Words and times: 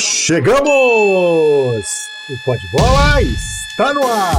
chegamos! 0.00 1.86
O 2.30 2.38
Pode 2.44 2.66
Bola 2.68 3.22
está 3.22 3.94
no 3.94 4.06
ar! 4.06 4.36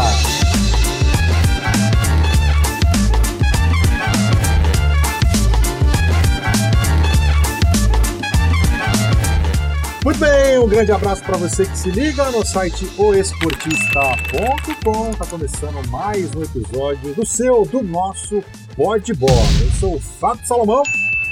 Muito 10.04 10.20
bem, 10.20 10.58
um 10.58 10.68
grande 10.68 10.91
abraço 10.91 11.23
para 11.23 11.38
você 11.38 11.66
que 11.66 11.78
se 11.78 11.91
liga 11.91 12.32
no 12.32 12.44
site 12.46 12.89
oesportista.com. 12.98 15.12
Tá 15.12 15.26
começando 15.26 15.88
mais 15.89 16.34
um 16.36 16.44
episódio 16.44 17.14
do 17.14 17.26
seu, 17.26 17.66
do 17.66 17.84
nosso 17.84 18.44
Pode 18.76 19.14
Bola. 19.14 19.46
Eu 19.62 19.71
sou 19.80 19.96
o 19.96 20.00
Fábio 20.00 20.46
Salomão 20.48 20.84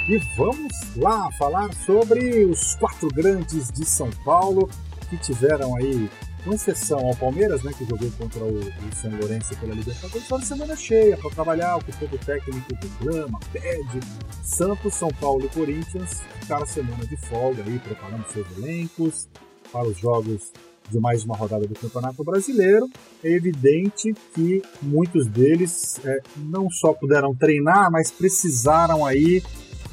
e 0.08 0.18
vamos 0.38 0.74
lá 0.96 1.30
falar 1.34 1.74
sobre 1.86 2.46
os 2.46 2.76
quatro 2.76 3.10
grandes 3.10 3.70
de 3.70 3.86
São 3.86 4.10
Paulo 4.24 4.70
que 5.10 5.18
tiveram 5.18 5.76
aí, 5.76 6.10
com 6.46 6.54
exceção 6.54 7.00
ao 7.00 7.16
Palmeiras, 7.16 7.62
né, 7.62 7.74
que 7.78 7.84
jogou 7.84 8.10
contra 8.12 8.42
o, 8.42 8.60
o 8.60 8.96
São 9.02 9.12
Lourenço 9.12 9.56
pela 9.58 9.74
Libertadores, 9.74 10.26
foi 10.26 10.38
uma 10.38 10.46
semana 10.46 10.76
cheia 10.78 11.18
para 11.18 11.30
trabalhar, 11.32 11.76
o 11.76 11.84
que 11.84 11.92
todo 11.98 12.18
técnico 12.26 12.74
reclama, 12.74 13.38
pede. 13.52 14.00
Santos, 14.44 14.94
São 14.94 15.10
Paulo 15.10 15.46
e 15.46 15.50
Corinthians 15.50 16.22
ficaram 16.40 16.66
semana 16.66 17.06
de 17.06 17.18
folga 17.18 17.64
aí, 17.64 17.78
preparando 17.78 18.26
seus 18.32 18.48
elencos 18.58 19.28
para 19.74 19.88
os 19.88 19.98
jogos 19.98 20.54
de 20.90 21.00
mais 21.02 21.26
uma 21.26 21.36
rodada 21.36 21.68
do 21.68 21.76
Campeonato 21.76 22.24
Brasileiro. 22.24 22.90
É 23.22 23.30
evidente 23.30 24.14
que 24.34 24.62
muitos 24.82 25.28
deles 25.28 26.00
é, 26.06 26.22
não 26.38 26.70
só 26.70 26.94
puderam 26.94 27.36
treinar, 27.36 27.92
mas 27.92 28.10
precisaram 28.10 29.06
aí 29.06 29.44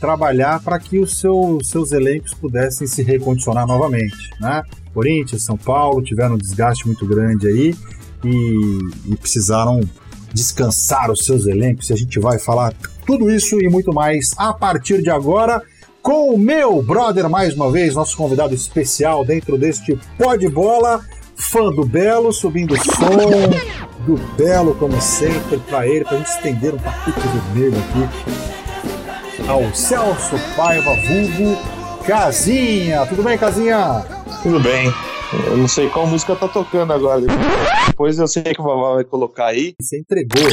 trabalhar 0.04 0.62
para 0.62 0.78
que 0.78 0.98
os 0.98 1.18
seu, 1.18 1.58
seus 1.62 1.90
elencos 1.90 2.34
pudessem 2.34 2.86
se 2.86 3.02
recondicionar 3.02 3.66
novamente. 3.66 4.30
Né? 4.38 4.62
Corinthians, 4.92 5.42
São 5.42 5.56
Paulo 5.56 6.02
tiveram 6.02 6.34
um 6.34 6.38
desgaste 6.38 6.86
muito 6.86 7.06
grande 7.06 7.48
aí 7.48 7.74
e, 8.22 8.78
e 9.06 9.16
precisaram 9.16 9.80
descansar 10.30 11.10
os 11.10 11.25
seus 11.25 11.47
elencos. 11.47 11.88
E 11.88 11.94
a 11.94 11.97
gente 11.97 12.20
vai 12.20 12.38
falar 12.38 12.75
tudo 13.06 13.30
isso 13.30 13.58
e 13.58 13.70
muito 13.70 13.94
mais 13.94 14.34
a 14.36 14.52
partir 14.52 15.00
de 15.00 15.08
agora 15.08 15.62
com 16.02 16.34
o 16.34 16.38
meu 16.38 16.82
brother, 16.82 17.30
mais 17.30 17.55
uma 17.55 17.72
vez, 17.72 17.94
nosso 17.94 18.14
convidado 18.14 18.55
especial 18.55 19.25
dentro 19.25 19.56
deste 19.56 19.98
pó 20.19 20.36
de 20.36 20.50
bola, 20.50 21.00
fã 21.34 21.70
do 21.70 21.86
Belo, 21.86 22.30
subindo 22.30 22.75
o 22.75 22.77
som 22.77 24.05
do 24.05 24.19
Belo, 24.36 24.75
como 24.75 25.00
sempre, 25.00 25.56
para 25.60 25.88
ele, 25.88 26.05
para 26.05 26.16
a 26.16 26.19
gente 26.19 26.28
estender 26.28 26.75
um 26.75 26.78
tapete 26.78 27.20
vermelho 27.55 27.78
aqui 27.78 28.63
ao 29.48 29.75
Celso 29.75 30.37
Paiva 30.56 30.95
Vulgo 30.95 31.56
Casinha. 32.06 33.06
Tudo 33.06 33.23
bem, 33.23 33.37
Casinha? 33.37 34.05
Tudo 34.42 34.61
bem. 34.61 34.92
Eu 35.47 35.56
não 35.56 35.69
sei 35.69 35.89
qual 35.89 36.06
música 36.06 36.37
tá 36.37 36.48
tocando 36.48 36.92
agora. 36.92 37.20
Depois 37.87 38.19
eu 38.19 38.27
sei 38.27 38.42
que 38.42 38.61
o 38.61 38.65
Vavá 38.65 38.95
vai 38.95 39.05
colocar 39.05 39.47
aí. 39.47 39.75
Você 39.81 39.98
entregou 39.98 40.48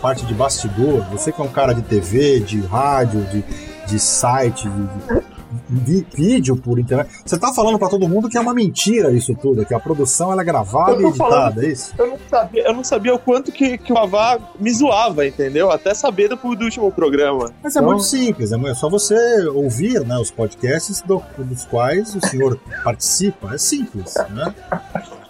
parte 0.00 0.24
de 0.24 0.34
bastidor. 0.34 1.04
Você 1.10 1.30
que 1.32 1.40
é 1.40 1.44
um 1.44 1.48
cara 1.48 1.72
de 1.72 1.82
TV, 1.82 2.40
de 2.40 2.60
rádio, 2.60 3.22
de, 3.24 3.44
de 3.86 3.98
site, 3.98 4.68
de, 4.68 5.37
vídeo 5.68 6.56
por 6.56 6.78
internet. 6.78 7.10
Você 7.24 7.38
tá 7.38 7.52
falando 7.52 7.78
para 7.78 7.88
todo 7.88 8.08
mundo 8.08 8.28
que 8.28 8.36
é 8.36 8.40
uma 8.40 8.54
mentira 8.54 9.12
isso 9.12 9.34
tudo, 9.34 9.64
que 9.64 9.74
a 9.74 9.80
produção 9.80 10.32
ela 10.32 10.42
é 10.42 10.44
gravada 10.44 11.00
e 11.02 11.06
editada, 11.06 11.30
falando, 11.30 11.62
é 11.62 11.66
isso? 11.68 11.94
Eu 11.98 12.06
não, 12.06 12.18
sabia, 12.28 12.62
eu 12.62 12.74
não 12.74 12.84
sabia 12.84 13.14
o 13.14 13.18
quanto 13.18 13.52
que, 13.52 13.78
que 13.78 13.92
o 13.92 13.98
Avá 13.98 14.38
me 14.58 14.72
zoava, 14.72 15.26
entendeu? 15.26 15.70
Até 15.70 15.94
saber 15.94 16.28
do, 16.28 16.36
do 16.36 16.64
último 16.64 16.90
programa. 16.90 17.52
Mas 17.62 17.76
é 17.76 17.78
então... 17.78 17.90
muito 17.90 18.04
simples, 18.04 18.52
é 18.52 18.74
só 18.74 18.88
você 18.88 19.46
ouvir 19.48 20.00
né, 20.04 20.18
os 20.18 20.30
podcasts 20.30 21.02
do, 21.02 21.22
dos 21.38 21.64
quais 21.64 22.14
o 22.14 22.26
senhor 22.26 22.58
participa. 22.82 23.54
É 23.54 23.58
simples, 23.58 24.14
né? 24.30 24.54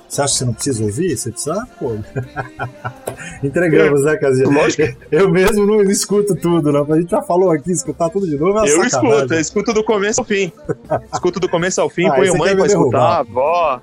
Você 0.09 0.23
acha 0.23 0.33
que 0.33 0.39
você 0.39 0.45
não 0.47 0.55
precisa 0.55 0.85
ouvir? 0.85 1.17
Você 1.17 1.31
precisa, 1.31 1.69
pô. 1.79 1.97
Entregamos, 3.45 4.05
né, 4.05 4.17
Casinha? 4.17 4.49
Lógico. 4.49 4.97
Eu 5.13 5.29
mesmo 5.29 5.67
não 5.67 5.83
escuto 5.83 6.35
tudo, 6.35 6.73
não. 6.73 6.91
A 6.91 6.99
gente 6.99 7.11
já 7.11 7.21
falou 7.23 7.51
aqui, 7.51 7.71
escutar 7.71 8.09
tudo 8.09 8.27
de 8.27 8.39
novo 8.39 8.59
é 8.61 8.63
Eu 8.63 8.89
sacanagem. 8.89 9.17
escuto, 9.19 9.35
eu 9.35 9.41
escuto 9.41 9.73
do 9.75 9.85
começo 9.85 10.21
ao 10.21 10.25
fim. 10.27 10.51
escuto 11.13 11.39
do 11.39 11.49
começo 11.49 11.81
ao 11.81 11.91
fim, 11.91 12.07
ah, 12.07 12.15
põe 12.15 12.37
mãe 12.39 12.57
pra 12.57 12.67
escutar, 12.67 13.19
avó, 13.19 13.81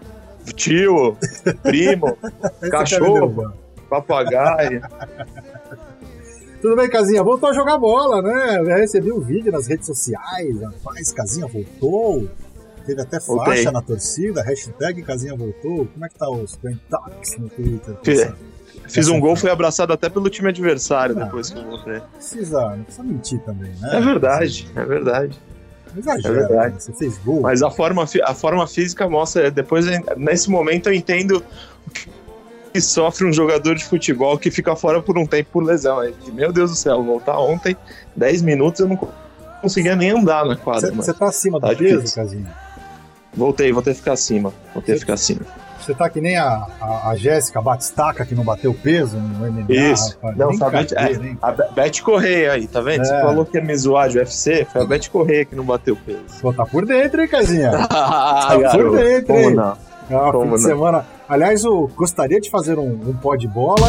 tio, 0.56 1.16
primo, 1.62 2.18
cachorro, 2.72 3.54
papagaio. 3.88 4.82
Tudo 6.60 6.76
bem, 6.76 6.90
Casinha? 6.90 7.22
Voltou 7.24 7.50
a 7.50 7.54
jogar 7.54 7.78
bola, 7.78 8.24
né? 8.24 8.58
Eu 8.60 8.66
recebi 8.66 9.12
um 9.12 9.20
vídeo 9.20 9.52
nas 9.52 9.68
redes 9.68 9.86
sociais. 9.86 10.60
Rapaz, 10.60 11.12
Casinha 11.12 11.46
voltou. 11.46 12.28
Teve 12.86 13.02
até 13.02 13.20
faixa 13.20 13.26
Voltei. 13.26 13.64
na 13.66 13.82
torcida, 13.82 14.44
hashtag 14.44 15.02
Casinha 15.02 15.36
voltou. 15.36 15.88
Como 15.88 16.06
é 16.06 16.10
que 16.10 16.16
tá 16.16 16.30
os 16.30 16.56
Quentox 16.56 17.38
no 17.38 17.50
Twitter? 17.50 17.96
Fiz, 18.04 18.32
fiz 18.88 19.08
um 19.08 19.20
gol, 19.20 19.36
fui 19.36 19.50
abraçado 19.50 19.92
até 19.92 20.08
pelo 20.08 20.30
time 20.30 20.50
adversário 20.50 21.20
ah, 21.20 21.24
depois 21.24 21.50
que 21.50 21.58
eu 21.58 21.64
voltei. 21.64 22.00
Precisa, 22.14 22.76
não 22.76 22.84
precisa 22.84 23.04
mentir 23.04 23.40
também, 23.40 23.72
né? 23.82 23.98
É 23.98 24.02
verdade, 24.02 24.68
é 24.76 24.86
verdade. 24.86 25.40
É 25.98 26.32
verdade. 26.32 26.74
Né? 26.74 26.80
Você 26.80 26.94
fez 26.94 27.18
gol. 27.20 27.42
Mas 27.42 27.64
a 27.64 27.72
forma, 27.72 28.06
a 28.24 28.34
forma 28.34 28.68
física 28.68 29.08
mostra. 29.08 29.50
Depois, 29.50 29.86
nesse 30.18 30.50
momento, 30.50 30.90
eu 30.90 30.94
entendo 30.94 31.44
que 32.74 32.82
sofre 32.82 33.26
um 33.26 33.32
jogador 33.32 33.76
de 33.76 33.86
futebol 33.86 34.38
que 34.38 34.52
fica 34.52 34.76
fora 34.76 35.02
por 35.02 35.18
um 35.18 35.26
tempo 35.26 35.52
por 35.54 35.64
lesão. 35.64 36.00
Meu 36.34 36.52
Deus 36.52 36.72
do 36.72 36.76
céu, 36.76 37.02
voltar 37.02 37.40
ontem, 37.40 37.76
10 38.16 38.42
minutos, 38.42 38.82
eu 38.82 38.88
não 38.90 39.00
conseguia 39.62 39.96
nem 39.96 40.12
andar 40.12 40.46
na 40.46 40.58
quadra. 40.58 40.92
Você 40.92 41.14
tá 41.14 41.28
acima 41.28 41.60
do 41.60 41.68
tá 41.68 41.76
peso, 41.76 42.14
Casinha? 42.14 42.65
Voltei, 43.36 43.72
voltei 43.72 43.94
a 43.94 43.96
ficar 43.96 44.14
acima. 44.14 44.54
Voltei 44.74 44.96
a 44.96 44.98
ficar 44.98 45.14
acima. 45.14 45.42
Você 45.80 45.94
tá 45.94 46.10
que 46.10 46.20
nem 46.20 46.36
a, 46.36 46.66
a, 46.82 47.10
a 47.12 47.16
Jéssica 47.16 47.62
Batistaca 47.62 48.26
que 48.26 48.34
não 48.34 48.44
bateu 48.44 48.74
peso 48.74 49.18
no 49.18 49.52
MMA. 49.52 49.66
Isso. 49.70 50.16
Rapaz. 50.16 50.38
Não, 50.38 50.58
tá 50.58 50.70
Beth, 50.70 50.94
é, 50.94 51.36
a 51.42 51.52
Beth 51.52 52.02
Correia 52.04 52.54
aí, 52.54 52.66
tá 52.68 52.82
vendo? 52.82 53.02
É. 53.02 53.06
Você 53.06 53.22
falou 53.22 53.46
que 53.46 53.58
ia 53.58 53.64
me 53.64 53.76
zoar 53.78 54.10
de 54.10 54.18
UFC, 54.18 54.66
foi 54.66 54.82
a 54.82 54.86
Beth 54.86 55.10
Correia 55.12 55.46
que 55.46 55.56
não 55.56 55.64
bateu 55.64 55.96
peso. 55.96 56.42
Pô, 56.42 56.52
tá 56.52 56.66
por 56.66 56.86
dentro, 56.88 57.22
hein, 57.22 57.28
Casinha? 57.28 57.72
tá 57.88 58.58
garoto, 58.58 58.90
por 58.90 58.98
dentro, 58.98 59.28
Como 59.28 59.40
hein? 59.50 59.54
não? 59.56 59.78
Ah, 60.10 60.32
Como 60.32 60.44
fim 60.44 60.50
não? 60.50 60.56
de 60.56 60.62
semana. 60.62 61.06
Aliás, 61.30 61.64
eu 61.64 61.92
gostaria 61.96 62.40
de 62.42 62.50
fazer 62.50 62.80
um, 62.80 63.10
um 63.10 63.14
pó 63.14 63.36
de 63.36 63.48
bola 63.48 63.88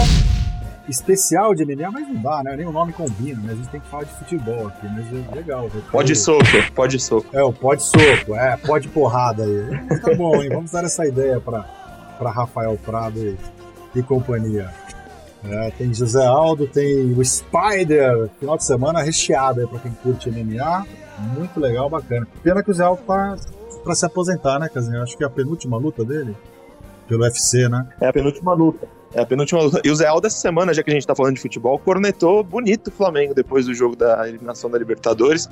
especial 0.88 1.54
de 1.54 1.64
MMA, 1.64 1.90
mas 1.90 2.08
não 2.08 2.22
dá, 2.22 2.42
né? 2.42 2.56
Nem 2.56 2.66
o 2.66 2.72
nome 2.72 2.92
combina, 2.92 3.40
mas 3.42 3.52
a 3.52 3.56
gente 3.56 3.68
tem 3.68 3.80
que 3.80 3.88
falar 3.88 4.04
de 4.04 4.12
futebol 4.12 4.68
aqui, 4.68 4.86
mas 4.88 5.06
é 5.06 5.34
legal. 5.34 5.70
Pode 5.90 6.14
soco, 6.14 6.44
pode 6.74 6.98
soco. 6.98 7.26
É, 7.32 7.42
o 7.42 7.52
pode 7.52 7.82
soco, 7.82 8.34
é, 8.34 8.56
pode 8.56 8.88
porrada 8.88 9.44
aí. 9.44 10.00
Tá 10.00 10.14
bom, 10.14 10.42
hein? 10.42 10.50
Vamos 10.50 10.70
dar 10.70 10.84
essa 10.84 11.06
ideia 11.06 11.40
para 11.40 12.30
Rafael 12.30 12.78
Prado 12.84 13.18
e, 13.18 13.36
e 13.94 14.02
companhia. 14.02 14.70
É, 15.44 15.70
tem 15.70 15.92
José 15.94 16.24
Aldo, 16.24 16.66
tem 16.66 17.12
o 17.12 17.24
Spider, 17.24 18.28
final 18.40 18.56
de 18.56 18.64
semana 18.64 19.02
recheado 19.02 19.60
aí 19.60 19.66
pra 19.66 19.78
quem 19.78 19.92
curte 19.92 20.30
MMA. 20.30 20.86
Muito 21.18 21.58
legal, 21.58 21.88
bacana. 21.88 22.26
Pena 22.42 22.62
que 22.62 22.70
o 22.70 22.74
Zé 22.74 22.84
Aldo 22.84 23.02
tá 23.06 23.36
pra 23.82 23.94
se 23.94 24.04
aposentar, 24.04 24.58
né, 24.58 24.68
Casinho? 24.68 25.02
Acho 25.02 25.16
que 25.16 25.22
é 25.22 25.26
a 25.26 25.30
penúltima 25.30 25.76
luta 25.76 26.04
dele 26.04 26.36
pelo 27.08 27.22
UFC, 27.22 27.68
né? 27.68 27.86
É 28.00 28.08
a 28.08 28.12
penúltima 28.12 28.52
luta. 28.52 28.88
É 29.16 29.22
a 29.22 29.26
penúltima 29.26 29.62
luta. 29.62 29.80
E 29.82 29.90
o 29.90 29.96
Zé 29.96 30.06
Aldo, 30.06 30.26
essa 30.26 30.36
semana, 30.36 30.74
já 30.74 30.82
que 30.82 30.90
a 30.90 30.92
gente 30.92 31.06
tá 31.06 31.14
falando 31.14 31.36
de 31.36 31.40
futebol, 31.40 31.78
cornetou 31.78 32.44
bonito 32.44 32.88
o 32.88 32.90
Flamengo 32.90 33.32
depois 33.34 33.64
do 33.64 33.72
jogo 33.72 33.96
da 33.96 34.28
eliminação 34.28 34.68
da 34.68 34.76
Libertadores. 34.76 35.48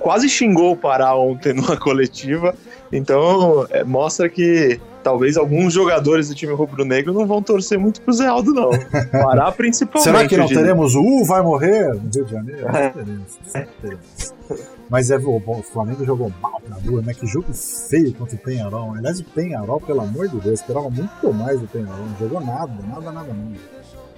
Quase 0.00 0.26
xingou 0.26 0.72
o 0.72 0.76
Pará 0.76 1.14
ontem 1.14 1.52
numa 1.52 1.76
coletiva. 1.78 2.54
Então, 2.90 3.66
é, 3.68 3.84
mostra 3.84 4.26
que 4.26 4.80
talvez 5.04 5.36
alguns 5.36 5.74
jogadores 5.74 6.30
do 6.30 6.34
time 6.34 6.54
rubro-negro 6.54 7.12
não 7.12 7.26
vão 7.26 7.42
torcer 7.42 7.78
muito 7.78 8.00
pro 8.00 8.14
Zé 8.14 8.26
Aldo, 8.26 8.54
não. 8.54 8.70
Pará 9.12 9.52
principalmente. 9.52 10.04
Será 10.04 10.26
que 10.26 10.36
não 10.38 10.48
teremos 10.48 10.94
o 10.94 11.02
U 11.02 11.26
vai 11.26 11.42
morrer 11.42 11.88
no 11.92 12.10
Rio 12.10 12.24
de 12.24 12.30
Janeiro? 12.30 12.68
É. 12.74 12.88
Teremos, 12.88 13.38
teremos. 13.82 14.77
Mas 14.88 15.10
é, 15.10 15.18
o 15.18 15.62
Flamengo 15.62 16.04
jogou 16.04 16.32
mal 16.40 16.60
na 16.66 16.76
rua, 16.76 17.02
né? 17.02 17.12
Que 17.12 17.26
jogo 17.26 17.52
feio 17.52 18.14
contra 18.14 18.34
o 18.34 18.38
Penharol. 18.38 18.94
Aliás, 18.94 19.20
o 19.20 19.24
Penharol, 19.24 19.80
pelo 19.80 20.00
amor 20.00 20.28
de 20.28 20.38
Deus, 20.40 20.60
esperava 20.60 20.88
muito 20.88 21.32
mais 21.32 21.60
do 21.60 21.68
Penharol. 21.68 22.06
Não 22.06 22.18
jogou 22.18 22.40
nada, 22.40 22.72
nada, 22.86 23.12
nada, 23.12 23.34
nada. 23.34 23.58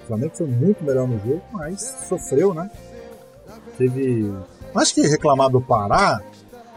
O 0.03 0.07
Flamengo 0.07 0.31
foi 0.35 0.47
muito 0.47 0.83
melhor 0.83 1.07
no 1.07 1.19
jogo, 1.19 1.41
mas 1.51 1.81
sofreu, 2.07 2.53
né? 2.53 2.69
Teve. 3.77 4.33
Acho 4.73 4.95
que 4.95 5.01
reclamar 5.01 5.49
do 5.49 5.59
Pará, 5.59 6.21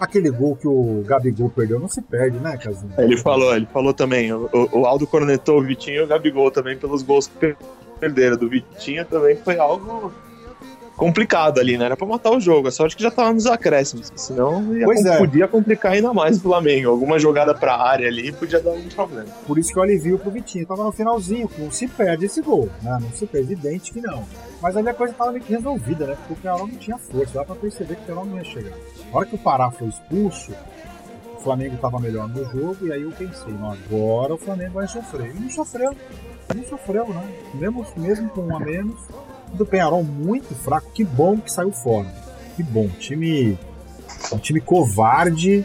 aquele 0.00 0.31
gol 0.31 0.56
que 0.56 0.67
o 0.67 1.02
Gabigol 1.06 1.50
perdeu 1.50 1.79
não 1.79 1.88
se 1.88 2.02
perde, 2.02 2.38
né, 2.38 2.56
Casinho? 2.56 2.93
Ele 2.99 3.17
falou, 3.17 3.55
ele 3.55 3.67
falou 3.67 3.94
também. 3.94 4.32
O, 4.32 4.49
o 4.73 4.87
Aldo 4.87 5.06
cornetou 5.06 5.61
o 5.61 5.62
Vitinho 5.62 5.99
e 5.99 6.02
o 6.02 6.06
Gabigol 6.06 6.50
também 6.50 6.76
pelos 6.76 7.02
gols 7.02 7.29
que 7.29 7.56
perderam. 8.00 8.37
Do 8.37 8.49
Vitinho 8.49 9.05
também 9.05 9.37
foi 9.37 9.58
algo 9.58 10.12
complicado 10.96 11.58
ali, 11.58 11.76
né? 11.76 11.87
Era 11.87 11.96
pra 11.96 12.06
matar 12.06 12.31
o 12.31 12.41
jogo. 12.41 12.69
A 12.69 12.70
sorte 12.70 12.96
que 12.96 13.02
já 13.02 13.11
tava 13.11 13.32
nos 13.32 13.46
acréscimos, 13.46 14.12
senão 14.17 14.75
ia, 14.76 14.85
é. 14.85 15.19
podia 15.19 15.49
complicar 15.49 15.93
ainda 15.93 16.12
mais 16.12 16.38
o 16.38 16.41
Flamengo. 16.41 16.91
Alguma 16.91 17.19
jogada 17.19 17.55
pra 17.55 17.76
área 17.76 18.08
ali 18.08 18.32
podia 18.32 18.61
dar 18.61 18.73
um 18.73 18.88
problema. 18.88 19.29
Por 19.46 19.58
isso 19.58 19.73
que 19.73 19.79
eu 19.79 19.82
alivio 19.82 20.19
pro 20.19 20.31
Vitinho. 20.31 20.67
Tava 20.67 20.85
no 20.85 20.93
finalzinho, 20.93 21.50
não 21.58 21.70
se 21.70 21.87
perde 21.88 22.26
esse 22.26 22.41
gol, 22.41 22.69
né? 22.82 22.99
Não 23.00 23.11
se 23.12 23.26
perde, 23.26 23.52
evidente 23.52 23.93
que 23.93 24.00
não. 24.00 24.25
Mas 24.62 24.76
ali 24.76 24.88
a 24.88 24.94
coisa 24.94 25.12
tava 25.14 25.32
meio 25.32 25.44
que 25.44 25.52
resolvida, 25.52 26.06
né? 26.06 26.17
Porque 26.17 26.32
o 26.32 26.37
Penarol 26.37 26.67
não 26.67 26.76
tinha 26.76 26.99
força, 26.99 27.35
dá 27.35 27.44
pra 27.44 27.55
perceber 27.55 27.97
que 27.97 28.02
o 28.02 28.06
Penarol 28.06 28.26
não 28.26 28.38
ia 28.38 28.44
chegar. 28.44 28.73
Na 29.11 29.19
hora 29.19 29.26
que 29.26 29.35
o 29.35 29.38
Pará 29.38 29.70
foi 29.70 29.88
expulso, 29.88 30.52
Flamengo 31.44 31.75
estava 31.75 32.00
melhor 32.00 32.26
no 32.26 32.43
jogo, 32.50 32.87
e 32.87 32.93
aí 32.93 33.02
eu 33.02 33.12
pensei, 33.12 33.52
não, 33.52 33.70
agora 33.70 34.32
o 34.32 34.38
Flamengo 34.38 34.73
vai 34.73 34.88
sofrer. 34.88 35.37
E 35.37 35.38
não 35.38 35.50
sofreu. 35.50 35.94
Não 36.55 36.64
sofreu, 36.64 37.06
né? 37.08 37.35
Mesmo, 37.52 37.87
mesmo 37.97 38.31
com 38.31 38.40
um 38.40 38.56
a 38.56 38.61
menos, 38.61 38.99
do 39.56 39.67
Penharol 39.67 40.03
muito 40.03 40.55
fraco. 40.55 40.91
Que 40.93 41.05
bom 41.05 41.39
que 41.39 41.51
saiu 41.51 41.73
fora. 41.73 42.06
Que 42.56 42.62
bom. 42.62 42.89
Time. 42.99 43.59
Um 44.33 44.39
time 44.39 44.61
covarde, 44.61 45.65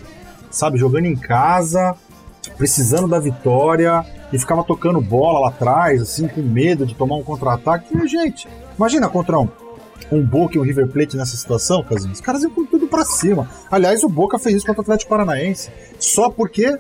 sabe? 0.52 0.78
Jogando 0.78 1.06
em 1.06 1.16
casa, 1.16 1.96
precisando 2.58 3.08
da 3.08 3.20
vitória 3.20 4.06
e 4.32 4.38
ficava 4.38 4.64
tocando 4.64 5.02
bola 5.02 5.40
lá 5.40 5.50
atrás, 5.50 6.02
assim, 6.02 6.28
com 6.28 6.42
medo 6.42 6.86
de 6.86 6.96
tomar 6.96 7.16
um 7.16 7.24
contra-ataque. 7.24 7.98
E, 7.98 8.08
gente, 8.08 8.48
imagina 8.78 9.10
contra 9.10 9.40
um, 9.40 9.48
um 10.12 10.22
Boca 10.22 10.58
e 10.58 10.60
um 10.60 10.64
River 10.64 10.88
Plate 10.88 11.18
nessa 11.18 11.38
situação, 11.38 11.84
Casinho. 11.84 12.14
Os 12.14 12.22
caras 12.22 12.44
iam 12.44 12.52
com 12.52 12.66
tudo 12.66 12.88
pra 12.88 13.06
cima. 13.06 13.50
Aliás, 13.72 14.04
o 14.04 14.10
Boca 14.10 14.38
fez 14.38 14.58
isso 14.58 14.66
contra 14.66 14.82
o 14.82 14.84
Atlético 14.84 15.10
Paranaense. 15.10 15.72
Só 16.00 16.30
porque 16.30 16.78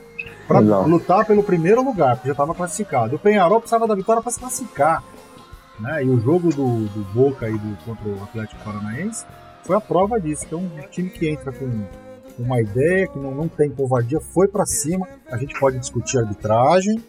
para 0.47 0.59
lutar 0.59 1.25
pelo 1.25 1.43
primeiro 1.43 1.83
lugar, 1.83 2.15
porque 2.15 2.29
já 2.29 2.33
estava 2.33 2.55
classificado. 2.55 3.15
O 3.15 3.19
Penharol 3.19 3.59
precisava 3.59 3.87
da 3.87 3.93
vitória 3.93 4.19
para 4.19 4.31
se 4.31 4.39
classificar. 4.39 5.03
Né? 5.79 6.03
E 6.03 6.09
o 6.09 6.19
jogo 6.19 6.49
do, 6.49 6.85
do 6.87 7.13
Boca 7.13 7.49
e 7.49 7.57
do, 7.57 7.77
contra 7.85 8.07
o 8.07 8.23
Atlético 8.23 8.63
Paranaense 8.63 9.25
foi 9.63 9.75
a 9.75 9.81
prova 9.81 10.19
disso. 10.19 10.43
Então, 10.45 10.59
um 10.59 10.89
time 10.89 11.09
que 11.09 11.29
entra 11.29 11.51
com 11.51 11.85
uma 12.37 12.61
ideia, 12.61 13.07
que 13.07 13.19
não, 13.19 13.35
não 13.35 13.47
tem 13.47 13.69
covardia, 13.69 14.19
foi 14.19 14.47
para 14.47 14.65
cima. 14.65 15.07
A 15.31 15.37
gente 15.37 15.57
pode 15.59 15.79
discutir 15.79 16.17
arbitragem, 16.17 16.99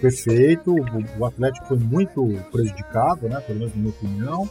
perfeito. 0.00 0.72
O, 0.72 1.20
o, 1.20 1.24
Atlético 1.24 1.66
foi 1.66 1.78
muito 1.78 2.24
prejudicado, 2.50 3.28
né? 3.28 3.40
pelo 3.40 3.58
menos 3.58 3.74
na 3.74 3.80
minha 3.80 3.90
opinião. 3.90 4.48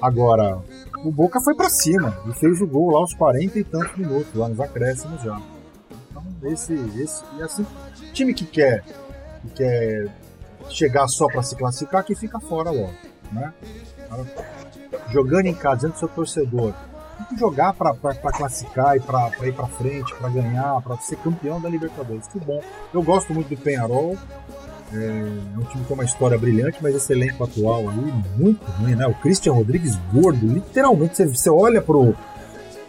Agora, 0.00 0.58
o 1.04 1.10
Boca 1.10 1.40
foi 1.40 1.54
para 1.54 1.68
cima 1.68 2.16
e 2.28 2.32
fez 2.34 2.60
o 2.60 2.66
gol 2.66 2.90
lá 2.90 2.98
aos 2.98 3.14
40 3.14 3.58
e 3.58 3.64
tantos 3.64 3.96
minutos, 3.96 4.34
lá 4.34 4.48
nos 4.48 4.60
acréscimos 4.60 5.22
já. 5.22 5.40
Então, 6.10 6.24
esse, 6.44 6.74
esse 6.98 7.22
e 7.38 7.42
assim, 7.42 7.66
time 8.12 8.34
que 8.34 8.44
quer, 8.44 8.84
que 9.42 9.48
quer 9.54 10.10
chegar 10.70 11.06
só 11.08 11.26
para 11.26 11.42
se 11.42 11.56
classificar, 11.56 12.04
que 12.04 12.14
fica 12.14 12.40
fora 12.40 12.70
logo, 12.70 12.94
né? 13.32 13.52
Jogando 15.10 15.46
em 15.46 15.54
casa, 15.54 15.82
dentro 15.82 15.94
do 15.94 15.98
seu 15.98 16.08
torcedor, 16.08 16.74
tem 17.16 17.26
que 17.26 17.36
jogar 17.36 17.72
para 17.74 17.94
classificar 18.32 18.96
e 18.96 19.00
para 19.00 19.30
ir 19.42 19.52
para 19.52 19.66
frente, 19.66 20.14
para 20.14 20.28
ganhar, 20.28 20.80
para 20.82 20.96
ser 20.98 21.16
campeão 21.16 21.60
da 21.60 21.68
Libertadores. 21.68 22.26
Que 22.28 22.38
bom. 22.38 22.60
Eu 22.92 23.02
gosto 23.02 23.32
muito 23.32 23.48
do 23.48 23.56
Penharol. 23.56 24.16
É 24.92 25.58
um 25.58 25.64
time 25.64 25.84
tem 25.84 25.94
uma 25.94 26.04
história 26.04 26.38
brilhante, 26.38 26.78
mas 26.80 26.94
esse 26.94 27.12
elenco 27.12 27.42
atual 27.42 27.88
aí, 27.88 28.12
muito 28.36 28.64
ruim, 28.64 28.94
né? 28.94 29.06
O 29.06 29.14
Christian 29.14 29.52
Rodrigues 29.52 29.96
gordo, 30.12 30.46
literalmente. 30.46 31.16
Você, 31.16 31.26
você 31.26 31.50
olha 31.50 31.80
pro. 31.80 32.14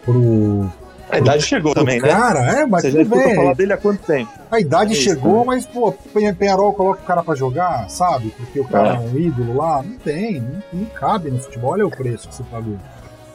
pro 0.04 0.70
a 1.08 1.18
idade 1.18 1.42
chegou 1.42 1.74
também, 1.74 2.00
cara, 2.00 2.40
né? 2.40 2.46
Cara, 2.46 2.60
é, 2.60 2.66
mas 2.66 2.82
Você 2.82 2.90
já 2.90 3.02
escutou 3.02 3.34
falar 3.34 3.54
dele 3.54 3.72
há 3.72 3.76
quanto 3.76 4.02
tempo? 4.04 4.30
A 4.50 4.60
idade 4.60 4.92
é 4.92 4.96
chegou, 4.96 5.40
né? 5.40 5.44
mas, 5.46 5.66
pô, 5.66 5.92
Penharol 6.38 6.72
coloca 6.72 7.02
o 7.02 7.04
cara 7.04 7.22
pra 7.22 7.34
jogar, 7.34 7.88
sabe? 7.88 8.30
Porque 8.36 8.60
o 8.60 8.64
cara 8.64 8.94
é, 8.94 8.96
é 8.96 8.98
um 8.98 9.16
ídolo 9.16 9.56
lá. 9.56 9.82
Não 9.82 9.98
tem, 9.98 10.40
não, 10.40 10.62
não, 10.72 10.86
cabe 10.86 11.30
no 11.30 11.38
futebol. 11.38 11.72
Olha 11.72 11.86
o 11.86 11.90
preço 11.90 12.28
que 12.28 12.34
você 12.34 12.42
pagou. 12.44 12.76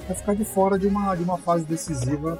Vai 0.07 0.17
ficar 0.17 0.35
de 0.35 0.43
fora 0.43 0.77
de 0.77 0.87
uma, 0.87 1.15
de 1.15 1.23
uma 1.23 1.37
fase 1.37 1.63
decisiva. 1.63 2.39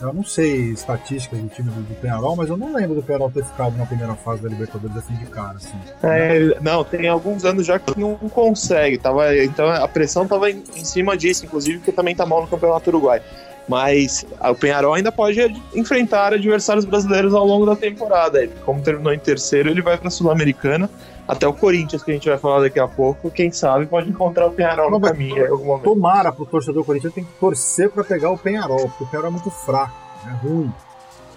Eu 0.00 0.14
não 0.14 0.24
sei 0.24 0.70
estatísticas 0.70 1.38
do 1.38 1.48
time 1.48 1.68
do, 1.70 1.82
do 1.82 1.94
Penharol, 2.00 2.34
mas 2.34 2.48
eu 2.48 2.56
não 2.56 2.72
lembro 2.72 2.94
do 2.94 3.02
Penharol 3.02 3.30
ter 3.30 3.44
ficado 3.44 3.76
na 3.76 3.84
primeira 3.84 4.14
fase 4.14 4.40
da 4.40 4.48
Libertadores 4.48 4.96
assim 4.96 5.14
de 5.14 5.26
cara. 5.26 5.56
Assim. 5.56 5.76
É, 6.02 6.58
não, 6.60 6.82
tem 6.82 7.06
alguns 7.06 7.44
anos 7.44 7.66
já 7.66 7.78
que 7.78 7.98
não 7.98 8.14
consegue. 8.16 8.96
Tava, 8.96 9.36
então 9.36 9.68
a 9.68 9.86
pressão 9.86 10.26
tava 10.26 10.50
em, 10.50 10.62
em 10.74 10.84
cima 10.84 11.16
disso, 11.18 11.44
inclusive, 11.44 11.78
porque 11.78 11.92
também 11.92 12.14
tá 12.14 12.24
mal 12.24 12.40
no 12.40 12.48
Campeonato 12.48 12.88
Uruguai. 12.88 13.20
Mas 13.70 14.26
o 14.40 14.54
Penharol 14.56 14.94
ainda 14.94 15.12
pode 15.12 15.40
enfrentar 15.72 16.34
adversários 16.34 16.84
brasileiros 16.84 17.32
ao 17.32 17.46
longo 17.46 17.64
da 17.64 17.76
temporada. 17.76 18.44
Como 18.64 18.82
terminou 18.82 19.12
em 19.12 19.18
terceiro, 19.18 19.70
ele 19.70 19.80
vai 19.80 19.96
para 19.96 20.08
a 20.08 20.10
Sul-Americana. 20.10 20.90
Até 21.28 21.46
o 21.46 21.52
Corinthians, 21.52 22.02
que 22.02 22.10
a 22.10 22.14
gente 22.14 22.28
vai 22.28 22.36
falar 22.36 22.62
daqui 22.62 22.80
a 22.80 22.88
pouco, 22.88 23.30
quem 23.30 23.52
sabe 23.52 23.86
pode 23.86 24.10
encontrar 24.10 24.48
o 24.48 24.50
Penharol 24.50 24.90
no 24.90 25.00
caminho. 25.00 25.36
Em 25.54 25.78
Tomara 25.82 26.32
pro 26.32 26.44
torcedor 26.44 26.84
Corinthians 26.84 27.14
tem 27.14 27.22
que 27.22 27.30
torcer 27.38 27.88
para 27.90 28.02
pegar 28.02 28.30
o 28.30 28.36
Penharol, 28.36 28.88
porque 28.88 29.04
o 29.04 29.06
Penharol 29.06 29.28
é 29.28 29.32
muito 29.34 29.50
fraco, 29.52 29.94
é 30.26 30.32
ruim. 30.44 30.72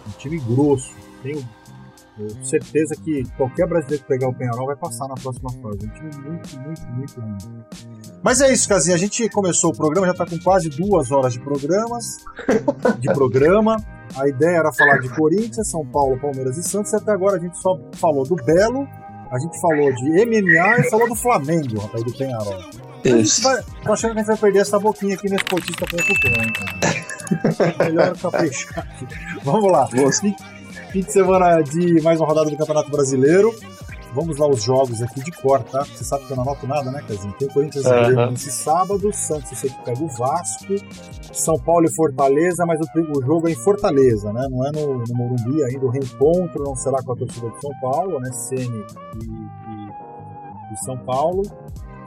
Um 0.07 0.11
time 0.17 0.39
grosso. 0.39 0.91
Tenho 2.15 2.45
certeza 2.45 2.95
que 2.95 3.23
qualquer 3.37 3.67
brasileiro 3.67 4.03
que 4.03 4.07
pegar 4.07 4.29
o 4.29 4.33
Penharol 4.33 4.67
vai 4.67 4.75
passar 4.75 5.07
na 5.07 5.15
próxima 5.15 5.49
fase. 5.49 5.85
Um 5.85 5.89
time 5.89 6.11
muito, 6.27 6.59
muito, 6.59 6.81
muito 6.91 7.21
ruim. 7.21 7.37
Mas 8.21 8.39
é 8.41 8.53
isso, 8.53 8.69
Casinha. 8.69 8.95
A 8.95 8.99
gente 8.99 9.27
começou 9.29 9.71
o 9.71 9.75
programa, 9.75 10.05
já 10.07 10.13
está 10.13 10.25
com 10.25 10.37
quase 10.39 10.69
duas 10.69 11.11
horas 11.11 11.33
de 11.33 11.39
programas, 11.39 12.17
de 12.99 13.11
programa. 13.13 13.77
A 14.15 14.27
ideia 14.27 14.57
era 14.57 14.71
falar 14.71 14.99
de 14.99 15.09
Corinthians, 15.09 15.67
São 15.69 15.85
Paulo, 15.85 16.19
Palmeiras 16.19 16.57
e 16.57 16.63
Santos. 16.63 16.93
E 16.93 16.95
até 16.95 17.11
agora 17.11 17.37
a 17.37 17.39
gente 17.39 17.57
só 17.57 17.79
falou 17.93 18.23
do 18.23 18.35
Belo, 18.35 18.87
a 19.31 19.39
gente 19.39 19.59
falou 19.59 19.91
de 19.91 20.25
MMA 20.25 20.79
e 20.79 20.89
falou 20.89 21.09
do 21.09 21.15
Flamengo, 21.15 21.79
rapaz, 21.79 22.03
do 22.03 22.13
Penharol. 22.13 22.59
Isso. 23.03 23.41
Vai, 23.41 23.63
tô 23.83 23.91
achando 23.91 24.13
que 24.13 24.19
a 24.19 24.21
gente 24.21 24.27
vai 24.27 24.37
perder 24.37 24.59
essa 24.59 24.79
boquinha 24.79 25.15
aqui 25.15 25.29
nesse 25.29 25.45
potista.com, 25.45 25.93
Melhor 27.83 28.15
caprichar 28.17 28.87
aqui. 28.87 29.07
Vamos 29.43 29.71
lá. 29.71 29.87
Fim, 29.87 30.35
fim 30.93 31.01
de 31.01 31.11
semana 31.11 31.59
de 31.63 31.99
mais 32.03 32.19
uma 32.19 32.27
rodada 32.27 32.51
do 32.51 32.55
Campeonato 32.55 32.91
Brasileiro. 32.91 33.51
Vamos 34.13 34.37
lá 34.37 34.47
os 34.47 34.61
jogos 34.61 35.01
aqui 35.01 35.23
de 35.23 35.31
cor, 35.31 35.63
tá? 35.63 35.83
Você 35.83 36.03
sabe 36.03 36.23
que 36.27 36.31
eu 36.31 36.37
não 36.37 36.43
anoto 36.43 36.67
nada, 36.67 36.91
né, 36.91 37.03
Casinho? 37.07 37.33
Tem 37.33 37.47
Corinthians 37.47 37.83
uhum. 37.85 38.29
nesse 38.29 38.51
sábado, 38.51 39.11
Santos 39.11 39.57
você 39.57 39.71
pega 39.83 40.03
o 40.03 40.07
Vasco, 40.07 40.75
São 41.33 41.55
Paulo 41.55 41.87
e 41.87 41.95
Fortaleza, 41.95 42.63
mas 42.67 42.79
o, 42.79 43.21
jogo 43.23 43.47
é 43.47 43.53
em 43.53 43.55
Fortaleza, 43.55 44.31
né? 44.31 44.47
Não 44.51 44.67
é 44.67 44.71
no, 44.71 44.99
no 44.99 45.15
Morumbi 45.15 45.63
ainda. 45.63 45.83
O 45.83 45.89
reencontro 45.89 46.63
não 46.63 46.75
será 46.75 47.01
com 47.01 47.13
a 47.13 47.15
torcida 47.15 47.49
de 47.49 47.59
São 47.59 47.71
Paulo, 47.81 48.19
né? 48.19 48.31
Sene 48.31 48.85
e, 49.15 49.25
e, 49.25 50.73
e 50.73 50.77
São 50.85 50.95
Paulo 50.99 51.41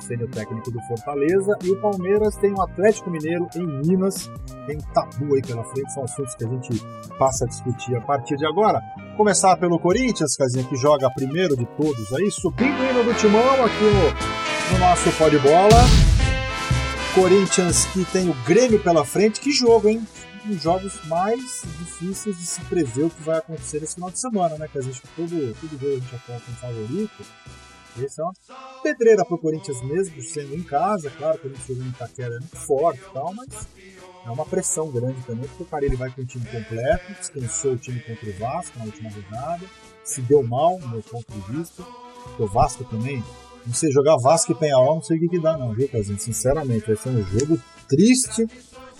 sendo 0.06 0.24
o 0.24 0.28
técnico 0.28 0.70
do 0.70 0.80
Fortaleza. 0.82 1.56
E 1.62 1.70
o 1.70 1.80
Palmeiras 1.80 2.36
tem 2.36 2.52
o 2.52 2.62
Atlético 2.62 3.10
Mineiro 3.10 3.48
em 3.56 3.66
Minas. 3.66 4.30
Tem 4.66 4.76
um 4.76 4.92
tabu 4.92 5.34
aí 5.34 5.42
pela 5.42 5.64
frente, 5.64 5.92
são 5.92 6.04
assuntos 6.04 6.34
que 6.34 6.44
a 6.44 6.48
gente 6.48 6.82
passa 7.18 7.44
a 7.44 7.48
discutir 7.48 7.96
a 7.96 8.00
partir 8.00 8.36
de 8.36 8.46
agora. 8.46 8.80
Começar 9.16 9.56
pelo 9.56 9.78
Corinthians, 9.78 10.36
Casinha, 10.36 10.64
que 10.64 10.76
joga 10.76 11.10
primeiro 11.10 11.56
de 11.56 11.66
todos 11.76 12.12
aí, 12.12 12.30
subindo 12.30 12.78
o 12.78 12.90
hino 12.90 13.04
do 13.04 13.14
timão 13.14 13.64
aqui 13.64 13.84
no, 13.84 14.72
no 14.72 14.78
nosso 14.78 15.10
pó 15.12 15.28
de 15.28 15.38
bola. 15.38 15.84
Corinthians 17.14 17.86
que 17.86 18.04
tem 18.04 18.28
o 18.28 18.34
Grêmio 18.44 18.78
pela 18.82 19.04
frente. 19.04 19.40
Que 19.40 19.50
jogo, 19.50 19.88
hein? 19.88 20.06
Um 20.44 20.50
dos 20.50 20.62
jogos 20.62 21.00
mais 21.06 21.62
difíceis 21.78 22.36
de 22.36 22.44
se 22.44 22.60
prever 22.62 23.04
o 23.04 23.10
que 23.10 23.22
vai 23.22 23.38
acontecer 23.38 23.80
nesse 23.80 23.94
final 23.94 24.10
de 24.10 24.20
semana, 24.20 24.56
né? 24.58 24.68
Que 24.70 24.78
a 24.78 24.82
gente 24.82 25.02
todo, 25.16 25.30
todo 25.30 25.80
jogo 25.80 25.92
a 25.92 25.98
gente 25.98 26.14
aponta 26.14 26.42
um 26.50 26.54
favorito. 26.54 27.24
Esse 28.02 28.20
é 28.20 28.24
uma 28.24 28.32
pedreira 28.82 29.24
pro 29.24 29.38
Corinthians 29.38 29.82
mesmo, 29.82 30.20
sendo 30.22 30.54
em 30.54 30.62
casa, 30.62 31.10
claro, 31.10 31.36
o 31.36 31.40
Corinthians 31.40 31.78
em 31.78 31.88
Itaquera 31.88 32.34
é 32.34 32.38
muito 32.38 32.56
forte 32.56 33.00
e 33.00 33.12
tal, 33.12 33.34
mas 33.34 33.48
é 34.26 34.30
uma 34.30 34.44
pressão 34.44 34.90
grande 34.90 35.20
também, 35.22 35.46
porque 35.48 35.62
o 35.62 35.66
cara 35.66 35.84
ele 35.84 35.96
vai 35.96 36.10
com 36.10 36.20
o 36.20 36.26
time 36.26 36.44
completo, 36.46 37.12
descansou 37.12 37.72
o 37.72 37.76
time 37.76 38.00
contra 38.00 38.28
o 38.28 38.32
Vasco 38.34 38.78
na 38.78 38.84
última 38.84 39.10
rodada, 39.10 39.64
se 40.04 40.20
deu 40.20 40.42
mal, 40.42 40.78
no 40.78 40.88
meu 40.88 41.02
ponto 41.02 41.32
de 41.32 41.56
vista, 41.56 41.82
porque 42.24 42.42
o 42.42 42.46
Vasco 42.46 42.84
também, 42.84 43.22
não 43.64 43.72
sei, 43.72 43.90
jogar 43.90 44.16
Vasco 44.16 44.52
e 44.52 44.54
Penharol, 44.54 44.96
não 44.96 45.02
sei 45.02 45.16
o 45.16 45.20
que, 45.20 45.28
que 45.28 45.38
dá 45.38 45.56
não, 45.56 45.72
viu, 45.72 45.88
Casinho? 45.88 46.18
Sinceramente, 46.18 46.86
vai 46.86 46.96
ser 46.96 47.10
um 47.10 47.22
jogo 47.22 47.58
triste 47.88 48.46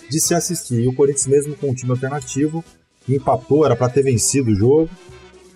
de 0.09 0.21
se 0.21 0.35
assistir. 0.35 0.81
E 0.81 0.89
o 0.89 0.95
Corinthians 0.95 1.27
mesmo 1.27 1.57
com 1.57 1.71
um 1.71 1.75
time 1.75 1.91
alternativo, 1.91 2.65
empatou, 3.09 3.65
era 3.65 3.77
para 3.77 3.93
ter 3.93 4.03
vencido 4.03 4.51
o 4.51 4.55
jogo, 4.55 4.91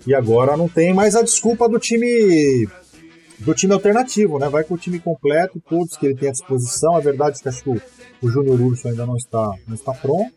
e 0.07 0.15
agora 0.15 0.57
não 0.57 0.69
tem 0.69 0.93
mais 0.93 1.15
a 1.15 1.23
desculpa 1.23 1.69
do 1.69 1.79
time 1.79 2.67
do 3.41 3.55
time 3.55 3.73
alternativo, 3.73 4.39
né? 4.39 4.49
Vai 4.49 4.65
com 4.65 4.75
o 4.75 4.79
time 4.79 4.99
completo, 4.99 5.61
todos 5.69 5.97
que 5.97 6.07
ele 6.07 6.15
tem 6.15 6.29
à 6.29 6.33
disposição. 6.33 6.97
A 6.97 7.01
verdade 7.01 7.39
é 7.39 7.43
que 7.43 7.49
acho 7.49 7.63
que 7.63 7.71
o, 8.23 8.31
Júnior 8.31 8.61
Urso 8.61 8.89
ainda 8.89 9.07
não 9.07 9.17
está, 9.17 9.51
não 9.67 9.75
está 9.75 9.93
pronto. 9.93 10.33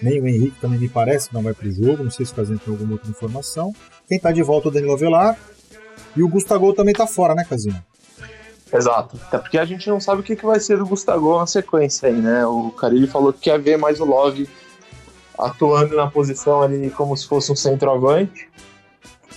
Nem 0.00 0.20
o 0.20 0.26
Henrique 0.26 0.60
também 0.60 0.78
me 0.78 0.88
parece 0.88 1.28
que 1.28 1.34
não 1.34 1.42
vai 1.42 1.54
para 1.54 1.68
o 1.68 1.72
jogo. 1.72 2.02
Não 2.02 2.10
sei 2.10 2.26
se 2.26 2.32
o 2.32 2.44
tem 2.44 2.58
alguma 2.66 2.94
outra 2.94 3.08
informação. 3.08 3.72
Quem 4.08 4.16
está 4.16 4.32
de 4.32 4.42
volta 4.42 4.68
é 4.68 4.70
o 4.70 4.72
Danilo 4.72 4.92
Avelar. 4.92 5.38
E 6.16 6.22
o 6.22 6.28
Gustavo 6.28 6.72
também 6.72 6.92
está 6.92 7.06
fora, 7.06 7.34
né, 7.34 7.44
Casinho? 7.48 7.82
Exato. 8.72 9.18
Até 9.28 9.38
porque 9.38 9.58
a 9.58 9.64
gente 9.64 9.88
não 9.88 10.00
sabe 10.00 10.22
o 10.22 10.24
que, 10.24 10.34
que 10.34 10.44
vai 10.44 10.58
ser 10.58 10.78
do 10.78 10.86
Gustavo 10.86 11.38
na 11.38 11.46
sequência 11.46 12.08
aí, 12.08 12.14
né? 12.14 12.44
O 12.44 12.70
Carilli 12.70 13.06
falou 13.06 13.32
que 13.32 13.40
quer 13.40 13.60
ver 13.60 13.78
mais 13.78 14.00
o 14.00 14.04
Love 14.04 14.48
atuando 15.38 15.96
na 15.96 16.10
posição 16.10 16.62
ali 16.62 16.90
como 16.90 17.16
se 17.16 17.26
fosse 17.26 17.52
um 17.52 17.56
centroavante 17.56 18.48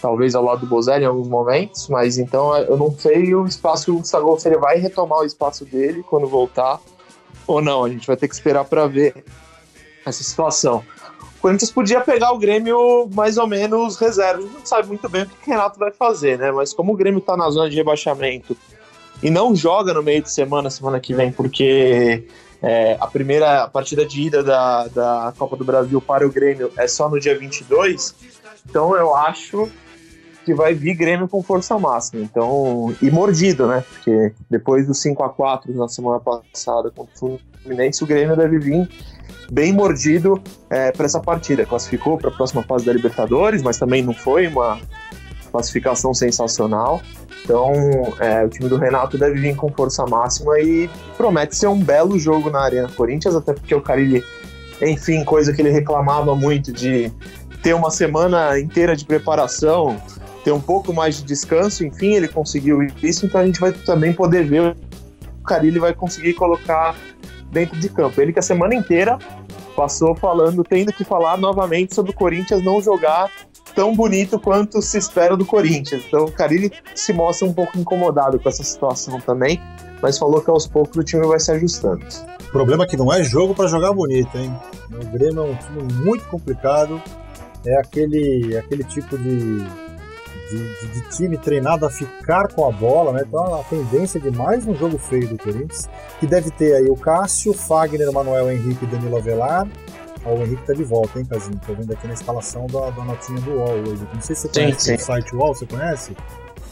talvez 0.01 0.35
ao 0.35 0.43
lado 0.43 0.61
do 0.61 0.67
Bozelli 0.67 1.03
em 1.03 1.07
alguns 1.07 1.27
momentos, 1.27 1.87
mas 1.87 2.17
então 2.17 2.55
eu 2.57 2.77
não 2.77 2.91
sei 2.97 3.33
o 3.33 3.45
espaço 3.45 3.87
do 3.87 3.97
Gustavo, 3.97 4.39
se 4.39 4.47
ele 4.47 4.57
vai 4.57 4.77
retomar 4.77 5.19
o 5.19 5.25
espaço 5.25 5.65
dele 5.65 6.03
quando 6.03 6.27
voltar 6.27 6.79
ou 7.47 7.61
não. 7.61 7.83
A 7.83 7.89
gente 7.89 8.07
vai 8.07 8.17
ter 8.17 8.27
que 8.27 8.33
esperar 8.35 8.65
para 8.65 8.87
ver 8.87 9.23
essa 10.05 10.23
situação. 10.23 10.83
O 11.37 11.41
Corinthians 11.41 11.71
podia 11.71 12.01
pegar 12.01 12.31
o 12.31 12.37
Grêmio 12.37 13.09
mais 13.13 13.37
ou 13.37 13.47
menos 13.47 13.97
reserva. 13.97 14.39
A 14.39 14.41
gente 14.41 14.53
não 14.53 14.65
sabe 14.65 14.87
muito 14.87 15.07
bem 15.07 15.23
o 15.23 15.25
que 15.27 15.49
o 15.49 15.51
Renato 15.51 15.77
vai 15.77 15.91
fazer, 15.91 16.37
né? 16.39 16.51
Mas 16.51 16.73
como 16.73 16.93
o 16.93 16.95
Grêmio 16.95 17.21
tá 17.21 17.37
na 17.37 17.49
zona 17.49 17.69
de 17.69 17.75
rebaixamento 17.75 18.57
e 19.21 19.29
não 19.29 19.55
joga 19.55 19.93
no 19.93 20.01
meio 20.01 20.21
de 20.21 20.31
semana, 20.31 20.69
semana 20.69 20.99
que 20.99 21.13
vem, 21.13 21.31
porque 21.31 22.23
É, 22.63 22.97
a 22.99 23.05
primeira 23.05 23.67
partida 23.67 24.05
de 24.05 24.23
ida 24.23 24.41
da, 24.41 24.87
da 24.87 25.33
Copa 25.37 25.55
do 25.55 25.63
Brasil 25.63 26.01
para 26.01 26.25
o 26.25 26.31
Grêmio 26.31 26.71
é 26.77 26.87
só 26.87 27.07
no 27.07 27.19
dia 27.19 27.37
22, 27.37 28.15
então 28.67 28.95
eu 28.95 29.13
acho 29.13 29.69
que 30.45 30.53
vai 30.53 30.75
vir 30.75 30.93
Grêmio 30.93 31.27
com 31.27 31.41
força 31.41 31.77
máxima. 31.79 32.21
Então, 32.21 32.95
e 33.01 33.09
mordido, 33.09 33.67
né? 33.67 33.83
Porque 33.89 34.31
depois 34.49 34.85
do 34.85 34.93
5 34.93 35.23
a 35.23 35.29
4 35.29 35.73
na 35.73 35.87
semana 35.87 36.19
passada 36.19 36.91
contra 36.91 37.11
o 37.25 37.39
Fluminense, 37.63 38.03
o 38.03 38.07
Grêmio 38.07 38.37
deve 38.37 38.59
vir 38.59 38.87
bem 39.51 39.73
mordido 39.73 40.41
é, 40.69 40.91
para 40.91 41.05
essa 41.05 41.19
partida. 41.19 41.65
Classificou 41.65 42.17
para 42.17 42.29
a 42.29 42.31
próxima 42.31 42.61
fase 42.61 42.85
da 42.85 42.93
Libertadores, 42.93 43.63
mas 43.63 43.77
também 43.77 44.03
não 44.03 44.13
foi 44.13 44.47
uma 44.47 44.79
classificação 45.51 46.13
sensacional. 46.13 47.01
Então, 47.43 47.73
é, 48.19 48.45
o 48.45 48.49
time 48.49 48.69
do 48.69 48.77
Renato 48.77 49.17
deve 49.17 49.39
vir 49.39 49.55
com 49.55 49.71
força 49.71 50.05
máxima 50.05 50.59
e 50.59 50.89
promete 51.17 51.55
ser 51.55 51.67
um 51.67 51.79
belo 51.79 52.19
jogo 52.19 52.49
na 52.49 52.61
Arena 52.61 52.89
Corinthians, 52.95 53.35
até 53.35 53.53
porque 53.53 53.73
o 53.73 53.81
Carilli, 53.81 54.23
enfim, 54.81 55.23
coisa 55.23 55.53
que 55.53 55.61
ele 55.61 55.69
reclamava 55.69 56.35
muito 56.35 56.71
de 56.71 57.11
ter 57.61 57.73
uma 57.73 57.89
semana 57.89 58.59
inteira 58.59 58.95
de 58.95 59.05
preparação, 59.05 59.97
ter 60.45 60.51
um 60.51 60.61
pouco 60.61 60.93
mais 60.93 61.17
de 61.17 61.23
descanso, 61.23 61.83
enfim, 61.83 62.13
ele 62.13 62.27
conseguiu 62.27 62.79
isso, 63.01 63.25
então 63.25 63.41
a 63.41 63.45
gente 63.45 63.59
vai 63.59 63.73
também 63.73 64.13
poder 64.13 64.45
ver 64.45 64.77
o 65.41 65.43
Carilli 65.43 65.79
vai 65.79 65.91
conseguir 65.91 66.35
colocar 66.35 66.95
dentro 67.51 67.79
de 67.79 67.89
campo. 67.89 68.21
Ele 68.21 68.31
que 68.31 68.37
a 68.37 68.43
semana 68.43 68.75
inteira 68.75 69.17
passou 69.75 70.15
falando, 70.15 70.63
tendo 70.63 70.93
que 70.93 71.03
falar 71.03 71.35
novamente 71.37 71.95
sobre 71.95 72.11
o 72.11 72.13
Corinthians 72.13 72.63
não 72.63 72.79
jogar 72.79 73.31
tão 73.73 73.95
bonito 73.95 74.39
quanto 74.39 74.83
se 74.83 74.99
espera 74.99 75.35
do 75.35 75.45
Corinthians. 75.45 76.03
Então 76.07 76.25
o 76.25 76.31
Carilli 76.31 76.71
se 76.93 77.11
mostra 77.11 77.47
um 77.47 77.53
pouco 77.53 77.77
incomodado 77.79 78.39
com 78.39 78.47
essa 78.47 78.63
situação 78.63 79.19
também, 79.19 79.59
mas 79.99 80.19
falou 80.19 80.41
que 80.41 80.49
aos 80.49 80.67
poucos 80.67 80.95
o 80.95 81.03
time 81.03 81.25
vai 81.25 81.39
se 81.39 81.51
ajustando. 81.51 82.05
O 82.47 82.51
problema 82.51 82.83
é 82.83 82.87
que 82.87 82.95
não 82.95 83.11
é 83.11 83.23
jogo 83.23 83.55
para 83.55 83.67
jogar 83.67 83.91
bonito, 83.93 84.37
hein? 84.37 84.55
O 84.91 85.05
Grêmio 85.07 85.39
é 85.39 85.43
um 85.43 85.55
time 85.55 85.93
muito 86.03 86.23
complicado, 86.25 87.01
é 87.65 87.77
aquele, 87.77 88.55
aquele 88.57 88.83
tipo 88.83 89.17
de, 89.17 89.65
de, 90.49 90.87
de, 90.87 90.87
de 90.87 91.09
time 91.09 91.37
treinado 91.37 91.85
a 91.85 91.89
ficar 91.89 92.47
com 92.53 92.67
a 92.67 92.71
bola, 92.71 93.11
né? 93.11 93.23
Então 93.27 93.59
a 93.59 93.63
tendência 93.63 94.19
de 94.19 94.31
mais 94.31 94.65
um 94.67 94.75
jogo 94.75 94.97
feio 94.97 95.27
do 95.27 95.37
Corinthians, 95.37 95.89
que 96.19 96.27
deve 96.27 96.51
ter 96.51 96.75
aí 96.75 96.89
o 96.89 96.95
Cássio, 96.95 97.53
Fagner, 97.53 98.11
Manuel 98.11 98.51
Henrique 98.51 98.85
e 98.85 98.87
Danilo 98.87 99.17
Avelar, 99.17 99.67
Ó, 100.25 100.33
o 100.33 100.41
Henrique 100.41 100.65
tá 100.65 100.73
de 100.73 100.83
volta, 100.83 101.19
hein, 101.19 101.25
Casinho? 101.25 101.59
Tô 101.65 101.73
vendo 101.73 101.93
aqui 101.93 102.07
na 102.07 102.13
escalação 102.13 102.65
da, 102.65 102.89
da 102.89 103.03
notinha 103.03 103.39
do 103.41 103.51
UOL 103.51 103.77
hoje. 103.87 104.07
Não 104.11 104.21
sei 104.21 104.35
se 104.35 104.47
você 104.47 104.59
conhece 104.59 104.79
sim, 104.79 104.97
sim. 104.97 105.03
o 105.03 105.05
site 105.05 105.35
UOL, 105.35 105.53
você 105.53 105.65
conhece? 105.67 106.17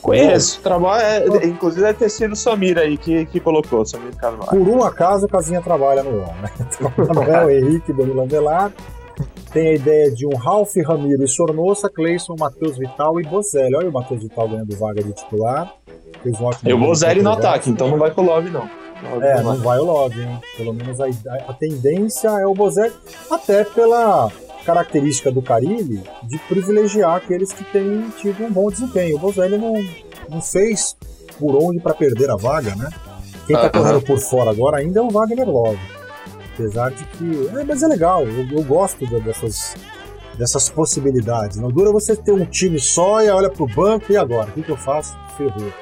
Conheço, 0.01 0.59
trabalha, 0.61 1.03
é, 1.05 1.45
inclusive 1.45 1.81
deve 1.81 1.97
ter 1.97 2.09
sido 2.09 2.33
o 2.33 2.35
Samir 2.35 2.77
aí 2.77 2.97
que, 2.97 3.25
que 3.27 3.39
colocou, 3.39 3.85
Samir 3.85 4.13
Carvalho. 4.17 4.49
Por 4.49 4.67
um 4.67 4.83
acaso, 4.83 5.27
o 5.27 5.29
Casinha 5.29 5.61
trabalha 5.61 6.03
no 6.03 6.17
UOL, 6.17 6.35
né? 6.41 6.49
Então, 6.59 6.91
Manuel 6.97 7.49
Henrique, 7.51 7.93
Danilo 7.93 8.21
Avelar, 8.21 8.71
tem 9.53 9.69
a 9.69 9.73
ideia 9.73 10.11
de 10.11 10.25
um 10.25 10.35
Ralf, 10.35 10.75
Ramiro 10.77 11.23
e 11.23 11.27
Sornosa, 11.27 11.87
Cleison, 11.87 12.35
Matheus 12.37 12.75
Vital 12.77 13.21
e 13.21 13.23
Bozelli. 13.23 13.75
Olha 13.75 13.89
o 13.89 13.93
Matheus 13.93 14.23
Vital 14.23 14.49
ganhando 14.49 14.75
vaga 14.75 15.03
de 15.03 15.13
titular. 15.13 15.71
Fez 16.23 16.41
um 16.41 16.45
ótimo. 16.45 16.69
E 16.69 16.73
o 16.73 16.79
Bozelli 16.79 17.21
no 17.21 17.31
ataque, 17.31 17.69
então 17.69 17.87
não 17.87 17.99
vai 17.99 18.09
com 18.09 18.21
o 18.21 18.25
Love, 18.25 18.49
não. 18.49 18.67
É, 19.21 19.43
não 19.43 19.57
vai 19.57 19.77
o 19.77 19.83
Love, 19.83 20.21
hein? 20.21 20.39
Pelo 20.57 20.73
menos 20.73 20.99
a, 20.99 21.05
a 21.47 21.53
tendência 21.53 22.29
é 22.29 22.47
o 22.47 22.53
Bozelli, 22.53 22.93
até 23.29 23.63
pela 23.63 24.31
característica 24.65 25.31
do 25.31 25.41
Carilli 25.41 26.01
de 26.23 26.39
privilegiar 26.47 27.15
aqueles 27.15 27.51
que 27.51 27.63
têm 27.65 28.09
tido 28.19 28.43
um 28.43 28.51
bom 28.51 28.71
desempenho. 28.71 29.17
O 29.17 29.19
Bozelli 29.19 29.57
não, 29.57 29.73
não 30.29 30.41
fez 30.41 30.97
por 31.39 31.55
onde 31.61 31.79
para 31.79 31.93
perder 31.93 32.31
a 32.31 32.37
vaga, 32.37 32.75
né? 32.75 32.89
Quem 33.45 33.55
tá 33.55 33.63
uh 33.63 33.65
-huh. 33.65 33.71
correndo 33.71 34.01
por 34.01 34.17
fora 34.17 34.49
agora 34.49 34.77
ainda 34.77 34.99
é 34.99 35.03
o 35.03 35.09
Wagner 35.09 35.47
Love. 35.47 36.02
Apesar 36.53 36.91
de 36.91 37.03
que. 37.05 37.47
É, 37.47 37.63
mas 37.63 37.81
é 37.81 37.87
legal, 37.87 38.25
eu, 38.27 38.47
eu 38.47 38.63
gosto 38.63 39.05
dessas, 39.21 39.75
dessas 40.37 40.69
possibilidades. 40.69 41.57
Não 41.57 41.69
dura 41.69 41.91
você 41.91 42.15
ter 42.15 42.31
um 42.31 42.45
time 42.45 42.79
só 42.79 43.21
e 43.21 43.29
olha 43.29 43.49
pro 43.49 43.65
banco 43.65 44.11
e 44.11 44.17
agora? 44.17 44.49
O 44.49 44.53
que, 44.53 44.61
que 44.61 44.71
eu 44.71 44.77
faço? 44.77 45.17
Ferrou. 45.35 45.73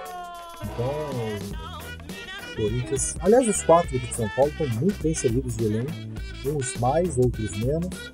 Então, 0.63 1.21
Corinthians. 2.55 3.15
Aliás, 3.19 3.47
os 3.47 3.63
quatro 3.63 3.97
de 3.97 4.15
São 4.15 4.29
Paulo 4.29 4.51
estão 4.51 4.67
muito 4.79 5.01
bem 5.01 5.13
servidos 5.13 5.57
de 5.57 5.65
elenco, 5.65 5.91
uns 6.45 6.77
mais, 6.77 7.17
outros 7.17 7.51
menos, 7.57 8.13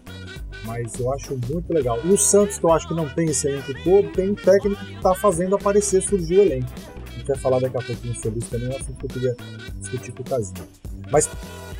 mas 0.64 1.00
eu 1.00 1.12
acho 1.14 1.38
muito 1.50 1.72
legal. 1.72 2.00
E 2.04 2.10
o 2.10 2.18
Santos, 2.18 2.58
que 2.58 2.66
eu 2.66 2.72
acho 2.72 2.88
que 2.88 2.94
não 2.94 3.08
tem 3.10 3.28
esse 3.28 3.48
elenco 3.48 3.74
todo, 3.84 4.10
tem 4.14 4.32
um 4.32 4.36
técnico 4.36 4.84
que 4.84 4.96
está 4.96 5.14
fazendo 5.14 5.56
aparecer 5.56 6.02
surgir 6.02 6.38
o 6.38 6.42
elenco. 6.42 6.70
A 7.08 7.18
gente 7.18 7.28
vai 7.28 7.38
falar 7.38 7.60
daqui 7.60 7.78
a 7.78 7.82
pouquinho 7.82 8.16
sobre 8.16 8.40
isso 8.40 8.50
também, 8.50 8.68
é 8.68 8.74
um 8.74 8.76
assunto 8.76 8.98
que 8.98 9.06
eu 9.06 9.10
queria 9.10 9.36
discutir 9.80 10.12
com 10.12 10.22
o 10.22 10.26
Casinho. 10.26 10.68
Mas 11.12 11.30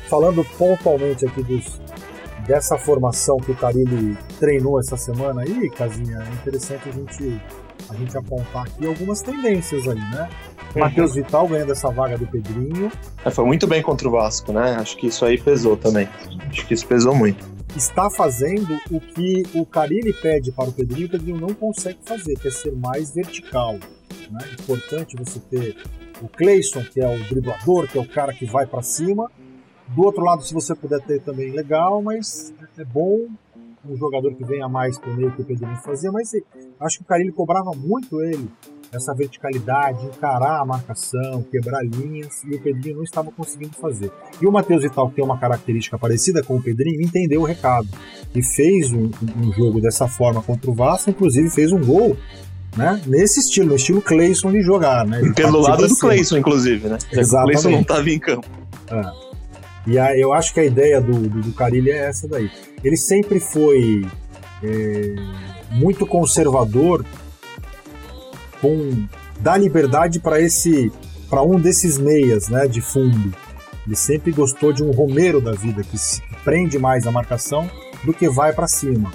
falando 0.08 0.44
pontualmente 0.56 1.26
aqui 1.26 1.42
dos, 1.42 1.80
dessa 2.46 2.78
formação 2.78 3.36
que 3.36 3.52
o 3.52 3.54
Carilli 3.54 4.16
treinou 4.40 4.80
essa 4.80 4.96
semana 4.96 5.42
aí, 5.42 5.70
Casinha, 5.70 6.18
é 6.18 6.34
interessante 6.34 6.88
a 6.88 6.92
gente, 6.92 7.40
a 7.88 7.94
gente 7.94 8.16
apontar 8.16 8.62
aqui 8.62 8.86
algumas 8.86 9.20
tendências 9.20 9.86
aí, 9.86 9.98
né? 9.98 10.28
Uhum. 10.74 10.80
Matheus 10.80 11.14
Vital 11.14 11.46
ganhando 11.46 11.72
essa 11.72 11.90
vaga 11.90 12.16
do 12.16 12.26
Pedrinho. 12.26 12.90
É, 13.24 13.30
foi 13.30 13.44
muito 13.44 13.66
bem 13.66 13.82
contra 13.82 14.08
o 14.08 14.10
Vasco, 14.10 14.52
né? 14.52 14.76
Acho 14.76 14.96
que 14.96 15.06
isso 15.06 15.24
aí 15.24 15.38
pesou 15.38 15.76
também. 15.76 16.08
Acho 16.48 16.66
que 16.66 16.74
isso 16.74 16.86
pesou 16.86 17.14
muito. 17.14 17.46
Está 17.76 18.10
fazendo 18.10 18.78
o 18.90 18.98
que 18.98 19.42
o 19.54 19.64
Carilli 19.66 20.12
pede 20.12 20.50
para 20.50 20.70
o 20.70 20.72
Pedrinho, 20.72 21.06
o 21.06 21.10
Pedrinho 21.10 21.38
não 21.38 21.54
consegue 21.54 21.98
fazer, 22.04 22.34
que 22.36 22.48
é 22.48 22.50
ser 22.50 22.74
mais 22.74 23.14
vertical. 23.14 23.74
Né? 24.30 24.38
Importante 24.58 25.16
você 25.16 25.38
ter 25.38 25.76
o 26.22 26.28
Cleison, 26.28 26.82
que 26.82 27.00
é 27.00 27.06
o 27.06 27.18
driblador, 27.24 27.86
que 27.86 27.98
é 27.98 28.00
o 28.00 28.08
cara 28.08 28.32
que 28.32 28.46
vai 28.46 28.66
para 28.66 28.82
cima. 28.82 29.30
Do 29.94 30.04
outro 30.04 30.22
lado, 30.22 30.42
se 30.44 30.52
você 30.52 30.74
puder 30.74 31.00
ter 31.00 31.20
também, 31.22 31.50
legal, 31.50 32.02
mas 32.02 32.52
é 32.76 32.84
bom 32.84 33.26
um 33.88 33.96
jogador 33.96 34.34
que 34.34 34.44
venha 34.44 34.68
mais 34.68 34.98
o 34.98 35.14
meio 35.14 35.32
que 35.32 35.42
o 35.42 35.44
Pedrinho 35.44 35.76
fazia, 35.76 36.12
mas 36.12 36.30
acho 36.80 36.98
que 36.98 37.04
o 37.04 37.06
Carilli 37.06 37.32
cobrava 37.32 37.70
muito 37.74 38.20
ele 38.20 38.50
essa 38.92 39.14
verticalidade, 39.14 40.06
encarar 40.06 40.60
a 40.60 40.64
marcação, 40.64 41.42
quebrar 41.42 41.82
linhas, 41.84 42.42
e 42.44 42.54
o 42.54 42.60
Pedrinho 42.60 42.96
não 42.96 43.02
estava 43.02 43.30
conseguindo 43.30 43.74
fazer. 43.74 44.10
E 44.40 44.46
o 44.46 44.52
Matheus 44.52 44.82
Vital, 44.82 45.08
que 45.10 45.16
tem 45.16 45.24
uma 45.24 45.38
característica 45.38 45.98
parecida 45.98 46.42
com 46.42 46.56
o 46.56 46.62
Pedrinho, 46.62 47.02
entendeu 47.02 47.42
o 47.42 47.44
recado 47.44 47.88
e 48.34 48.42
fez 48.42 48.92
um, 48.92 49.10
um 49.36 49.52
jogo 49.52 49.80
dessa 49.80 50.08
forma 50.08 50.42
contra 50.42 50.70
o 50.70 50.74
Vasco, 50.74 51.10
inclusive 51.10 51.50
fez 51.50 51.72
um 51.72 51.84
gol 51.84 52.16
né? 52.76 53.00
Nesse 53.06 53.40
estilo, 53.40 53.68
no 53.68 53.76
estilo 53.76 54.00
Clayson 54.00 54.52
de 54.52 54.62
jogar, 54.62 55.04
né? 55.04 55.20
Pelo 55.34 55.58
lado 55.60 55.88
do. 55.88 55.96
Clayson, 55.96 56.36
inclusive, 56.36 56.86
né? 56.86 56.98
Exatamente. 57.10 57.58
O 57.58 57.62
Clayson 57.62 57.70
não 57.70 57.80
estava 57.80 58.10
em 58.10 58.18
campo. 58.18 58.46
É. 58.88 59.27
E 59.88 59.98
a, 59.98 60.16
eu 60.16 60.34
acho 60.34 60.52
que 60.52 60.60
a 60.60 60.64
ideia 60.64 61.00
do, 61.00 61.18
do, 61.28 61.40
do 61.40 61.52
Carilli 61.54 61.90
é 61.90 61.96
essa 61.96 62.28
daí. 62.28 62.50
Ele 62.84 62.96
sempre 62.96 63.40
foi 63.40 64.06
é, 64.62 65.14
muito 65.70 66.06
conservador 66.06 67.04
com 68.60 69.06
dar 69.40 69.56
liberdade 69.56 70.20
para 70.20 70.40
esse 70.40 70.92
para 71.30 71.42
um 71.42 71.58
desses 71.58 71.98
meias, 71.98 72.48
né, 72.48 72.66
de 72.66 72.80
fundo. 72.80 73.34
Ele 73.86 73.96
sempre 73.96 74.30
gostou 74.30 74.72
de 74.72 74.82
um 74.82 74.90
Romero 74.90 75.40
da 75.40 75.52
vida 75.52 75.82
que, 75.82 75.96
se, 75.96 76.22
prende 76.44 76.78
mais 76.78 77.06
a 77.06 77.10
marcação 77.10 77.70
do 78.04 78.12
que 78.12 78.28
vai 78.28 78.52
para 78.52 78.66
cima. 78.66 79.10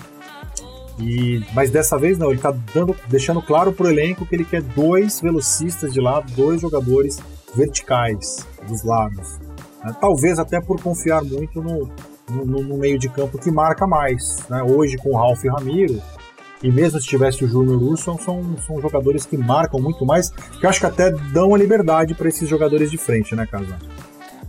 E 1.00 1.44
mas 1.54 1.70
dessa 1.70 1.98
vez 1.98 2.18
não, 2.18 2.28
ele 2.28 2.38
está 2.38 2.54
deixando 3.08 3.42
claro 3.42 3.74
pro 3.74 3.88
elenco 3.88 4.26
que 4.26 4.36
ele 4.36 4.46
quer 4.46 4.62
dois 4.62 5.20
velocistas 5.20 5.94
de 5.94 6.00
lado, 6.00 6.32
dois 6.34 6.62
jogadores 6.62 7.20
verticais 7.56 8.46
dos 8.68 8.84
lados. 8.84 9.40
Né? 9.84 9.96
Talvez 10.00 10.40
até 10.40 10.62
por 10.62 10.82
confiar 10.82 11.24
muito 11.24 11.62
no, 11.62 11.90
no, 12.30 12.64
no, 12.64 12.78
meio 12.78 12.98
de 12.98 13.10
campo 13.10 13.38
que 13.38 13.52
marca 13.52 13.86
mais. 13.86 14.48
Né? 14.50 14.64
Hoje 14.64 14.98
com 14.98 15.10
o 15.10 15.18
Ralf 15.18 15.44
e 15.44 15.50
Ramiro, 15.50 16.02
e 16.62 16.72
mesmo 16.72 17.00
se 17.00 17.08
tivesse 17.08 17.44
o 17.44 17.48
Júnior 17.48 17.82
Wilson, 17.82 18.18
são, 18.18 18.58
são 18.66 18.82
jogadores 18.82 19.26
que 19.26 19.38
marcam 19.38 19.82
muito 19.82 20.06
mais, 20.06 20.30
que 20.30 20.66
acho 20.66 20.80
que 20.80 20.86
até 20.86 21.12
dão 21.12 21.54
a 21.54 21.58
liberdade 21.58 22.16
para 22.16 22.30
esses 22.30 22.48
jogadores 22.48 22.90
de 22.90 22.98
frente, 22.98 23.36
né, 23.36 23.46
Casal? 23.46 23.78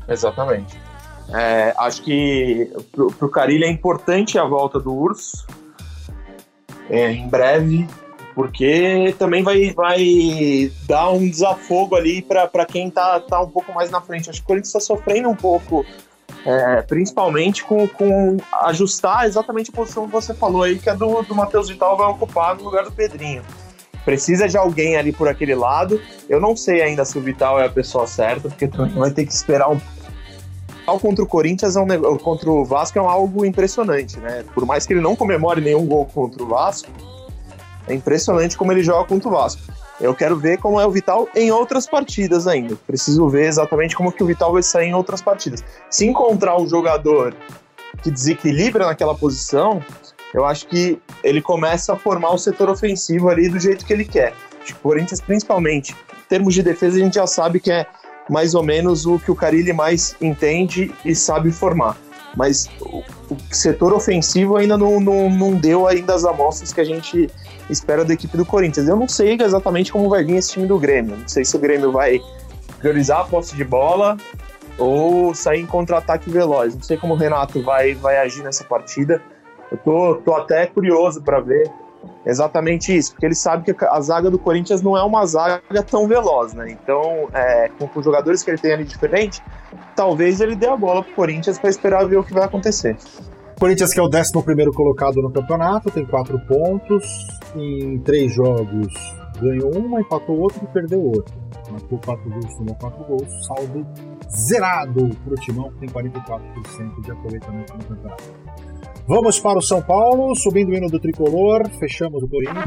Exatamente. 0.08 0.78
É, 1.32 1.74
acho 1.78 2.02
que 2.02 2.70
para 2.92 3.26
o 3.26 3.30
Carilho 3.30 3.64
é 3.64 3.70
importante 3.70 4.38
a 4.38 4.44
volta 4.44 4.78
do 4.78 4.94
Urso 4.94 5.46
é, 6.88 7.10
em 7.10 7.28
breve, 7.28 7.86
porque 8.34 9.14
também 9.18 9.42
vai, 9.42 9.72
vai 9.72 10.72
dar 10.88 11.10
um 11.10 11.28
desafogo 11.28 11.94
ali 11.94 12.20
para 12.22 12.66
quem 12.66 12.90
tá, 12.90 13.20
tá 13.20 13.40
um 13.40 13.48
pouco 13.48 13.72
mais 13.72 13.90
na 13.90 14.00
frente. 14.00 14.28
Acho 14.28 14.40
que 14.40 14.44
o 14.44 14.48
Corinthians 14.48 14.74
está 14.74 14.80
sofrendo 14.80 15.28
um 15.28 15.36
pouco 15.36 15.86
é, 16.44 16.82
principalmente 16.82 17.64
com, 17.64 17.86
com 17.88 18.36
ajustar 18.62 19.26
exatamente 19.26 19.70
a 19.70 19.72
posição 19.72 20.06
que 20.06 20.12
você 20.12 20.34
falou 20.34 20.62
aí, 20.62 20.78
que 20.78 20.90
é 20.90 20.94
do, 20.94 21.22
do 21.22 21.34
Matheus 21.34 21.68
Vital 21.68 21.96
vai 21.96 22.08
ocupar 22.08 22.56
no 22.56 22.64
lugar 22.64 22.84
do 22.84 22.92
Pedrinho. 22.92 23.42
Precisa 24.04 24.46
de 24.46 24.56
alguém 24.56 24.96
ali 24.96 25.12
por 25.12 25.28
aquele 25.28 25.54
lado. 25.54 26.00
Eu 26.28 26.38
não 26.40 26.54
sei 26.54 26.82
ainda 26.82 27.04
se 27.04 27.16
o 27.16 27.22
Vital 27.22 27.58
é 27.58 27.64
a 27.64 27.70
pessoa 27.70 28.06
certa, 28.06 28.48
porque 28.48 28.68
também 28.68 28.94
vai 28.94 29.10
ter 29.10 29.24
que 29.24 29.32
esperar 29.32 29.70
um 29.70 29.80
contra 31.00 31.24
o 31.24 31.26
Corinthians 31.26 31.76
é 31.76 31.80
um, 31.80 32.18
contra 32.18 32.50
o 32.50 32.62
Vasco 32.62 32.98
é 32.98 33.00
algo 33.00 33.42
impressionante, 33.46 34.18
né? 34.18 34.44
Por 34.52 34.66
mais 34.66 34.86
que 34.86 34.92
ele 34.92 35.00
não 35.00 35.16
comemore 35.16 35.62
nenhum 35.62 35.86
gol 35.86 36.04
contra 36.04 36.42
o 36.42 36.46
Vasco, 36.46 36.90
é 37.86 37.94
impressionante 37.94 38.56
como 38.56 38.72
ele 38.72 38.82
joga 38.82 39.06
contra 39.08 39.28
o 39.28 39.32
Vasco. 39.32 39.62
Eu 40.00 40.14
quero 40.14 40.36
ver 40.36 40.58
como 40.58 40.80
é 40.80 40.86
o 40.86 40.90
Vital 40.90 41.28
em 41.34 41.50
outras 41.50 41.86
partidas 41.86 42.46
ainda. 42.46 42.76
Preciso 42.86 43.28
ver 43.28 43.46
exatamente 43.46 43.94
como 43.94 44.10
que 44.10 44.22
o 44.22 44.26
Vital 44.26 44.52
vai 44.52 44.62
sair 44.62 44.88
em 44.88 44.94
outras 44.94 45.22
partidas. 45.22 45.62
Se 45.88 46.06
encontrar 46.06 46.60
um 46.60 46.66
jogador 46.66 47.34
que 48.02 48.10
desequilibra 48.10 48.86
naquela 48.86 49.14
posição, 49.14 49.82
eu 50.32 50.44
acho 50.44 50.66
que 50.66 51.00
ele 51.22 51.40
começa 51.40 51.92
a 51.92 51.96
formar 51.96 52.32
o 52.32 52.38
setor 52.38 52.68
ofensivo 52.68 53.28
ali 53.28 53.48
do 53.48 53.60
jeito 53.60 53.86
que 53.86 53.92
ele 53.92 54.04
quer. 54.04 54.34
O 54.68 54.74
Corinthians, 54.76 55.20
principalmente, 55.20 55.92
em 55.92 56.28
termos 56.28 56.54
de 56.54 56.62
defesa, 56.62 56.96
a 56.96 57.00
gente 57.00 57.14
já 57.14 57.26
sabe 57.26 57.60
que 57.60 57.70
é 57.70 57.86
mais 58.28 58.54
ou 58.54 58.62
menos 58.62 59.06
o 59.06 59.18
que 59.18 59.30
o 59.30 59.36
Carilli 59.36 59.72
mais 59.72 60.16
entende 60.20 60.92
e 61.04 61.14
sabe 61.14 61.52
formar. 61.52 61.96
Mas 62.36 62.68
o, 62.80 63.04
setor 63.50 63.92
ofensivo 63.92 64.56
ainda 64.56 64.76
não, 64.76 64.98
não, 64.98 65.30
não 65.30 65.54
deu 65.54 65.86
ainda 65.86 66.14
as 66.14 66.24
amostras 66.24 66.72
que 66.72 66.80
a 66.80 66.84
gente 66.84 67.30
espera 67.70 68.04
da 68.04 68.14
equipe 68.14 68.36
do 68.36 68.44
Corinthians. 68.44 68.88
Eu 68.88 68.96
não 68.96 69.08
sei 69.08 69.36
exatamente 69.40 69.92
como 69.92 70.08
vai 70.08 70.24
vir 70.24 70.36
esse 70.36 70.52
time 70.52 70.66
do 70.66 70.78
Grêmio. 70.78 71.16
Não 71.16 71.28
sei 71.28 71.44
se 71.44 71.56
o 71.56 71.58
Grêmio 71.58 71.90
vai 71.92 72.20
priorizar 72.78 73.20
a 73.20 73.24
posse 73.24 73.56
de 73.56 73.64
bola 73.64 74.16
ou 74.78 75.34
sair 75.34 75.60
em 75.60 75.66
contra-ataque 75.66 76.30
veloz. 76.30 76.74
Não 76.74 76.82
sei 76.82 76.96
como 76.96 77.14
o 77.14 77.16
Renato 77.16 77.62
vai, 77.62 77.94
vai 77.94 78.18
agir 78.18 78.42
nessa 78.42 78.64
partida. 78.64 79.22
Eu 79.70 79.78
tô, 79.78 80.16
tô 80.16 80.34
até 80.34 80.66
curioso 80.66 81.22
para 81.22 81.40
ver 81.40 81.70
exatamente 82.26 82.94
isso, 82.94 83.12
porque 83.12 83.26
ele 83.26 83.34
sabe 83.34 83.72
que 83.72 83.84
a 83.84 84.00
zaga 84.00 84.30
do 84.30 84.38
Corinthians 84.38 84.82
não 84.82 84.96
é 84.96 85.02
uma 85.02 85.24
zaga 85.26 85.60
tão 85.90 86.06
veloz, 86.06 86.54
né? 86.54 86.70
Então, 86.70 87.28
é, 87.32 87.70
com, 87.78 87.88
os 87.98 88.04
jogadores 88.04 88.42
que 88.42 88.50
ele 88.50 88.58
tem 88.58 88.72
ali 88.72 88.84
diferente, 88.84 89.42
talvez 89.94 90.40
ele 90.40 90.54
dê 90.54 90.66
a 90.66 90.76
bola 90.76 91.02
pro 91.02 91.14
Corinthians 91.14 91.58
para 91.58 91.70
esperar 91.70 92.06
ver 92.06 92.18
o 92.18 92.24
que 92.24 92.32
vai 92.32 92.44
acontecer. 92.44 92.96
Corinthians 93.58 93.92
que 93.92 94.00
é 94.00 94.02
o 94.02 94.06
11 94.06 94.32
colocado 94.74 95.22
no 95.22 95.30
campeonato, 95.30 95.90
tem 95.90 96.04
quatro 96.04 96.38
pontos, 96.40 97.04
em 97.56 97.98
três 97.98 98.34
jogos 98.34 98.92
ganhou 99.40 99.76
uma, 99.76 100.00
empatou 100.00 100.38
outro 100.38 100.60
e 100.62 100.66
perdeu 100.68 101.02
outro. 101.02 101.34
Marcou 101.70 101.98
quatro 101.98 102.30
gols, 102.30 102.54
tomou 102.56 102.74
quatro 102.76 103.04
gols, 103.04 103.46
saldo 103.46 103.86
zerado 104.30 105.10
para 105.24 105.32
o 105.32 105.36
Timão, 105.36 105.70
que 105.72 105.78
tem 105.78 105.88
44% 105.88 107.00
de 107.02 107.10
aproveitamento 107.10 107.72
no 107.74 107.84
campeonato. 107.84 108.24
Vamos 109.06 109.38
para 109.38 109.58
o 109.58 109.62
São 109.62 109.82
Paulo, 109.82 110.34
subindo 110.34 110.70
o 110.70 110.74
hino 110.74 110.88
do 110.88 110.98
tricolor, 110.98 111.68
fechamos 111.78 112.22
o 112.22 112.28
Corinthians. 112.28 112.64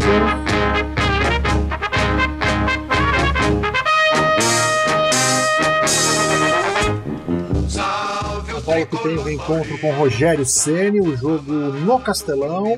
São 7.67 8.61
Paulo 8.61 8.85
que 8.85 9.03
tem 9.03 9.17
o 9.17 9.29
encontro 9.29 9.77
com 9.79 9.91
Rogério 9.93 10.45
Ceni, 10.45 11.01
o 11.01 11.15
jogo 11.15 11.51
no 11.51 11.99
Castelão, 11.99 12.77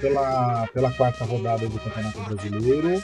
pela, 0.00 0.66
pela 0.72 0.90
quarta 0.92 1.24
rodada 1.24 1.68
do 1.68 1.78
Campeonato 1.78 2.20
Brasileiro. 2.20 3.02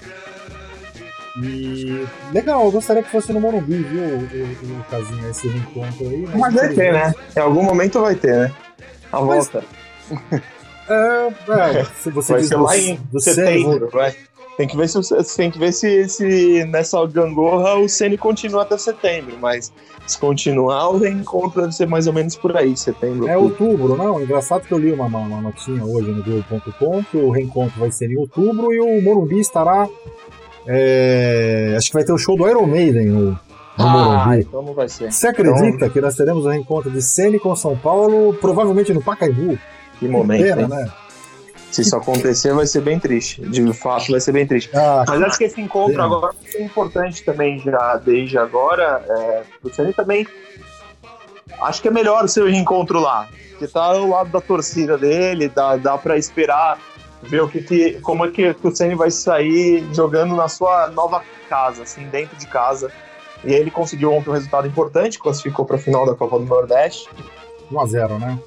E 1.43 2.07
legal, 2.33 2.65
eu 2.65 2.71
gostaria 2.71 3.03
que 3.03 3.11
fosse 3.11 3.33
no 3.33 3.41
Morumbi, 3.41 3.77
viu, 3.83 4.03
o, 4.03 4.81
o, 4.81 4.85
casinho, 4.91 5.29
esse 5.29 5.49
reencontro 5.49 6.09
aí. 6.09 6.27
Mas, 6.29 6.41
mas 6.41 6.55
vai 6.55 6.69
ter, 6.71 6.93
né? 6.93 7.15
Em 7.37 7.41
algum 7.41 7.63
momento 7.63 8.01
vai 8.01 8.15
ter, 8.15 8.35
né? 8.35 8.55
A 9.13 9.21
mas, 9.21 9.49
volta. 9.49 9.65
É, 10.89 11.81
é, 11.81 11.85
se 12.01 12.11
você 12.11 12.35
vai 12.35 12.43
ser 12.45 12.55
lá 12.55 12.77
em 12.79 12.97
setembro, 13.19 13.91
vai. 13.93 14.15
Tem 14.57 14.67
que 14.67 14.77
ver 14.77 14.89
se 14.89 15.37
tem 15.37 15.51
que 15.51 15.59
ver 15.59 15.73
se, 15.73 16.09
se 16.09 16.65
nessa 16.65 17.05
gangorra 17.07 17.75
o 17.75 17.89
Ceni 17.89 18.17
continua 18.17 18.63
até 18.63 18.79
setembro, 18.79 19.37
mas 19.39 19.71
se 20.07 20.19
continuar 20.19 20.89
o 20.89 20.99
reencontro 20.99 21.61
deve 21.61 21.75
ser 21.75 21.87
mais 21.87 22.07
ou 22.07 22.13
menos 22.15 22.37
por 22.37 22.57
aí, 22.57 22.75
setembro. 22.75 23.29
É 23.29 23.37
outubro, 23.37 23.97
não? 23.97 24.23
Engraçado 24.23 24.63
que 24.67 24.73
eu 24.73 24.79
li 24.79 24.93
uma, 24.93 25.07
uma 25.07 25.43
notinha 25.43 25.85
hoje 25.85 26.11
no 26.11 26.23
Globo.com 26.23 27.05
que 27.05 27.19
o 27.19 27.31
reencontro 27.31 27.79
vai 27.79 27.91
ser 27.91 28.11
em 28.11 28.17
outubro 28.17 28.73
e 28.73 28.81
o 28.81 29.03
Morumbi 29.03 29.41
estará 29.41 29.87
é, 30.67 31.75
acho 31.77 31.89
que 31.89 31.95
vai 31.95 32.05
ter 32.05 32.13
o 32.13 32.19
show 32.19 32.37
do 32.37 32.49
Iron 32.49 32.67
Maiden 32.67 33.07
no, 33.07 33.31
no 33.31 33.39
ah, 33.77 34.25
Morumbi. 34.25 34.41
então 34.41 34.63
não 34.63 34.73
vai 34.73 34.89
ser. 34.89 35.13
Você 35.13 35.29
acredita 35.29 35.67
então... 35.67 35.91
que 35.91 36.01
nós 36.01 36.17
teremos 36.17 36.45
o 36.45 36.49
um 36.49 36.51
reencontro 36.51 36.91
de 36.91 37.03
Ceni 37.03 37.39
com 37.39 37.55
São 37.55 37.77
Paulo, 37.77 38.33
provavelmente 38.41 38.93
no 38.95 39.03
Pacaembu? 39.03 39.59
Que 39.99 40.09
momento, 40.09 40.43
que 40.43 40.55
pena, 40.55 40.69
né? 40.69 40.91
Se 41.77 41.83
isso 41.83 41.95
acontecer, 41.95 42.55
vai 42.55 42.67
ser 42.67 42.81
bem 42.81 42.99
triste. 42.99 43.43
De 43.43 43.71
fato, 43.75 44.11
vai 44.11 44.19
ser 44.19 44.33
bem 44.33 44.47
triste. 44.47 44.71
Ah, 44.75 45.05
Mas 45.07 45.21
acho 45.21 45.37
que 45.37 45.45
esse 45.45 45.61
encontro 45.61 46.01
agora 46.01 46.35
é 46.55 46.63
importante 46.63 47.23
também, 47.23 47.59
já 47.59 47.97
desde 47.99 48.39
agora. 48.39 49.05
É, 49.07 49.43
o 49.63 49.69
Ceni 49.69 49.93
também. 49.93 50.27
Acho 51.61 51.83
que 51.83 51.89
é 51.89 51.91
melhor 51.91 52.25
o 52.25 52.29
seu 52.29 52.47
reencontro 52.47 52.99
lá. 52.99 53.29
Porque 53.51 53.69
tá 53.69 53.85
ao 53.85 54.09
lado 54.09 54.31
da 54.31 54.41
torcida 54.41 54.97
dele, 54.97 55.51
dá, 55.51 55.77
dá 55.77 55.99
para 55.99 56.17
esperar 56.17 56.79
ver 57.25 57.43
o 57.43 57.49
que, 57.49 57.61
que 57.61 58.01
como 58.01 58.25
é 58.25 58.31
que, 58.31 58.55
que 58.55 58.67
o 58.67 58.75
Ceni 58.75 58.95
vai 58.95 59.11
sair 59.11 59.87
jogando 59.93 60.35
na 60.35 60.49
sua 60.49 60.89
nova 60.89 61.23
casa, 61.47 61.83
assim, 61.83 62.09
dentro 62.09 62.39
de 62.39 62.47
casa. 62.47 62.91
E 63.45 63.53
ele 63.53 63.71
conseguiu 63.71 64.15
ontem 64.15 64.31
um 64.31 64.33
resultado 64.33 64.67
importante, 64.67 65.19
classificou 65.19 65.67
para 65.67 65.77
a 65.77 65.79
final 65.79 66.07
da 66.07 66.15
Copa 66.15 66.39
do 66.39 66.47
Nordeste. 66.47 67.07
1 67.71 67.79
a 67.79 67.87
0, 67.87 68.19
né? 68.19 68.39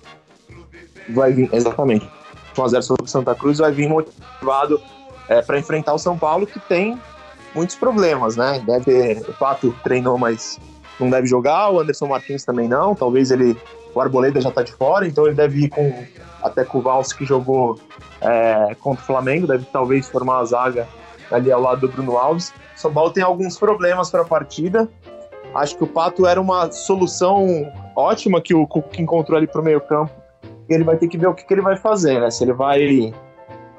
Vai 1.10 1.32
vir, 1.32 1.47
exatamente. 1.54 2.10
1 2.57 2.63
a 2.63 2.67
0 2.67 2.83
sobre 2.83 3.05
o 3.05 3.07
Santa 3.07 3.35
Cruz, 3.35 3.59
vai 3.59 3.71
vir 3.71 3.88
motivado 3.88 4.81
é, 5.27 5.41
para 5.41 5.59
enfrentar 5.59 5.93
o 5.93 5.99
São 5.99 6.17
Paulo, 6.17 6.45
que 6.45 6.59
tem 6.59 6.99
muitos 7.53 7.75
problemas, 7.75 8.35
né? 8.35 8.62
Deve, 8.65 9.21
o 9.27 9.33
Pato 9.33 9.73
treinou, 9.83 10.17
mas 10.17 10.59
não 10.99 11.09
deve 11.09 11.27
jogar, 11.27 11.69
o 11.71 11.79
Anderson 11.79 12.07
Martins 12.07 12.43
também 12.43 12.67
não, 12.67 12.93
talvez 12.93 13.31
ele, 13.31 13.57
o 13.93 14.01
Arboleda 14.01 14.41
já 14.41 14.49
está 14.49 14.63
de 14.63 14.73
fora, 14.73 15.07
então 15.07 15.25
ele 15.25 15.35
deve 15.35 15.65
ir 15.65 15.69
com 15.69 15.91
até 16.41 16.63
com 16.63 16.79
o 16.79 16.81
Valls 16.81 17.13
que 17.13 17.25
jogou 17.25 17.79
é, 18.21 18.75
contra 18.79 19.01
o 19.01 19.05
Flamengo, 19.05 19.47
deve 19.47 19.65
talvez 19.65 20.09
formar 20.09 20.39
a 20.39 20.45
zaga 20.45 20.88
ali 21.31 21.51
ao 21.51 21.62
lado 21.62 21.81
do 21.81 21.89
Bruno 21.89 22.17
Alves. 22.17 22.53
São 22.75 22.93
Paulo 22.93 23.12
tem 23.12 23.23
alguns 23.23 23.57
problemas 23.57 24.09
para 24.09 24.21
a 24.21 24.25
partida. 24.25 24.89
Acho 25.53 25.75
que 25.77 25.83
o 25.83 25.88
Pato 25.88 26.25
era 26.25 26.39
uma 26.39 26.71
solução 26.71 27.71
ótima 27.95 28.41
que 28.41 28.53
o 28.53 28.65
Cuca 28.67 29.01
encontrou 29.01 29.38
ali 29.38 29.47
para 29.47 29.62
o 29.62 29.63
meio 29.63 29.81
campo. 29.81 30.12
Ele 30.69 30.84
vai 30.84 30.97
ter 30.97 31.08
que 31.08 31.17
ver 31.17 31.27
o 31.27 31.34
que, 31.34 31.43
que 31.43 31.53
ele 31.53 31.62
vai 31.62 31.75
fazer, 31.75 32.19
né? 32.19 32.29
Se 32.29 32.43
ele 32.43 32.53
vai 32.53 33.13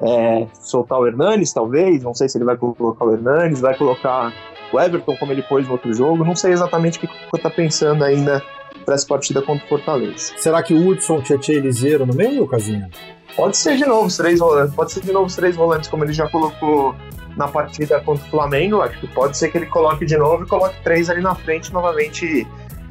é, 0.03 0.47
soltar 0.55 0.99
o 0.99 1.07
Hernanes, 1.07 1.53
talvez. 1.53 2.03
Não 2.03 2.15
sei 2.15 2.29
se 2.29 2.37
ele 2.37 2.45
vai 2.45 2.57
colocar 2.57 3.05
o 3.05 3.13
Hernanes, 3.13 3.61
vai 3.61 3.77
colocar 3.77 4.33
o 4.73 4.81
Everton, 4.81 5.17
como 5.17 5.33
ele 5.33 5.43
pôs 5.43 5.67
no 5.67 5.73
outro 5.73 5.93
jogo. 5.93 6.25
Não 6.25 6.35
sei 6.35 6.53
exatamente 6.53 6.99
o 6.99 7.01
que 7.01 7.07
o 7.07 7.37
está 7.37 7.51
pensando 7.51 8.05
ainda 8.05 8.43
para 8.85 8.95
essa 8.95 9.07
partida 9.07 9.43
contra 9.43 9.65
o 9.65 9.69
Fortaleza. 9.69 10.33
Será 10.37 10.63
que 10.63 10.75
o 10.75 10.89
Hudson, 10.89 11.21
Tietchan 11.23 11.53
e 11.53 11.61
Liseiro 11.61 12.07
no 12.07 12.15
meio, 12.15 12.47
Casinha? 12.47 12.89
Pode 13.37 13.57
ser 13.57 13.77
de 13.77 13.87
novo 13.87 14.07
os 14.07 14.17
três 14.17 14.39
volantes, 14.41 14.75
pode 14.75 14.93
ser 14.93 15.01
de 15.01 15.13
novo 15.13 15.27
os 15.27 15.37
três 15.37 15.57
volantes, 15.57 15.89
como 15.89 16.05
ele 16.05 16.13
já 16.13 16.29
colocou 16.29 16.95
na 17.37 17.47
partida 17.49 18.01
contra 18.01 18.27
o 18.27 18.31
Flamengo. 18.31 18.83
Acho 18.83 18.99
que 19.01 19.07
pode 19.09 19.37
ser 19.37 19.51
que 19.51 19.59
ele 19.59 19.67
coloque 19.67 20.05
de 20.05 20.17
novo 20.17 20.45
e 20.45 20.47
coloque 20.47 20.77
três 20.83 21.09
ali 21.09 21.21
na 21.21 21.35
frente 21.35 21.73
novamente. 21.73 22.47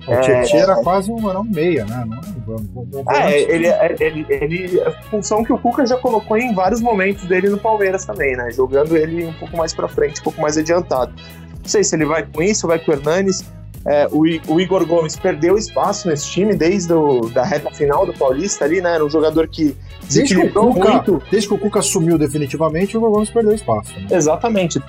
O 0.07 0.13
é, 0.13 0.21
Tietchan 0.21 0.57
era 0.57 0.75
quase 0.77 1.12
um, 1.12 1.29
era 1.29 1.39
um 1.39 1.43
meia, 1.43 1.85
né? 1.85 2.05
Não, 2.07 3.12
é, 3.12 3.33
é 3.33 3.41
ele, 3.41 3.67
ele, 3.99 4.25
ele, 4.29 4.81
a 4.81 4.91
função 5.09 5.43
que 5.43 5.53
o 5.53 5.57
Cuca 5.57 5.85
já 5.85 5.97
colocou 5.97 6.38
em 6.38 6.53
vários 6.53 6.81
momentos 6.81 7.25
dele 7.25 7.49
no 7.49 7.57
Palmeiras 7.57 8.05
também, 8.05 8.35
né? 8.35 8.49
Jogando 8.51 8.95
ele 8.97 9.25
um 9.25 9.33
pouco 9.33 9.57
mais 9.57 9.73
para 9.73 9.88
frente, 9.88 10.21
um 10.21 10.23
pouco 10.23 10.41
mais 10.41 10.57
adiantado. 10.57 11.13
Não 11.62 11.69
sei 11.69 11.83
se 11.83 11.95
ele 11.95 12.05
vai 12.05 12.25
com 12.25 12.41
isso, 12.41 12.67
vai 12.67 12.79
com 12.79 12.91
o 12.91 12.93
Hernanes. 12.95 13.43
É, 13.85 14.07
o, 14.12 14.23
o, 14.53 14.59
Igor 14.59 14.85
Gomes 14.85 15.15
perdeu 15.15 15.57
espaço 15.57 16.07
nesse 16.07 16.29
time 16.29 16.53
desde 16.53 16.91
a 16.91 17.33
da 17.33 17.43
reta 17.45 17.71
final 17.71 18.05
do 18.05 18.13
Paulista 18.13 18.65
ali, 18.65 18.81
né? 18.81 18.95
Era 18.95 19.05
um 19.05 19.09
jogador 19.09 19.47
que 19.47 19.75
desde 20.12 20.35
que, 20.35 20.41
o 20.41 20.51
Cuca, 20.51 20.91
muito. 20.91 21.23
desde 21.31 21.47
que 21.47 21.53
o 21.53 21.57
Cuca 21.57 21.79
assumiu 21.79 22.17
definitivamente, 22.17 22.97
o 22.97 22.99
Igor 22.99 23.12
Gomes 23.12 23.29
perdeu 23.29 23.53
espaço. 23.53 23.93
Né? 23.95 24.07
Exatamente. 24.12 24.81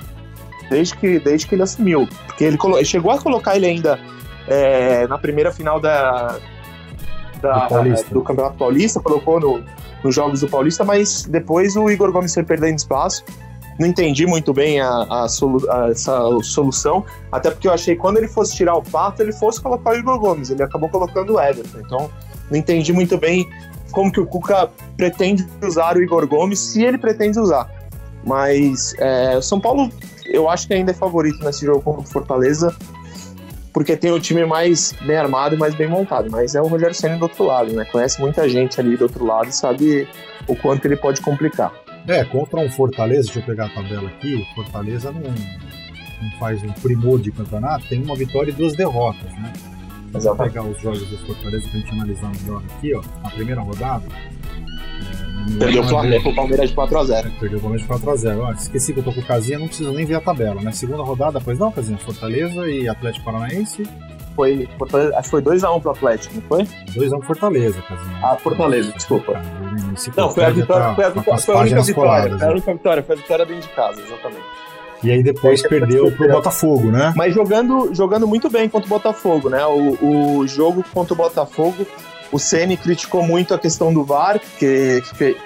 Desde 0.68 0.96
que, 0.96 1.18
desde 1.20 1.46
que 1.46 1.54
ele 1.54 1.62
assumiu. 1.62 2.08
Porque 2.26 2.44
ele, 2.44 2.58
ele 2.62 2.84
chegou 2.84 3.12
a 3.12 3.18
colocar 3.18 3.56
ele 3.56 3.66
ainda 3.66 3.98
é, 4.50 5.06
na 5.06 5.16
primeira 5.16 5.50
final 5.50 5.80
da, 5.80 6.38
da 7.40 7.68
do, 7.68 8.10
do, 8.10 8.22
Campeonato 8.22 8.56
Paulista, 8.58 9.00
colocou 9.00 9.40
no, 9.40 9.64
nos 10.04 10.14
Jogos 10.14 10.40
do 10.40 10.48
Paulista, 10.48 10.84
mas 10.84 11.24
depois 11.24 11.76
o 11.76 11.88
Igor 11.90 12.12
Gomes 12.12 12.34
foi 12.34 12.42
perdendo 12.42 12.76
espaço 12.76 13.24
não 13.80 13.86
entendi 13.86 14.26
muito 14.26 14.52
bem 14.52 14.78
a, 14.78 15.06
a, 15.08 15.26
solu, 15.26 15.58
a, 15.70 15.88
essa 15.88 16.20
solução, 16.42 17.02
até 17.32 17.50
porque 17.50 17.66
eu 17.66 17.72
achei 17.72 17.94
que 17.94 18.00
quando 18.00 18.18
ele 18.18 18.28
fosse 18.28 18.54
tirar 18.54 18.74
o 18.76 18.82
Pato, 18.82 19.22
ele 19.22 19.32
fosse 19.32 19.58
colocar 19.58 19.92
o 19.92 19.96
Igor 19.96 20.18
Gomes, 20.18 20.50
ele 20.50 20.62
acabou 20.62 20.86
colocando 20.90 21.32
o 21.32 21.40
Everton, 21.40 21.78
então 21.78 22.10
não 22.50 22.58
entendi 22.58 22.92
muito 22.92 23.16
bem 23.16 23.48
como 23.90 24.12
que 24.12 24.20
o 24.20 24.26
Cuca 24.26 24.68
pretende 24.98 25.48
usar 25.62 25.96
o 25.96 26.02
Igor 26.02 26.26
Gomes, 26.26 26.58
se 26.58 26.84
ele 26.84 26.98
pretende 26.98 27.40
usar. 27.40 27.70
Mas 28.22 28.94
é, 28.98 29.38
o 29.38 29.42
São 29.42 29.58
Paulo, 29.58 29.90
eu 30.26 30.46
acho 30.50 30.66
que 30.66 30.74
ainda 30.74 30.90
é 30.90 30.94
favorito 30.94 31.42
nesse 31.42 31.64
jogo 31.64 31.80
contra 31.80 32.02
o 32.02 32.06
Fortaleza, 32.06 32.76
porque 33.72 33.96
tem 33.96 34.12
o 34.12 34.20
time 34.20 34.44
mais 34.44 34.92
bem 35.06 35.16
armado 35.16 35.54
e 35.54 35.58
mais 35.58 35.74
bem 35.74 35.88
montado. 35.88 36.30
Mas 36.30 36.54
é 36.54 36.60
o 36.60 36.66
Rogério 36.66 36.94
Senna 36.94 37.16
do 37.16 37.22
outro 37.22 37.44
lado, 37.44 37.72
né? 37.72 37.84
Conhece 37.84 38.20
muita 38.20 38.48
gente 38.48 38.80
ali 38.80 38.96
do 38.96 39.02
outro 39.02 39.24
lado 39.24 39.48
e 39.48 39.52
sabe 39.52 40.08
o 40.46 40.56
quanto 40.56 40.84
ele 40.86 40.96
pode 40.96 41.20
complicar. 41.20 41.72
É, 42.06 42.24
contra 42.24 42.58
um 42.58 42.70
Fortaleza, 42.70 43.24
deixa 43.24 43.40
eu 43.40 43.44
pegar 43.44 43.66
a 43.66 43.68
tabela 43.68 44.08
aqui, 44.08 44.34
o 44.34 44.54
Fortaleza 44.54 45.12
não, 45.12 45.20
não 45.20 46.38
faz 46.38 46.62
um 46.62 46.72
primor 46.72 47.20
de 47.20 47.30
campeonato, 47.30 47.86
tem 47.88 48.02
uma 48.02 48.16
vitória 48.16 48.50
e 48.50 48.54
duas 48.54 48.74
derrotas, 48.74 49.30
né? 49.34 49.52
Vou 50.12 50.36
pegar 50.36 50.64
os 50.64 50.80
jogos 50.80 51.06
do 51.06 51.18
Fortaleza 51.18 51.68
pra 51.68 51.78
gente 51.78 51.92
analisar 51.92 52.32
melhor 52.40 52.62
aqui, 52.76 52.94
ó, 52.94 53.02
na 53.22 53.30
primeira 53.30 53.60
rodada. 53.60 54.04
Perdeu 55.58 55.82
o 55.82 55.88
Flamengo, 55.88 56.28
o 56.30 56.34
Palmeiras 56.34 56.70
de 56.70 56.76
4x0. 56.76 57.30
Perdeu 57.38 57.58
o 57.58 57.62
Palmeiras 57.62 57.86
de 57.86 57.92
4x0. 57.92 58.54
esqueci 58.56 58.92
que 58.92 59.00
eu 59.00 59.04
tô 59.04 59.12
com 59.12 59.20
o 59.20 59.24
Casinha, 59.24 59.58
não 59.58 59.66
preciso 59.66 59.92
nem 59.92 60.04
ver 60.04 60.16
a 60.16 60.20
tabela, 60.20 60.60
né? 60.60 60.72
Segunda 60.72 61.02
rodada, 61.02 61.40
pois 61.40 61.58
não, 61.58 61.72
Casinha? 61.72 61.98
Fortaleza 61.98 62.68
e 62.68 62.88
Atlético 62.88 63.24
Paranaense. 63.24 63.84
Foi, 64.34 64.68
acho 65.16 65.22
que 65.22 65.28
foi 65.30 65.42
2x1 65.42 65.82
pro 65.82 65.90
Atlético, 65.90 66.34
não 66.36 66.42
foi? 66.42 66.64
2x1 66.94 67.18
pro 67.18 67.26
Fortaleza, 67.26 67.82
Casinha. 67.82 68.18
Ah, 68.22 68.36
Fortaleza, 68.36 68.92
desculpa. 68.92 69.42
não, 70.16 70.30
foi 70.30 70.44
a 70.44 70.50
vitória, 70.50 70.86
tá, 70.86 70.94
foi 70.94 71.04
a, 71.04 71.10
tá 71.10 71.38
foi 71.38 71.54
a 71.54 71.58
única 71.58 71.82
vitória. 71.82 72.38
Foi 72.38 72.46
a 72.46 72.50
única 72.50 72.72
vitória, 72.72 73.02
foi 73.02 73.14
a 73.14 73.18
vitória 73.18 73.46
dentro 73.46 73.62
de 73.62 73.74
casa, 73.74 74.00
exatamente. 74.00 74.44
E 75.02 75.10
aí 75.10 75.22
depois 75.22 75.62
perdeu 75.62 76.12
pro 76.12 76.28
Botafogo, 76.28 76.90
né? 76.90 77.12
Mas 77.16 77.34
jogando, 77.34 77.94
jogando 77.94 78.26
muito 78.26 78.50
bem 78.50 78.68
contra 78.68 78.86
o 78.86 78.90
Botafogo, 78.90 79.48
né? 79.48 79.64
O, 79.64 80.40
o 80.40 80.46
jogo 80.46 80.84
contra 80.92 81.14
o 81.14 81.16
Botafogo, 81.16 81.86
o 82.32 82.38
Ceni 82.38 82.76
criticou 82.76 83.22
muito 83.22 83.54
a 83.54 83.58
questão 83.58 83.92
do 83.92 84.04
VAR, 84.04 84.40
que, 84.58 85.02
que 85.16 85.36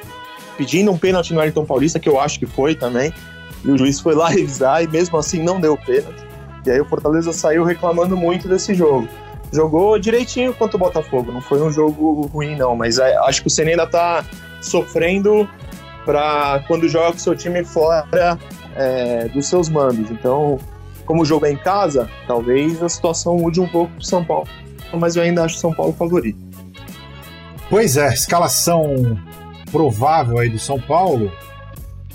pedindo 0.56 0.90
um 0.90 0.98
pênalti 0.98 1.32
no 1.32 1.40
Ayrton 1.40 1.64
Paulista, 1.64 1.98
que 1.98 2.08
eu 2.08 2.20
acho 2.20 2.38
que 2.38 2.46
foi 2.46 2.74
também. 2.74 3.12
E 3.64 3.70
o 3.70 3.78
juiz 3.78 4.00
foi 4.00 4.14
lá 4.14 4.28
revisar 4.28 4.82
e 4.84 4.88
mesmo 4.88 5.16
assim 5.18 5.42
não 5.42 5.60
deu 5.60 5.76
pênalti. 5.76 6.22
E 6.66 6.70
aí 6.70 6.80
o 6.80 6.84
Fortaleza 6.84 7.32
saiu 7.32 7.64
reclamando 7.64 8.16
muito 8.16 8.48
desse 8.48 8.74
jogo. 8.74 9.08
Jogou 9.52 9.98
direitinho 9.98 10.52
contra 10.54 10.76
o 10.76 10.80
Botafogo, 10.80 11.30
não 11.30 11.40
foi 11.40 11.62
um 11.62 11.70
jogo 11.70 12.26
ruim 12.26 12.56
não, 12.56 12.74
mas 12.74 12.98
é, 12.98 13.16
acho 13.18 13.42
que 13.42 13.46
o 13.46 13.50
Ceni 13.50 13.72
ainda 13.72 13.86
tá 13.86 14.24
sofrendo 14.60 15.48
para 16.04 16.62
quando 16.66 16.88
joga 16.88 17.12
com 17.12 17.18
seu 17.18 17.36
time 17.36 17.64
fora 17.64 18.38
é, 18.74 19.28
dos 19.28 19.46
seus 19.46 19.68
mandos. 19.68 20.10
Então, 20.10 20.58
como 21.06 21.22
o 21.22 21.24
jogo 21.24 21.46
é 21.46 21.52
em 21.52 21.56
casa, 21.56 22.10
talvez 22.26 22.82
a 22.82 22.88
situação 22.88 23.36
mude 23.36 23.60
um 23.60 23.68
pouco 23.68 23.92
para 23.92 24.04
São 24.04 24.24
Paulo. 24.24 24.48
Mas 24.92 25.16
eu 25.16 25.22
ainda 25.22 25.44
acho 25.44 25.56
São 25.56 25.72
Paulo 25.72 25.92
favorito. 25.92 26.43
Pois 27.68 27.96
é, 27.96 28.12
escalação 28.12 29.18
provável 29.70 30.38
aí 30.38 30.48
do 30.48 30.58
São 30.58 30.80
Paulo. 30.80 31.32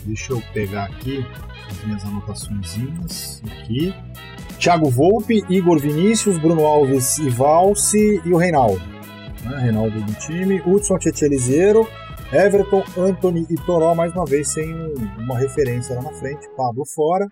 Deixa 0.04 0.34
eu 0.34 0.42
pegar 0.54 0.86
aqui 0.86 1.26
as 1.70 1.86
minhas 1.86 2.04
anotações 2.06 3.42
aqui. 3.46 3.94
Thiago 4.60 4.90
Volpe, 4.90 5.44
Igor 5.50 5.80
Vinícius, 5.80 6.38
Bruno 6.38 6.66
Alves 6.66 7.18
e 7.18 7.30
Valse 7.30 8.22
e 8.26 8.34
o 8.34 8.38
Reinaldo. 8.38 8.82
Né? 9.44 9.58
Reinaldo 9.58 10.02
do 10.02 10.14
time, 10.16 10.62
Hudson 10.66 10.98
Tietchan 10.98 11.28
Everton, 12.32 12.84
Anthony 12.96 13.48
e 13.50 13.56
Toró, 13.56 13.96
mais 13.96 14.14
uma 14.14 14.26
vez, 14.26 14.50
sem 14.50 14.72
uma 15.18 15.38
referência 15.38 15.96
lá 15.96 16.04
na 16.04 16.14
frente. 16.14 16.48
Pablo 16.56 16.86
fora. 16.86 17.28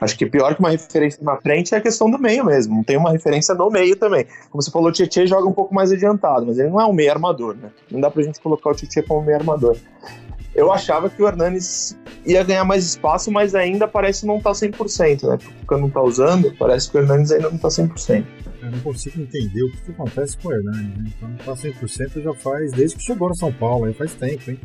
Acho 0.00 0.16
que 0.16 0.26
pior 0.26 0.54
que 0.54 0.60
uma 0.60 0.70
referência 0.70 1.22
na 1.22 1.36
frente 1.36 1.74
é 1.74 1.78
a 1.78 1.80
questão 1.80 2.10
do 2.10 2.18
meio 2.18 2.44
mesmo. 2.44 2.76
Não 2.76 2.84
tem 2.84 2.96
uma 2.96 3.10
referência 3.10 3.54
no 3.54 3.70
meio 3.70 3.96
também. 3.96 4.26
Como 4.50 4.62
você 4.62 4.70
falou, 4.70 4.88
o 4.88 4.92
Tietchan 4.92 5.26
joga 5.26 5.48
um 5.48 5.52
pouco 5.52 5.74
mais 5.74 5.90
adiantado, 5.92 6.46
mas 6.46 6.58
ele 6.58 6.68
não 6.68 6.80
é 6.80 6.86
um 6.86 6.92
meio 6.92 7.10
armador, 7.10 7.56
né? 7.56 7.70
Não 7.90 8.00
dá 8.00 8.10
pra 8.10 8.22
gente 8.22 8.40
colocar 8.40 8.70
o 8.70 8.74
Tietchan 8.74 9.02
como 9.02 9.22
meio 9.22 9.38
armador. 9.38 9.76
Eu 10.54 10.72
achava 10.72 11.10
que 11.10 11.22
o 11.22 11.28
Hernanes 11.28 11.98
ia 12.24 12.42
ganhar 12.42 12.64
mais 12.64 12.84
espaço, 12.84 13.30
mas 13.30 13.54
ainda 13.54 13.86
parece 13.86 14.26
não 14.26 14.38
estar 14.38 14.54
tá 14.54 14.56
100%, 14.56 15.28
né? 15.28 15.38
Porque 15.66 15.80
não 15.80 15.90
tá 15.90 16.00
usando, 16.00 16.54
parece 16.58 16.90
que 16.90 16.96
o 16.96 17.00
Hernanes 17.00 17.30
ainda 17.30 17.50
não 17.50 17.58
tá 17.58 17.68
100% 17.68 18.24
eu 18.66 18.72
não 18.72 18.80
consigo 18.80 19.20
entender 19.20 19.62
o 19.62 19.70
que, 19.70 19.90
acontece 19.90 20.36
com 20.38 20.48
o 20.48 20.52
Hernani, 20.52 20.94
né? 20.96 21.10
Então 21.16 21.36
tá 21.44 21.52
100% 21.52 22.22
já 22.22 22.34
faz, 22.34 22.72
desde 22.72 22.96
que 22.96 23.02
chegou 23.02 23.28
no 23.28 23.36
São 23.36 23.52
Paulo, 23.52 23.84
aí 23.84 23.94
faz 23.94 24.14
tempo, 24.14 24.50
hein? 24.50 24.60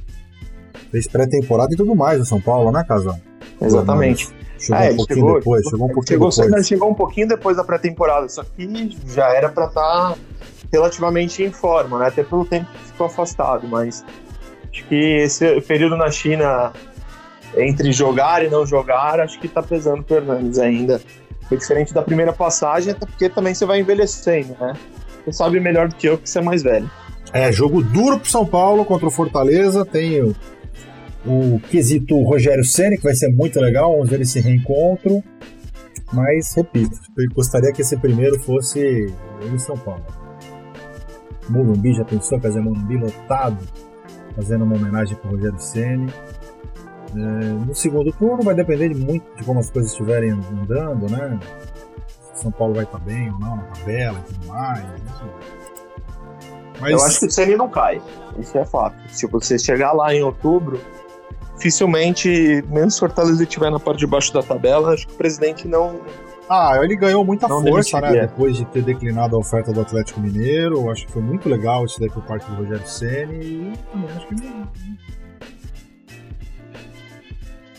Fez 0.90 1.08
pré-temporada 1.08 1.74
e 1.74 1.78
tudo 1.78 1.96
mais 1.96 2.20
no 2.20 2.26
São 2.26 2.42
Paulo, 2.42 2.72
né, 2.72 2.84
Casal? 2.84 3.20
Exatamente. 3.62 4.30
Chegou 4.62 4.78
é, 4.78 4.92
um 4.92 4.96
pouquinho 4.96 5.18
chegou, 5.18 5.40
depois, 5.40 5.64
chegou 5.64 5.86
um 5.86 5.94
pouquinho 5.94 6.06
chegou, 6.08 6.30
depois. 6.30 6.68
Chegou 6.68 6.90
um 6.90 6.94
pouquinho 6.94 7.28
depois 7.28 7.58
da 7.58 7.64
pré-temporada, 7.64 8.30
só 8.30 8.44
que 8.44 8.98
já 9.08 9.34
era 9.34 9.50
para 9.50 9.66
estar 9.66 10.12
tá 10.12 10.16
relativamente 10.72 11.44
em 11.44 11.52
forma, 11.52 11.98
né? 11.98 12.08
Até 12.08 12.24
pelo 12.24 12.46
tempo 12.46 12.68
que 12.72 12.86
ficou 12.86 13.08
afastado, 13.08 13.68
mas 13.68 14.06
acho 14.72 14.86
que 14.86 14.96
esse 14.96 15.60
período 15.62 15.98
na 15.98 16.12
China 16.12 16.72
entre 17.58 17.92
jogar 17.92 18.46
e 18.46 18.50
não 18.50 18.66
jogar, 18.66 19.20
acho 19.20 19.40
que 19.40 19.48
tá 19.48 19.62
pesando 19.64 20.04
pro 20.04 20.18
Hernandes 20.18 20.60
ainda. 20.60 21.02
Foi 21.50 21.58
diferente 21.58 21.94
da 21.94 22.02
primeira 22.02 22.32
passagem, 22.32 22.92
até 22.92 23.06
porque 23.06 23.28
também 23.28 23.54
você 23.54 23.66
vai 23.66 23.80
envelhecendo, 23.80 24.56
né? 24.60 24.74
Você 25.26 25.34
sabe 25.34 25.60
melhor 25.60 25.88
do 25.88 25.96
que 25.96 26.08
eu 26.08 26.18
que 26.18 26.30
você 26.30 26.40
é 26.40 26.42
mais 26.42 26.64
velho. 26.64 26.90
É, 27.34 27.52
jogo 27.52 27.82
duro 27.82 28.20
pro 28.20 28.30
São 28.30 28.46
Paulo 28.46 28.86
contra 28.86 29.08
o 29.08 29.12
Fortaleza. 29.12 29.86
Tem 29.86 30.34
o, 31.26 31.60
quesito 31.60 32.22
Rogério 32.24 32.64
Senna, 32.64 32.98
que 32.98 33.04
vai 33.04 33.16
ser 33.16 33.30
muito 33.30 33.60
legal. 33.60 33.92
Vamos 33.92 34.10
ver 34.10 34.22
esse 34.22 34.40
reencontro. 34.40 35.24
Mas, 36.14 36.54
repito, 36.56 37.00
eu 37.18 37.30
gostaria 37.34 37.72
que 37.72 37.82
esse 37.82 37.96
primeiro 37.98 38.38
fosse 38.40 39.14
em 39.42 39.58
São 39.58 39.78
Paulo. 39.78 40.06
Morumbi, 41.50 41.94
já 41.94 42.04
pensou 42.04 42.40
fazer 42.40 42.60
Morumbi 42.60 42.98
lotado? 42.98 43.58
Fazendo 44.36 44.64
uma 44.64 44.76
homenagem 44.76 45.16
pro 45.18 45.32
Rogério 45.32 45.60
Senna. 45.60 46.08
É, 47.14 47.18
no 47.66 47.76
segundo 47.76 48.12
turno 48.14 48.42
vai 48.42 48.56
depender 48.56 48.90
de 48.90 48.96
muito 48.96 49.26
de 49.36 49.44
como 49.44 49.60
as 49.60 49.70
coisas 49.70 49.92
estiverem 49.92 50.32
andando, 50.32 51.10
né? 51.10 51.40
Se 52.34 52.44
São 52.44 52.52
Paulo 52.52 52.74
vai 52.74 52.86
estar 52.86 53.00
bem 53.00 53.30
ou 53.32 53.40
não 53.40 53.58
na 53.58 53.64
tabela 53.64 54.18
e 54.20 54.34
tudo 54.34 54.48
mais. 54.48 54.86
Mas... 56.80 56.92
Eu 56.92 57.04
acho 57.04 57.20
que 57.20 57.26
o 57.26 57.32
Ceni 57.32 57.56
não 57.56 57.70
cai. 57.70 58.02
Isso 58.40 58.58
é 58.58 58.66
fato. 58.66 58.96
Se 59.10 59.28
você 59.28 59.60
chegar 59.60 59.92
lá 59.92 60.14
em 60.14 60.24
outubro, 60.24 60.80
dificilmente, 61.62 62.64
menos 62.68 62.98
Fortaleza 62.98 63.44
estiver 63.44 63.70
na 63.70 63.80
parte 63.80 64.00
de 64.00 64.08
baixo 64.08 64.34
da 64.34 64.42
tabela, 64.42 64.94
acho 64.94 65.06
que 65.06 65.14
o 65.14 65.18
presidente 65.18 65.68
não. 65.68 66.02
Ah, 66.50 66.78
ele 66.82 66.98
ganhou 66.98 67.24
muita 67.24 67.48
não 67.48 67.64
força, 67.64 68.02
né? 68.02 68.22
Depois 68.22 68.58
de 68.58 68.66
ter 68.66 68.82
declinado 68.82 69.36
a 69.36 69.40
oferta 69.40 69.72
do 69.72 69.80
Atlético 69.80 70.20
Mineiro. 70.20 70.90
Acho 70.90 71.06
que 71.06 71.14
foi 71.14 71.22
muito 71.22 71.48
legal 71.48 71.86
isso 71.86 71.98
daí 71.98 72.10
por 72.10 72.24
parte 72.24 72.50
do 72.50 72.58
Rogério 72.58 72.86
Ceni 72.86 73.46
e 73.46 73.74
acho 74.18 74.28
que 74.28 74.36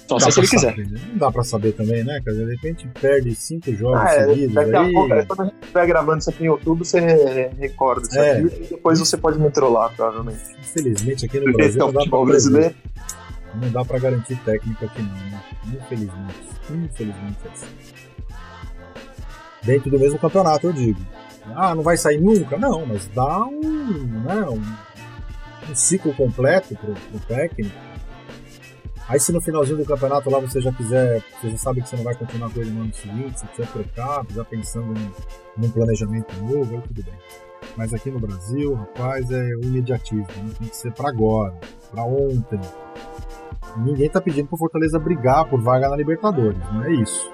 não, 0.09 0.21
só 0.21 0.31
se 0.31 0.41
ele 0.41 0.49
quiser. 0.49 0.71
Saber. 0.71 0.89
Não 0.91 1.17
dá 1.17 1.33
pra 1.33 1.43
saber 1.43 1.73
também, 1.73 2.05
né? 2.05 2.21
Quer 2.23 2.33
de 2.33 2.45
repente 2.45 2.89
perde 3.01 3.35
cinco 3.35 3.73
jogos 3.75 4.01
ah, 4.01 4.15
é, 4.15 4.27
seguidos. 4.27 4.55
Daqui 4.55 4.77
aí... 4.77 4.91
a 4.91 4.93
pouco, 4.93 5.15
é, 5.15 5.25
quando 5.25 5.41
a 5.41 5.45
gente 5.45 5.55
estiver 5.63 5.87
gravando 5.87 6.19
isso 6.19 6.31
aqui 6.31 6.45
em 6.45 6.49
outubro, 6.49 6.85
você 6.85 7.51
recorda 7.59 8.07
isso 8.07 8.19
é. 8.19 8.33
aqui 8.33 8.47
e 8.47 8.67
depois 8.69 8.99
você 8.99 9.17
pode 9.17 9.39
me 9.39 9.51
trollar, 9.51 9.95
provavelmente. 9.95 10.41
Infelizmente, 10.61 11.25
aqui 11.25 11.41
no 11.41 11.53
Brasil. 11.53 11.79
Não 11.79 11.93
dá, 11.93 12.05
pra 12.05 12.25
brasileiro. 12.25 12.75
Não 13.55 13.71
dá 13.71 13.85
pra 13.85 13.99
garantir 13.99 14.37
técnico 14.45 14.85
aqui, 14.85 15.03
não, 15.03 15.15
né? 15.15 15.43
Infelizmente. 15.67 16.41
Infelizmente 16.71 17.39
é 17.45 17.51
assim. 17.51 17.67
Dentro 19.63 19.91
do 19.91 19.99
mesmo 19.99 20.19
campeonato, 20.19 20.67
eu 20.67 20.73
digo. 20.73 21.01
Ah, 21.55 21.75
não 21.75 21.83
vai 21.83 21.97
sair 21.97 22.21
nunca? 22.21 22.57
Não, 22.57 22.87
mas 22.87 23.07
dá 23.09 23.45
um, 23.45 24.23
né, 24.25 24.43
um, 24.49 25.71
um 25.71 25.75
ciclo 25.75 26.15
completo 26.15 26.77
pro, 26.77 26.95
pro 26.95 27.21
técnico 27.21 27.77
Aí 29.13 29.21
se 29.21 29.31
no 29.31 29.43
finalzinho 29.43 29.77
do 29.77 29.85
campeonato 29.85 30.31
lá 30.31 30.39
você 30.39 30.59
já 30.59 30.73
quiser, 30.73 31.23
você 31.41 31.51
já 31.51 31.59
sabe 31.59 31.83
que 31.83 31.89
você 31.89 31.97
não 31.97 32.05
vai 32.05 32.15
continuar 32.15 32.51
com 32.51 32.61
ele 32.61 32.71
no 32.71 32.83
ano 32.83 32.95
seguinte, 32.95 33.41
se 33.41 33.47
quiser 33.49 33.69
trocar, 33.69 34.25
já 34.31 34.43
pensando 34.43 34.87
num, 34.87 35.11
num 35.59 35.71
planejamento 35.71 36.35
novo, 36.41 36.77
aí 36.77 36.81
tudo 36.81 37.03
bem. 37.03 37.15
Mas 37.77 37.93
aqui 37.93 38.11
no 38.11 38.19
Brasil, 38.19 38.73
rapaz, 38.75 39.31
é 39.31 39.55
o 39.57 39.65
imediatismo, 39.65 40.25
né? 40.45 40.55
tem 40.59 40.69
que 40.69 40.77
ser 40.77 40.93
para 40.93 41.11
agora, 41.11 41.59
para 41.91 42.05
ontem. 42.05 42.59
Ninguém 43.77 44.09
tá 44.09 44.21
pedindo 44.21 44.49
pro 44.49 44.59
Fortaleza 44.59 44.99
brigar 44.99 45.45
por 45.47 45.61
vaga 45.61 45.89
na 45.89 45.97
Libertadores, 45.97 46.59
não 46.73 46.85
é 46.85 46.93
isso. 46.93 47.31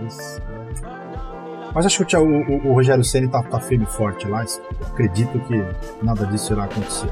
Mas, 0.00 0.38
é... 0.38 0.98
Mas 1.74 1.86
acho 1.86 2.04
que 2.04 2.16
o, 2.16 2.22
o, 2.22 2.68
o 2.68 2.72
Rogério 2.72 3.04
Ceni 3.04 3.28
tá, 3.28 3.42
tá 3.42 3.60
firme 3.60 3.84
e 3.84 3.92
forte 3.92 4.26
lá. 4.26 4.44
Acredito 4.92 5.38
que 5.40 5.64
nada 6.02 6.26
disso 6.26 6.52
irá 6.52 6.64
acontecer. 6.64 7.08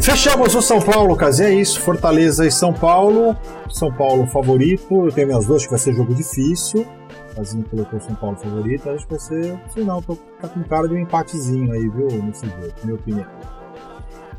Fechamos 0.00 0.54
o 0.54 0.62
São 0.62 0.80
Paulo, 0.80 1.16
Casinha, 1.16 1.48
é 1.48 1.54
isso. 1.54 1.80
Fortaleza 1.80 2.46
e 2.46 2.50
São 2.50 2.72
Paulo. 2.72 3.36
São 3.70 3.92
Paulo 3.92 4.26
favorito. 4.26 5.06
Eu 5.06 5.12
tenho 5.12 5.28
minhas 5.28 5.46
duas 5.46 5.64
que 5.64 5.70
vai 5.70 5.78
ser 5.78 5.94
jogo 5.94 6.14
difícil. 6.14 6.86
Casinha 7.34 7.64
colocou 7.70 8.00
São 8.00 8.14
Paulo 8.14 8.36
favorito. 8.36 8.88
Acho 8.90 9.04
que 9.06 9.10
vai 9.10 9.20
ser. 9.20 9.60
Sei 9.74 9.84
não, 9.84 10.00
tô, 10.00 10.16
tá 10.40 10.48
com 10.48 10.62
cara 10.64 10.88
de 10.88 10.94
um 10.94 10.98
empatezinho 10.98 11.72
aí, 11.72 11.88
viu? 11.88 12.08
Nesse 12.22 12.46
jogo, 12.46 12.72
minha 12.82 12.94
opinião. 12.94 13.26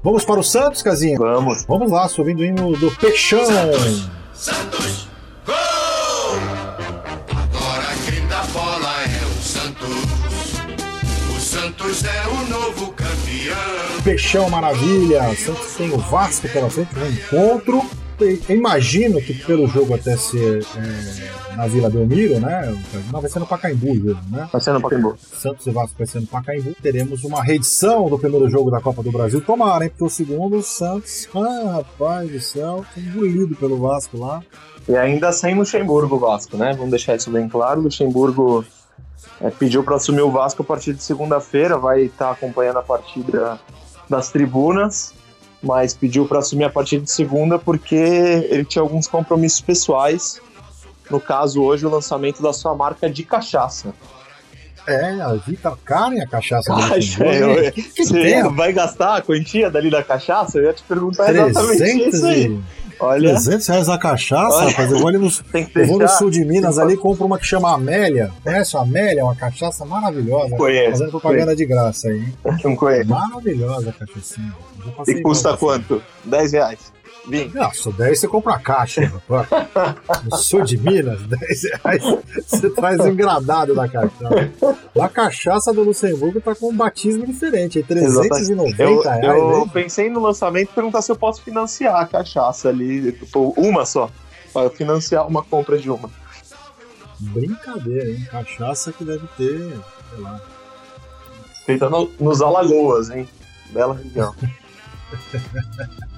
Vamos 0.04 0.26
para 0.26 0.40
o 0.40 0.44
Santos, 0.44 0.82
Casinha? 0.82 1.18
Vamos. 1.18 1.66
Vamos 1.66 1.92
lá, 1.92 2.08
subindo 2.08 2.40
o 2.40 2.46
hino 2.46 2.72
do 2.78 2.92
Peixão. 2.96 3.46
Santos! 3.46 4.10
Santos! 4.34 5.10
Gol! 5.46 5.56
Agora 7.30 7.86
quem 8.06 8.26
dá 8.28 8.44
bola 8.54 8.94
é 9.04 9.26
o 9.26 9.42
Santos. 9.42 9.88
O 11.36 11.40
Santos 11.40 12.04
é 12.04 12.28
o 12.28 12.48
novo 12.48 12.94
campeão. 12.94 13.87
Peixão 14.08 14.50
Maravilha. 14.50 15.36
Santos 15.36 15.76
tem 15.76 15.94
o 15.94 15.98
Vasco 15.98 16.48
pela 16.48 16.70
frente, 16.70 16.98
um 16.98 17.08
encontro. 17.08 17.82
eu 18.18 18.56
imagino 18.56 19.22
que 19.22 19.34
pelo 19.34 19.68
jogo 19.68 19.96
até 19.96 20.16
ser 20.16 20.66
é, 20.78 21.56
na 21.58 21.68
Vila 21.68 21.90
Belmiro, 21.90 22.40
né? 22.40 22.74
Não, 23.12 23.20
vai 23.20 23.30
ser 23.30 23.40
no 23.40 23.46
Pacaembu 23.46 23.92
o 23.92 23.96
jogo, 23.96 24.22
né? 24.32 24.48
Vai 24.50 24.62
ser 24.62 24.72
no 24.72 24.80
Pacaembu. 24.80 25.18
Santos 25.20 25.68
e 25.68 25.72
Vasco 25.72 25.98
vai 25.98 26.08
ser 26.08 26.22
no 26.22 26.28
Pacaembu. 26.28 26.74
Teremos 26.82 27.26
uma 27.26 27.44
reedição 27.44 28.10
do 28.10 28.18
primeiro 28.18 28.50
jogo 28.50 28.72
da 28.72 28.80
Copa 28.80 29.04
do 29.04 29.12
Brasil. 29.12 29.42
Tomara, 29.42 29.84
hein? 29.84 29.90
Porque 29.90 30.06
o 30.06 30.10
segundo, 30.10 30.56
o 30.56 30.64
Santos, 30.64 31.28
ah, 31.36 31.72
rapaz 31.76 32.32
do 32.32 32.40
céu, 32.40 32.86
foi 32.94 33.04
engolido 33.04 33.58
pelo 33.58 33.78
Vasco 33.78 34.18
lá. 34.18 34.42
E 34.88 34.96
ainda 34.96 35.34
sem 35.34 35.54
Luxemburgo 35.54 36.18
Vasco, 36.18 36.56
né? 36.56 36.72
Vamos 36.72 36.92
deixar 36.92 37.18
isso 37.18 37.30
bem 37.30 37.50
claro. 37.50 37.82
Luxemburgo 37.82 38.64
é, 39.42 39.50
pediu 39.50 39.84
para 39.84 39.98
assumir 39.98 40.22
o 40.22 40.32
Vasco 40.32 40.62
a 40.62 40.66
partir 40.66 40.94
de 40.94 41.04
segunda-feira, 41.04 41.78
vai 41.78 42.04
estar 42.04 42.28
tá 42.28 42.32
acompanhando 42.32 42.78
a 42.80 42.84
partida 42.84 43.60
das 44.10 44.30
tribunas, 44.30 45.14
mas 45.62 45.94
pediu 45.94 46.26
para 46.26 46.40
assumir 46.40 46.66
a 46.66 46.70
partir 46.70 47.00
de 47.00 47.10
segunda 47.10 47.58
porque 47.58 47.96
ele 47.96 48.66
tinha 48.66 48.82
alguns 48.82 49.08
compromissos 49.08 49.62
pessoais. 49.62 50.42
No 51.10 51.20
caso, 51.20 51.62
hoje, 51.62 51.86
o 51.86 51.90
lançamento 51.90 52.42
da 52.42 52.52
sua 52.52 52.76
marca 52.76 53.10
de 53.10 53.24
cachaça. 53.24 53.94
É, 54.88 55.20
a 55.22 55.34
Vita 55.34 55.78
Karen, 55.84 56.22
a 56.22 56.28
cachaça 56.28 56.74
Acho, 56.74 57.22
eu, 57.22 57.72
que 57.74 57.82
você 57.82 58.44
vai 58.44 58.72
gastar 58.72 59.18
a 59.18 59.22
quantia 59.22 59.70
dali 59.70 59.90
da 59.90 60.02
cachaça? 60.02 60.60
Eu 60.60 60.64
ia 60.64 60.74
te 60.74 60.82
perguntar 60.84 61.36
exatamente 61.36 62.08
isso 62.08 62.26
aí. 62.26 62.58
Olha. 63.00 63.30
300 63.32 63.68
reais 63.68 63.90
a 63.90 63.98
cachaça, 63.98 64.58
Olha. 64.58 64.70
rapaz. 64.70 64.92
Eu 64.92 65.00
vou, 65.00 65.08
ali 65.08 65.18
no, 65.18 65.28
eu 65.28 65.88
vou 65.88 66.00
no 66.00 66.08
sul 66.08 66.30
de 66.30 66.44
Minas 66.44 66.78
ali 66.80 66.98
compro 66.98 67.26
uma 67.26 67.38
que 67.38 67.46
chama 67.46 67.74
Amélia. 67.74 68.32
Conhece 68.44 68.76
a 68.78 68.82
Amélia? 68.82 69.24
Uma 69.24 69.36
cachaça 69.36 69.86
maravilhosa. 69.86 70.56
Conheço. 70.56 70.92
Fazendo 70.92 71.12
propaganda 71.12 71.56
de 71.56 71.66
graça 71.66 72.10
aí. 72.10 72.26
Não 72.64 72.76
conheço. 72.76 73.10
Maravilhosa 73.10 73.90
a 73.90 73.94
cachaçinha. 73.94 74.54
E 75.08 75.22
custa 75.22 75.56
quanto? 75.58 76.02
10 76.26 76.52
reais. 76.54 76.97
20. 77.28 77.54
Nossa, 77.54 77.92
10 77.92 78.20
você 78.20 78.28
compra 78.28 78.56
a 78.56 78.60
caixa. 78.60 79.12
No 80.24 80.38
sul 80.38 80.64
de 80.64 80.78
Minas, 80.78 81.22
10 81.22 81.64
reais 81.64 82.04
você 82.46 82.70
traz 82.70 83.00
um 83.00 83.10
engradado 83.10 83.76
da 83.76 83.88
cachaça. 83.88 84.52
A 85.00 85.10
cachaça 85.10 85.74
do 85.74 85.84
Luxemburgo 85.84 86.42
tá 86.42 86.56
com 86.56 86.70
um 86.70 86.76
batismo 86.76 87.26
diferente, 87.26 87.84
390 87.84 88.84
eu, 88.84 89.02
reais. 89.02 89.24
Eu 89.24 89.66
né? 89.66 89.72
pensei 89.74 90.10
no 90.10 90.20
lançamento 90.20 90.70
e 90.72 90.74
perguntar 90.74 91.02
se 91.02 91.12
eu 91.12 91.16
posso 91.16 91.42
financiar 91.42 91.96
a 91.96 92.06
cachaça 92.06 92.70
ali, 92.70 93.12
tipo, 93.12 93.54
uma 93.58 93.86
só. 93.86 94.10
Para 94.54 94.70
financiar 94.70 95.28
uma 95.28 95.44
compra 95.44 95.78
de 95.78 95.90
uma. 95.90 96.10
Brincadeira, 97.20 98.10
hein? 98.10 98.26
Cachaça 98.32 98.92
que 98.92 99.04
deve 99.04 99.28
ter, 99.38 99.60
sei 99.60 100.20
lá. 100.20 100.42
Feita 101.66 101.90
no, 101.90 102.10
nos 102.20 102.42
Alagoas, 102.42 103.10
hein? 103.10 103.28
Bela 103.72 103.96
região. 103.96 104.34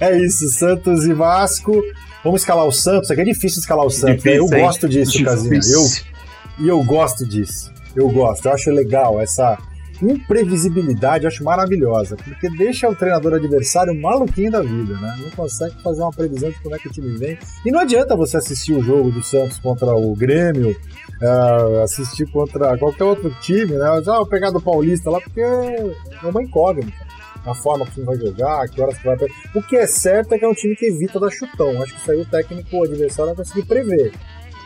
é 0.00 0.18
isso, 0.18 0.48
Santos 0.48 1.04
e 1.04 1.12
Vasco. 1.14 1.82
Vamos 2.24 2.42
escalar 2.42 2.66
o 2.66 2.72
Santos. 2.72 3.10
Aqui 3.10 3.20
é 3.20 3.24
difícil 3.24 3.60
escalar 3.60 3.84
o 3.84 3.90
Santos. 3.90 4.24
Né? 4.24 4.32
Difícil, 4.32 4.48
né? 4.48 4.58
Eu 4.58 4.64
gosto 4.64 4.88
disso, 4.88 5.24
Casinha. 5.24 5.60
Eu, 5.70 6.64
e 6.64 6.68
eu 6.68 6.84
gosto 6.84 7.26
disso. 7.26 7.72
Eu 7.96 8.08
gosto. 8.10 8.46
Eu 8.46 8.52
acho 8.52 8.70
legal 8.70 9.20
essa 9.20 9.58
imprevisibilidade. 10.00 11.24
Eu 11.24 11.28
acho 11.28 11.42
maravilhosa. 11.42 12.16
Porque 12.16 12.48
deixa 12.50 12.88
o 12.88 12.94
treinador 12.94 13.34
adversário 13.34 13.94
maluquinho 13.94 14.52
da 14.52 14.60
vida, 14.60 14.94
né? 14.94 15.16
Não 15.20 15.30
consegue 15.30 15.74
fazer 15.82 16.02
uma 16.02 16.12
previsão 16.12 16.50
de 16.50 16.60
como 16.60 16.74
é 16.74 16.78
que 16.78 16.88
o 16.88 16.92
time 16.92 17.16
vem. 17.16 17.38
E 17.64 17.70
não 17.70 17.80
adianta 17.80 18.16
você 18.16 18.36
assistir 18.36 18.72
o 18.72 18.82
jogo 18.82 19.10
do 19.10 19.22
Santos 19.22 19.58
contra 19.58 19.94
o 19.94 20.14
Grêmio, 20.14 20.70
uh, 20.70 21.82
assistir 21.82 22.26
contra 22.30 22.78
qualquer 22.78 23.04
outro 23.04 23.34
time, 23.40 23.72
né? 23.72 23.84
Ah, 23.84 24.16
vou 24.16 24.26
pegar 24.26 24.50
do 24.50 24.60
Paulista 24.60 25.10
lá, 25.10 25.20
porque 25.20 25.40
é 25.40 25.94
uma 26.22 26.42
incógnita 26.42 27.11
a 27.44 27.54
forma 27.54 27.84
que 27.84 27.90
o 27.90 27.94
time 27.94 28.06
vai 28.06 28.16
jogar, 28.16 28.68
que 28.68 28.80
horas 28.80 28.96
que 28.98 29.04
vai. 29.04 29.16
O 29.54 29.62
que 29.62 29.76
é 29.76 29.86
certo 29.86 30.32
é 30.32 30.38
que 30.38 30.44
é 30.44 30.48
um 30.48 30.54
time 30.54 30.76
que 30.76 30.86
evita 30.86 31.18
dar 31.18 31.30
chutão. 31.30 31.82
Acho 31.82 31.94
que 31.94 32.00
isso 32.00 32.10
aí 32.10 32.20
o 32.20 32.26
técnico 32.26 32.76
o 32.76 32.84
adversário 32.84 33.34
vai 33.34 33.44
conseguir 33.44 33.66
prever. 33.66 34.12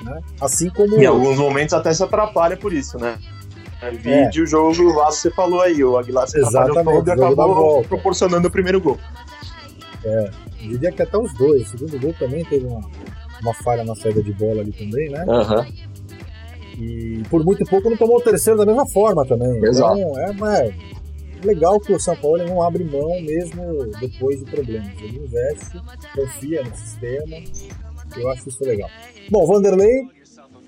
Né? 0.04 0.20
Assim 0.40 0.68
como. 0.68 0.96
Em 0.96 1.06
alguns 1.06 1.38
momentos 1.38 1.72
até 1.72 1.92
se 1.92 2.02
atrapalha 2.02 2.56
por 2.56 2.72
isso, 2.72 2.98
né? 2.98 3.18
É, 3.80 3.90
vídeo, 3.90 4.44
é. 4.44 4.46
jogo 4.46 4.94
Vasco, 4.94 5.22
você 5.22 5.30
falou 5.30 5.60
aí, 5.60 5.84
o 5.84 5.98
Aguilar 5.98 6.26
se 6.26 6.40
atrapalhou 6.40 7.04
todo 7.04 7.08
e 7.08 7.12
acabou 7.12 7.84
proporcionando 7.84 8.48
o 8.48 8.50
primeiro 8.50 8.80
gol. 8.80 8.98
É, 10.04 10.30
diria 10.60 10.92
que 10.92 11.02
até 11.02 11.16
os 11.16 11.32
dois. 11.34 11.62
O 11.62 11.78
segundo 11.78 12.00
gol 12.00 12.14
também 12.18 12.44
teve 12.44 12.66
uma, 12.66 12.80
uma 13.42 13.54
falha 13.54 13.84
na 13.84 13.94
saída 13.94 14.22
de 14.22 14.32
bola 14.32 14.60
ali 14.60 14.72
também, 14.72 15.10
né? 15.10 15.24
Uhum. 15.26 15.66
E 16.78 17.22
por 17.30 17.44
muito 17.44 17.64
pouco 17.64 17.88
não 17.88 17.96
tomou 17.96 18.18
o 18.18 18.22
terceiro 18.22 18.58
da 18.58 18.66
mesma 18.66 18.86
forma 18.88 19.24
também. 19.26 19.64
Exato. 19.64 19.98
Então, 19.98 20.20
é, 20.20 20.32
mas 20.32 20.74
legal 21.42 21.80
que 21.80 21.92
o 21.92 22.00
São 22.00 22.16
Paulo 22.16 22.44
não 22.44 22.62
abre 22.62 22.84
mão 22.84 23.08
mesmo 23.20 23.86
depois 24.00 24.40
de 24.40 24.50
problemas. 24.50 24.90
Ele 25.00 25.18
investe, 25.18 25.80
confia 26.14 26.62
no 26.62 26.74
sistema. 26.74 27.36
Eu 28.16 28.30
acho 28.30 28.48
isso 28.48 28.64
legal. 28.64 28.88
Bom, 29.30 29.46
Vanderlei, 29.46 30.08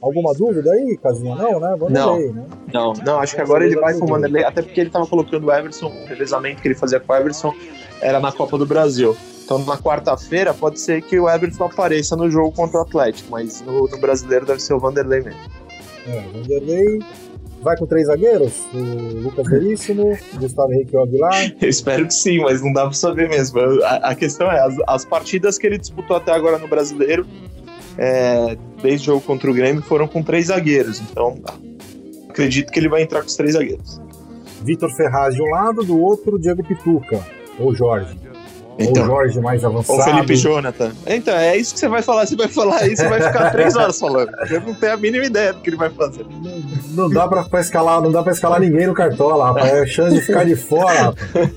alguma 0.01 0.35
dúvida 0.35 0.71
aí, 0.73 0.97
Casinha? 0.97 1.35
Não, 1.35 1.61
né? 1.61 1.77
Vanderlei, 1.79 2.29
não, 2.29 2.33
né? 2.35 2.47
Não, 2.73 2.93
não, 2.93 3.21
acho 3.21 3.35
que 3.35 3.41
agora 3.41 3.65
ele 3.65 3.77
vai 3.77 3.95
com 3.95 4.05
o 4.05 4.09
Vanderlei, 4.09 4.45
até 4.45 4.63
porque 4.63 4.81
ele 4.81 4.89
estava 4.89 5.07
colocando 5.07 5.47
o 5.47 5.53
Everson, 5.53 5.87
o 5.87 6.07
revezamento 6.07 6.61
que 6.61 6.69
ele 6.69 6.75
fazia 6.75 7.01
com 7.01 7.13
o 7.13 7.17
Everson 7.17 7.55
era 8.01 8.21
na 8.21 8.33
Copa 8.33 8.59
do 8.59 8.67
Brasil. 8.67 9.17
Então 9.45 9.59
na 9.61 9.79
quarta-feira 9.79 10.53
pode 10.53 10.79
ser 10.79 11.01
que 11.03 11.19
o 11.19 11.29
Everson 11.29 11.65
apareça 11.65 12.15
no 12.15 12.31
jogo 12.31 12.53
contra 12.53 12.81
o 12.81 12.83
Atlético, 12.83 13.31
mas 13.31 13.63
no, 13.63 13.89
no 13.89 13.99
brasileiro 13.99 14.45
deve 14.45 14.61
ser 14.61 14.75
o 14.75 14.79
Vanderlei 14.79 15.21
mesmo. 15.21 15.41
É, 16.07 16.21
Vanderlei, 16.33 17.01
Vai 17.63 17.77
com 17.77 17.87
três 17.87 18.07
zagueiros? 18.07 18.65
O 18.73 19.21
Lucas 19.23 19.49
Veríssimo, 19.49 20.17
Gustavo 20.35 20.73
Henrique 20.73 20.97
Aguilar? 20.97 21.55
Eu 21.61 21.69
espero 21.69 22.07
que 22.07 22.15
sim, 22.15 22.41
mas 22.41 22.63
não 22.63 22.73
dá 22.73 22.83
pra 22.83 22.93
saber 22.93 23.29
mesmo. 23.29 23.61
A, 23.83 24.11
a 24.11 24.15
questão 24.15 24.51
é, 24.51 24.61
as, 24.61 24.77
as, 24.87 25.05
partidas 25.05 25.59
que 25.59 25.67
ele 25.67 25.79
disputou 25.79 26.17
até 26.17 26.33
agora 26.33 26.59
no 26.59 26.69
Brasileiro, 26.69 27.27
é, 27.97 28.57
desde 28.81 29.11
o 29.11 29.15
jogo 29.15 29.27
contra 29.27 29.51
o 29.51 29.55
Grêmio, 29.55 29.83
foram 29.83 30.07
com 30.07 30.23
três 30.23 30.47
zagueiros. 30.47 31.01
Então, 31.01 31.37
acredito 32.29 32.73
que 32.73 32.79
ele 32.79 32.89
vai 32.89 33.03
entrar 33.03 33.21
com 33.21 33.27
os 33.27 33.37
três 33.37 33.55
zagueiros. 33.55 34.01
Vitor 34.63 34.91
Ferraz 34.97 35.35
de 35.35 35.43
um 35.43 35.51
lado, 35.51 35.85
do 35.85 36.01
outro, 36.01 36.39
Diego 36.39 36.63
Pituca, 36.65 37.25
ou 37.59 37.75
Jorge. 37.75 38.28
Então, 38.79 39.03
ou 39.03 39.09
Jorge 39.09 39.41
mais 39.41 39.65
avançado. 39.65 39.99
Ou 39.99 40.05
Felipe 40.05 40.37
Jonathan. 40.37 40.93
Então, 41.07 41.35
é 41.35 41.57
isso 41.57 41.75
que 41.75 41.81
você 41.81 41.89
vai 41.89 42.03
falar. 42.03 42.27
Você 42.27 42.37
vai 42.37 42.49
falar 42.49 42.87
isso, 42.87 43.03
você 43.03 43.09
vai 43.09 43.21
ficar 43.21 43.51
três 43.51 43.75
horas 43.75 43.99
falando. 43.99 44.31
Eu 44.51 44.61
não 44.61 44.75
tenho 44.75 44.93
a 44.93 44.97
mínima 44.97 45.25
ideia 45.25 45.53
do 45.53 45.61
que 45.61 45.71
ele 45.71 45.77
vai 45.77 45.91
fazer. 45.91 46.25
Não, 46.31 46.63
não 46.91 47.11
dá 47.11 47.27
pra, 47.27 47.45
pra, 47.45 47.61
escalar, 47.61 48.01
não 48.01 48.13
dá 48.13 48.23
pra 48.23 48.33
escalar 48.33 48.61
ninguém 48.61 48.87
no 48.87 48.95
cartola, 48.95 49.47
rapaz. 49.47 49.73
É 49.73 49.87
chance 49.87 50.15
de 50.15 50.21
ficar 50.21 50.45
de 50.45 50.55
fora, 50.55 51.01
rapaz. 51.03 51.51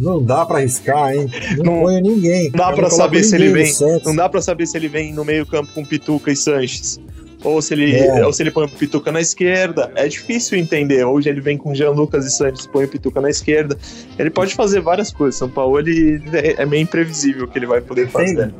Não 0.00 0.22
dá 0.22 0.46
pra 0.46 0.58
arriscar, 0.58 1.14
hein? 1.14 1.30
Não, 1.58 1.64
não 1.64 1.82
ponho 1.82 2.00
ninguém. 2.00 2.50
Dá 2.50 2.72
pra 2.72 2.88
saber 2.88 3.22
se 3.22 3.34
ele 3.34 3.52
vem. 3.52 3.70
Não 4.02 4.16
dá 4.16 4.30
pra 4.30 4.40
saber 4.40 4.66
se 4.66 4.78
ele 4.78 4.88
vem 4.88 5.12
no 5.12 5.26
meio-campo 5.26 5.70
com 5.74 5.84
Pituca 5.84 6.32
e 6.32 6.36
Sanches 6.36 6.98
ou 7.42 7.60
se 7.62 7.74
ele, 7.74 7.96
é. 7.96 8.24
ou 8.24 8.32
se 8.32 8.42
ele 8.42 8.50
põe 8.50 8.66
o 8.66 8.68
Pituca 8.68 9.10
na 9.10 9.20
esquerda. 9.20 9.90
É 9.94 10.06
difícil 10.06 10.58
entender. 10.58 11.04
Hoje 11.04 11.28
ele 11.28 11.40
vem 11.40 11.56
com 11.56 11.74
Jean 11.74 11.90
Lucas 11.90 12.26
e 12.26 12.30
Santos, 12.30 12.66
põe 12.66 12.84
o 12.84 12.88
Pituca 12.88 13.20
na 13.20 13.30
esquerda. 13.30 13.78
Ele 14.18 14.30
pode 14.30 14.54
fazer 14.54 14.80
várias 14.80 15.12
coisas. 15.12 15.36
São 15.36 15.48
Paulo 15.48 15.78
ele 15.78 16.22
é, 16.32 16.62
é 16.62 16.66
meio 16.66 16.82
imprevisível 16.82 17.44
o 17.44 17.48
que 17.48 17.58
ele 17.58 17.66
vai 17.66 17.80
poder 17.80 18.08
fazer. 18.08 18.52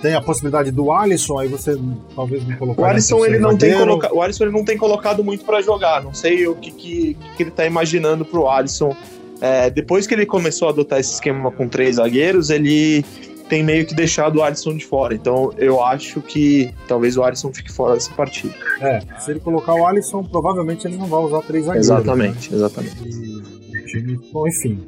Tem, 0.00 0.14
a 0.14 0.20
possibilidade 0.20 0.70
do 0.70 0.92
Alisson, 0.92 1.40
aí 1.40 1.48
você 1.48 1.76
talvez 2.14 2.44
me 2.44 2.56
colocar. 2.56 2.82
O 2.82 2.84
Alisson 2.84 3.26
ele 3.26 3.38
não 3.38 3.56
tem 3.56 3.74
coloca... 3.74 4.14
o 4.14 4.22
Alisson 4.22 4.44
ele 4.44 4.52
não 4.52 4.64
tem 4.64 4.78
colocado 4.78 5.24
muito 5.24 5.44
para 5.44 5.60
jogar. 5.60 6.02
Não 6.02 6.14
sei 6.14 6.46
o 6.46 6.54
que, 6.54 6.70
que, 6.70 7.16
que 7.36 7.42
ele 7.42 7.50
tá 7.50 7.66
imaginando 7.66 8.24
pro 8.24 8.48
Alisson. 8.48 8.96
É, 9.40 9.70
depois 9.70 10.06
que 10.06 10.14
ele 10.14 10.24
começou 10.24 10.68
a 10.68 10.70
adotar 10.70 11.00
esse 11.00 11.14
esquema 11.14 11.50
com 11.50 11.68
três 11.68 11.96
zagueiros, 11.96 12.50
ele 12.50 13.04
tem 13.48 13.62
meio 13.62 13.86
que 13.86 13.94
deixado 13.94 14.36
o 14.36 14.42
Alisson 14.42 14.76
de 14.76 14.84
fora. 14.84 15.14
Então 15.14 15.52
eu 15.56 15.82
acho 15.82 16.20
que 16.20 16.72
talvez 16.86 17.16
o 17.16 17.22
Alisson 17.22 17.52
fique 17.52 17.72
fora 17.72 17.94
dessa 17.94 18.12
partida. 18.12 18.54
É, 18.80 19.00
se 19.18 19.30
ele 19.30 19.40
colocar 19.40 19.74
o 19.74 19.86
Alisson, 19.86 20.22
provavelmente 20.24 20.86
ele 20.86 20.96
não 20.96 21.06
vai 21.06 21.20
usar 21.20 21.42
três 21.42 21.64
zagueiros. 21.64 21.88
Exatamente, 21.88 22.50
né? 22.50 22.56
exatamente. 22.56 23.08
E 23.08 24.30
bom, 24.32 24.46
enfim. 24.46 24.78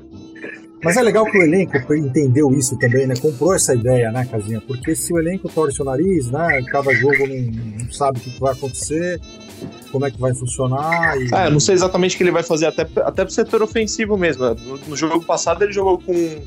Mas 0.82 0.96
é 0.96 1.02
legal 1.02 1.26
que 1.26 1.36
o 1.36 1.42
elenco 1.42 1.94
entendeu 1.94 2.50
isso 2.52 2.78
também, 2.78 3.06
né? 3.06 3.14
Comprou 3.14 3.54
essa 3.54 3.74
ideia, 3.74 4.10
né, 4.10 4.26
Casinha? 4.30 4.62
Porque 4.66 4.94
se 4.94 5.12
o 5.12 5.18
elenco 5.18 5.46
torce 5.48 5.80
o 5.82 5.84
nariz, 5.84 6.30
né? 6.30 6.62
Cada 6.70 6.94
jogo 6.94 7.26
não, 7.26 7.84
não 7.84 7.92
sabe 7.92 8.18
o 8.18 8.22
que 8.22 8.40
vai 8.40 8.54
acontecer, 8.54 9.20
como 9.92 10.06
é 10.06 10.10
que 10.10 10.18
vai 10.18 10.34
funcionar. 10.34 11.20
E... 11.20 11.34
É, 11.34 11.46
eu 11.48 11.50
não 11.50 11.60
sei 11.60 11.74
exatamente 11.74 12.14
o 12.14 12.16
que 12.16 12.24
ele 12.24 12.30
vai 12.30 12.42
fazer, 12.42 12.66
até, 12.66 12.88
até 13.02 13.24
pro 13.24 13.32
setor 13.32 13.62
ofensivo 13.62 14.16
mesmo. 14.16 14.42
No, 14.54 14.78
no 14.88 14.96
jogo 14.96 15.22
passado 15.22 15.62
ele 15.62 15.72
jogou 15.72 15.98
com 15.98 16.40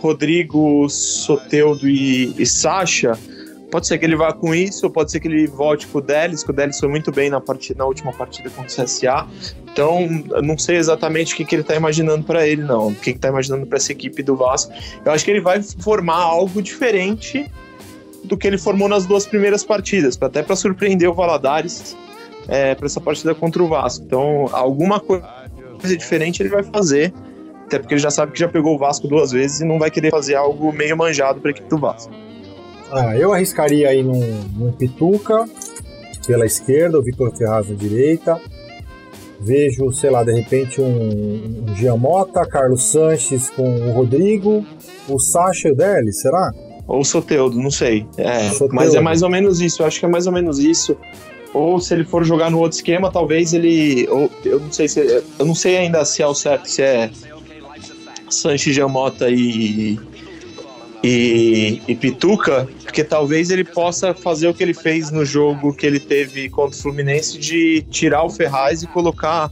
Rodrigo, 0.00 0.88
Soteudo 0.88 1.88
e, 1.88 2.34
e 2.38 2.46
Sacha, 2.46 3.18
pode 3.70 3.86
ser 3.86 3.98
que 3.98 4.04
ele 4.04 4.16
vá 4.16 4.32
com 4.32 4.54
isso, 4.54 4.86
ou 4.86 4.92
pode 4.92 5.10
ser 5.10 5.20
que 5.20 5.28
ele 5.28 5.46
volte 5.46 5.86
com 5.86 5.98
o 5.98 6.00
Delis, 6.00 6.42
que 6.42 6.50
o 6.50 6.52
Delis 6.52 6.78
foi 6.78 6.88
muito 6.88 7.12
bem 7.12 7.30
na, 7.30 7.40
partida, 7.40 7.78
na 7.78 7.84
última 7.84 8.12
partida 8.12 8.50
contra 8.50 8.82
o 8.82 8.84
CSA. 8.84 9.26
Então, 9.70 10.08
não 10.42 10.56
sei 10.58 10.76
exatamente 10.76 11.34
o 11.34 11.36
que, 11.36 11.44
que 11.44 11.54
ele 11.54 11.62
está 11.62 11.74
imaginando 11.74 12.24
para 12.24 12.46
ele, 12.46 12.62
não. 12.62 12.88
O 12.88 12.94
que 12.94 13.10
está 13.10 13.28
imaginando 13.28 13.66
para 13.66 13.76
essa 13.76 13.92
equipe 13.92 14.22
do 14.22 14.36
Vasco. 14.36 14.72
Eu 15.04 15.12
acho 15.12 15.24
que 15.24 15.30
ele 15.30 15.40
vai 15.40 15.62
formar 15.62 16.16
algo 16.16 16.60
diferente 16.62 17.50
do 18.24 18.36
que 18.36 18.46
ele 18.46 18.58
formou 18.58 18.88
nas 18.88 19.06
duas 19.06 19.26
primeiras 19.26 19.64
partidas, 19.64 20.18
até 20.20 20.42
para 20.42 20.56
surpreender 20.56 21.08
o 21.08 21.14
Valadares 21.14 21.96
é, 22.48 22.74
para 22.74 22.86
essa 22.86 23.00
partida 23.00 23.34
contra 23.34 23.62
o 23.62 23.68
Vasco. 23.68 24.04
Então, 24.04 24.48
alguma 24.52 24.98
coisa 25.00 25.96
diferente 25.96 26.42
ele 26.42 26.48
vai 26.48 26.62
fazer 26.62 27.12
Até 27.68 27.78
porque 27.78 27.92
ele 27.92 28.00
já 28.00 28.10
sabe 28.10 28.32
que 28.32 28.38
já 28.38 28.48
pegou 28.48 28.76
o 28.76 28.78
Vasco 28.78 29.06
duas 29.06 29.30
vezes 29.30 29.60
e 29.60 29.64
não 29.64 29.78
vai 29.78 29.90
querer 29.90 30.10
fazer 30.10 30.34
algo 30.34 30.72
meio 30.72 30.96
manjado 30.96 31.38
para 31.38 31.50
a 31.50 31.52
equipe 31.52 31.68
do 31.68 31.76
Vasco. 31.76 32.10
Ah, 32.90 33.14
eu 33.14 33.30
arriscaria 33.30 33.90
aí 33.90 34.02
num, 34.02 34.24
num 34.56 34.72
Pituca 34.72 35.44
pela 36.26 36.46
esquerda, 36.46 36.98
o 36.98 37.02
Vitor 37.02 37.30
Ferraz 37.36 37.68
na 37.68 37.74
direita. 37.74 38.40
Vejo, 39.38 39.92
sei 39.92 40.08
lá, 40.08 40.24
de 40.24 40.32
repente 40.32 40.80
um, 40.80 41.66
um 41.68 41.76
Giamota, 41.76 42.46
Carlos 42.46 42.90
Sanches 42.90 43.50
com 43.50 43.68
o 43.68 43.92
Rodrigo, 43.92 44.64
o 45.06 45.20
Sacha 45.20 45.68
e 45.68 45.72
o 45.72 45.76
Deli, 45.76 46.12
será? 46.14 46.50
Ou 46.86 47.00
o 47.00 47.04
Soteudo, 47.04 47.60
não 47.60 47.70
sei. 47.70 48.06
É, 48.16 48.48
Soteldo. 48.48 48.74
mas 48.74 48.94
é 48.94 49.00
mais 49.00 49.20
ou 49.20 49.28
menos 49.28 49.60
isso. 49.60 49.82
Eu 49.82 49.86
acho 49.86 50.00
que 50.00 50.06
é 50.06 50.08
mais 50.08 50.26
ou 50.26 50.32
menos 50.32 50.58
isso. 50.58 50.96
Ou 51.52 51.78
se 51.78 51.92
ele 51.92 52.04
for 52.04 52.24
jogar 52.24 52.50
no 52.50 52.58
outro 52.58 52.78
esquema, 52.78 53.12
talvez 53.12 53.52
ele. 53.52 54.08
Ou, 54.08 54.30
eu 54.42 54.58
não 54.58 54.72
sei 54.72 54.88
se. 54.88 55.22
Eu 55.38 55.44
não 55.44 55.54
sei 55.54 55.76
ainda 55.76 56.02
se 56.06 56.22
é 56.22 56.26
o 56.26 56.34
certo, 56.34 56.66
se 56.66 56.82
é 56.82 57.10
Sanches 58.30 58.74
Giamota 58.74 59.28
e, 59.30 59.98
e, 61.02 61.80
e 61.86 61.94
Pituca, 61.94 62.68
porque 62.82 63.04
talvez 63.04 63.50
ele 63.50 63.64
possa 63.64 64.12
fazer 64.14 64.48
o 64.48 64.54
que 64.54 64.62
ele 64.62 64.74
fez 64.74 65.10
no 65.10 65.24
jogo 65.24 65.72
que 65.72 65.86
ele 65.86 66.00
teve 66.00 66.48
contra 66.48 66.76
o 66.78 66.82
Fluminense 66.82 67.38
de 67.38 67.82
tirar 67.90 68.24
o 68.24 68.30
Ferraz 68.30 68.82
e 68.82 68.86
colocar 68.86 69.50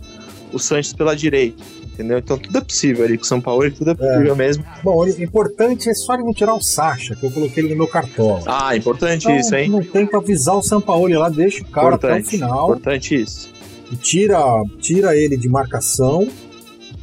o 0.53 0.59
Sanches 0.59 0.93
pela 0.93 1.15
direita. 1.15 1.63
Entendeu? 1.95 2.19
Então 2.19 2.37
tudo 2.37 2.59
é 2.59 2.61
possível 2.61 3.07
ali 3.07 3.17
com 3.17 3.25
o 3.25 3.27
São 3.27 3.41
Paulo, 3.41 3.71
tudo 3.71 3.93
é 3.93 3.95
possível 3.95 4.37
mesmo. 4.37 4.63
Bom, 4.85 5.03
o 5.03 5.09
importante 5.09 5.89
é 5.89 5.95
só 5.95 6.13
ele 6.13 6.25
não 6.25 6.35
tirar 6.35 6.53
o 6.55 6.61
Sacha, 6.61 7.17
que 7.17 7.25
eu 7.25 7.31
coloquei 7.31 7.63
ele 7.65 7.71
no 7.73 7.77
meu 7.79 7.87
cartola. 7.87 8.43
Ah, 8.45 8.77
importante 8.77 9.23
Então, 9.23 9.37
isso, 9.39 9.55
hein? 9.57 9.71
Não 9.71 9.83
tem 9.83 10.05
pra 10.07 10.19
avisar 10.19 10.57
o 10.57 10.63
Sampaoli 10.63 11.15
lá, 11.15 11.31
deixa 11.31 11.63
o 11.63 11.67
cara 11.69 11.95
até 11.95 12.09
o 12.09 12.11
Importante, 12.11 12.29
final 12.37 12.65
importante 12.67 13.15
isso. 13.15 13.49
e 13.91 13.97
tira, 13.97 14.39
tira 14.79 15.17
ele 15.17 15.39
de 15.39 15.49
marcação, 15.49 16.29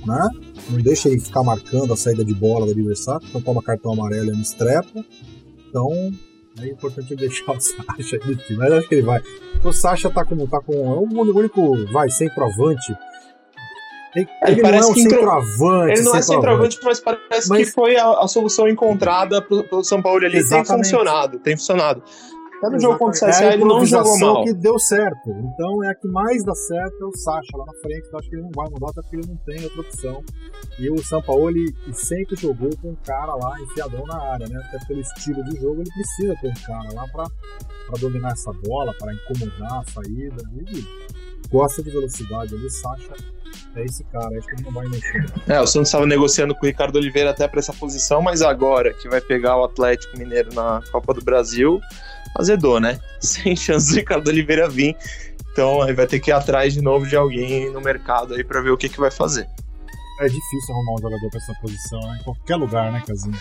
né? 0.06 0.30
Não 0.70 0.80
deixa 0.80 1.10
ele 1.10 1.20
ficar 1.20 1.44
marcando 1.44 1.94
a 1.94 1.98
saída 1.98 2.24
de 2.24 2.34
bola 2.34 2.66
do 2.66 2.72
adversário, 2.72 3.26
então 3.28 3.42
toma 3.42 3.62
cartão 3.62 3.94
amarelo 3.94 4.28
e 4.28 4.32
é 4.32 4.34
um 4.34 4.42
estrepa. 4.42 5.04
Então 5.70 5.90
é 6.62 6.68
importante 6.68 7.16
deixar 7.16 7.52
o 7.52 7.56
no 7.56 8.36
time, 8.36 8.58
mas 8.60 8.72
acho 8.74 8.88
que 8.88 8.96
ele 8.96 9.02
vai. 9.02 9.22
O 9.64 9.72
Sacha 9.72 10.10
tá 10.10 10.24
como 10.26 10.48
tá 10.48 10.60
com. 10.62 10.74
É 10.74 10.96
o 10.98 11.36
único, 11.36 11.86
vai, 11.92 12.10
centroavante. 12.10 12.96
Ele, 14.16 14.28
Ele 14.46 14.52
ele 14.52 14.62
não 14.62 14.70
é 14.70 14.72
parece 14.72 14.92
um 14.92 14.94
que 14.94 15.02
centroavante. 15.02 15.92
Ele 15.94 16.02
não 16.04 16.16
é 16.16 16.22
centroavante. 16.22 16.80
mas 16.84 17.00
parece 17.00 17.50
Mas- 17.50 17.66
que 17.70 17.74
foi 17.74 17.98
a, 17.98 18.12
a 18.20 18.28
solução 18.28 18.68
encontrada 18.70 19.42
pelo, 19.42 19.64
pelo 19.64 19.84
São 19.84 20.02
Paulo 20.02 20.20
ali. 20.20 20.32
Tem 20.34 20.40
Exatamente. 20.42 20.86
funcionado, 20.86 21.40
tem 21.40 21.58
funcionado. 21.58 22.04
Até 22.68 22.76
no 22.76 22.82
jogo 22.82 22.98
contra 22.98 23.26
o 23.26 23.30
É 23.30 23.32
CSA 23.32 23.54
ele 23.54 23.66
não 23.66 23.86
jogou 23.86 24.20
mal. 24.20 24.44
que 24.44 24.54
deu 24.54 24.80
certo. 24.80 25.30
Então 25.30 25.84
é 25.84 25.90
a 25.90 25.96
que 25.96 26.08
mais 26.08 26.44
dá 26.46 26.54
certo 26.56 26.96
é 27.02 27.06
o 27.06 27.12
Sacha 27.18 27.58
lá 27.58 27.66
na 27.66 27.74
frente. 27.74 28.08
Eu 28.12 28.20
acho 28.20 28.30
que 28.30 28.36
ele 28.36 28.44
não 28.44 28.52
vai 28.56 28.70
mudar, 28.70 28.90
até 28.90 29.02
porque 29.02 29.16
ele 29.18 29.28
não 29.28 29.38
tem 29.38 29.64
outra 29.64 29.82
opção. 29.82 30.24
E 30.80 30.90
o 30.90 30.98
Sampaoli 31.04 31.66
sempre 31.92 32.36
jogou 32.36 32.70
com 32.82 32.90
um 32.92 32.96
cara 33.06 33.36
lá 33.36 33.60
enfiadão 33.62 34.06
na 34.06 34.22
área, 34.32 34.48
né? 34.48 34.62
Até 34.68 34.86
pelo 34.86 35.02
estilo 35.02 35.44
de 35.44 35.60
jogo, 35.60 35.82
ele 35.82 35.92
precisa 35.92 36.36
ter 36.42 36.48
um 36.50 36.66
cara 36.66 36.94
lá 36.94 37.08
pra, 37.10 37.26
pra 37.88 38.00
dominar 38.00 38.32
essa 38.32 38.52
bola, 38.66 38.94
para 38.98 39.14
incomodar 39.14 39.80
a 39.80 39.84
saída. 39.92 40.44
Ele 40.56 40.86
gosta 41.50 41.84
de 41.84 41.92
velocidade 41.92 42.56
ali, 42.56 42.66
o 42.66 42.70
Sacha 42.70 43.14
é 43.76 43.84
esse 43.86 44.04
cara, 44.06 44.28
acho 44.38 44.48
que 44.48 44.56
ele 44.56 44.64
não 44.64 44.72
vai 44.72 44.88
mexer. 44.88 45.26
É, 45.48 45.60
o 45.60 45.68
Santos 45.68 45.90
estava 45.90 46.06
negociando 46.06 46.56
com 46.56 46.64
o 46.64 46.66
Ricardo 46.68 46.96
Oliveira 46.96 47.30
até 47.32 47.48
para 47.48 47.60
essa 47.60 47.74
posição, 47.74 48.22
mas 48.22 48.42
agora 48.42 48.94
que 48.94 49.08
vai 49.10 49.22
pegar 49.22 49.58
o 49.58 49.64
Atlético 49.64 50.18
Mineiro 50.18 50.54
na 50.54 50.82
Copa 50.92 51.14
do 51.14 51.22
Brasil, 51.24 51.80
azedou, 52.38 52.80
né? 52.80 53.00
Sem 53.20 53.56
chance 53.56 53.90
do 53.92 53.96
Ricardo 53.96 54.28
Oliveira 54.28 54.70
vir. 54.70 54.96
Então 55.52 55.82
aí 55.82 55.94
vai 55.94 56.08
ter 56.08 56.20
que 56.20 56.32
ir 56.32 56.34
atrás 56.34 56.74
de 56.74 56.82
novo 56.82 57.06
de 57.06 57.16
alguém 57.16 57.72
no 57.72 57.80
mercado 57.80 58.34
aí 58.34 58.44
para 58.44 58.62
ver 58.62 58.72
o 58.72 58.78
que, 58.78 58.90
que 58.90 59.00
vai 59.00 59.12
fazer. 59.12 59.48
É 60.20 60.26
difícil 60.26 60.76
arrumar 60.76 60.94
um 60.94 61.02
jogador 61.02 61.30
pra 61.30 61.40
essa 61.40 61.54
posição, 61.60 62.00
né? 62.02 62.18
Em 62.20 62.24
qualquer 62.24 62.56
lugar, 62.56 62.92
né, 62.92 63.02
Casinho? 63.06 63.38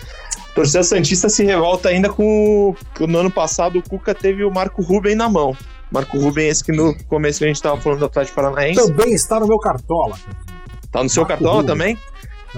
Torcida 0.55 0.83
Santista 0.83 1.29
se 1.29 1.43
revolta 1.43 1.89
ainda 1.89 2.09
com 2.09 2.75
que 2.95 3.05
no 3.05 3.19
ano 3.19 3.31
passado 3.31 3.79
o 3.79 3.83
Cuca 3.83 4.13
teve 4.13 4.43
o 4.43 4.51
Marco 4.51 4.81
Ruben 4.81 5.15
na 5.15 5.29
mão. 5.29 5.55
Marco 5.91 6.17
Ruben, 6.17 6.47
esse 6.47 6.63
que 6.63 6.71
no 6.71 6.95
começo 7.05 7.43
a 7.43 7.47
gente 7.47 7.57
estava 7.57 7.79
falando 7.79 7.99
do 7.99 8.05
Atlético 8.05 8.35
Paranaense. 8.35 8.87
Também 8.87 9.13
está 9.13 9.39
no 9.39 9.47
meu 9.47 9.59
cartola. 9.59 10.17
Tá 10.91 11.03
no 11.03 11.09
seu 11.09 11.21
Marco 11.21 11.37
cartola 11.37 11.61
Ruben. 11.61 11.67
também? 11.67 11.97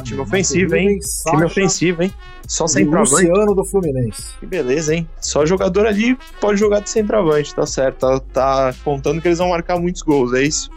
Time 0.03 0.19
ofensivo, 0.21 0.75
hein? 0.75 0.99
Time 1.29 1.45
ofensivo, 1.45 2.03
hein? 2.03 2.13
Só 2.47 2.65
e 2.65 2.69
centroavante. 2.69 3.25
Luciano 3.27 3.55
do 3.55 3.63
Fluminense. 3.65 4.35
Que 4.39 4.45
beleza, 4.45 4.93
hein? 4.95 5.07
Só 5.21 5.45
jogador 5.45 5.87
ali 5.87 6.17
pode 6.41 6.59
jogar 6.59 6.81
de 6.81 6.89
centroavante, 6.89 7.55
tá 7.55 7.65
certo. 7.65 7.99
Tá, 7.99 8.19
tá 8.33 8.73
contando 8.83 9.21
que 9.21 9.27
eles 9.27 9.39
vão 9.39 9.49
marcar 9.49 9.79
muitos 9.79 10.01
gols, 10.01 10.33
é 10.33 10.43
isso? 10.43 10.69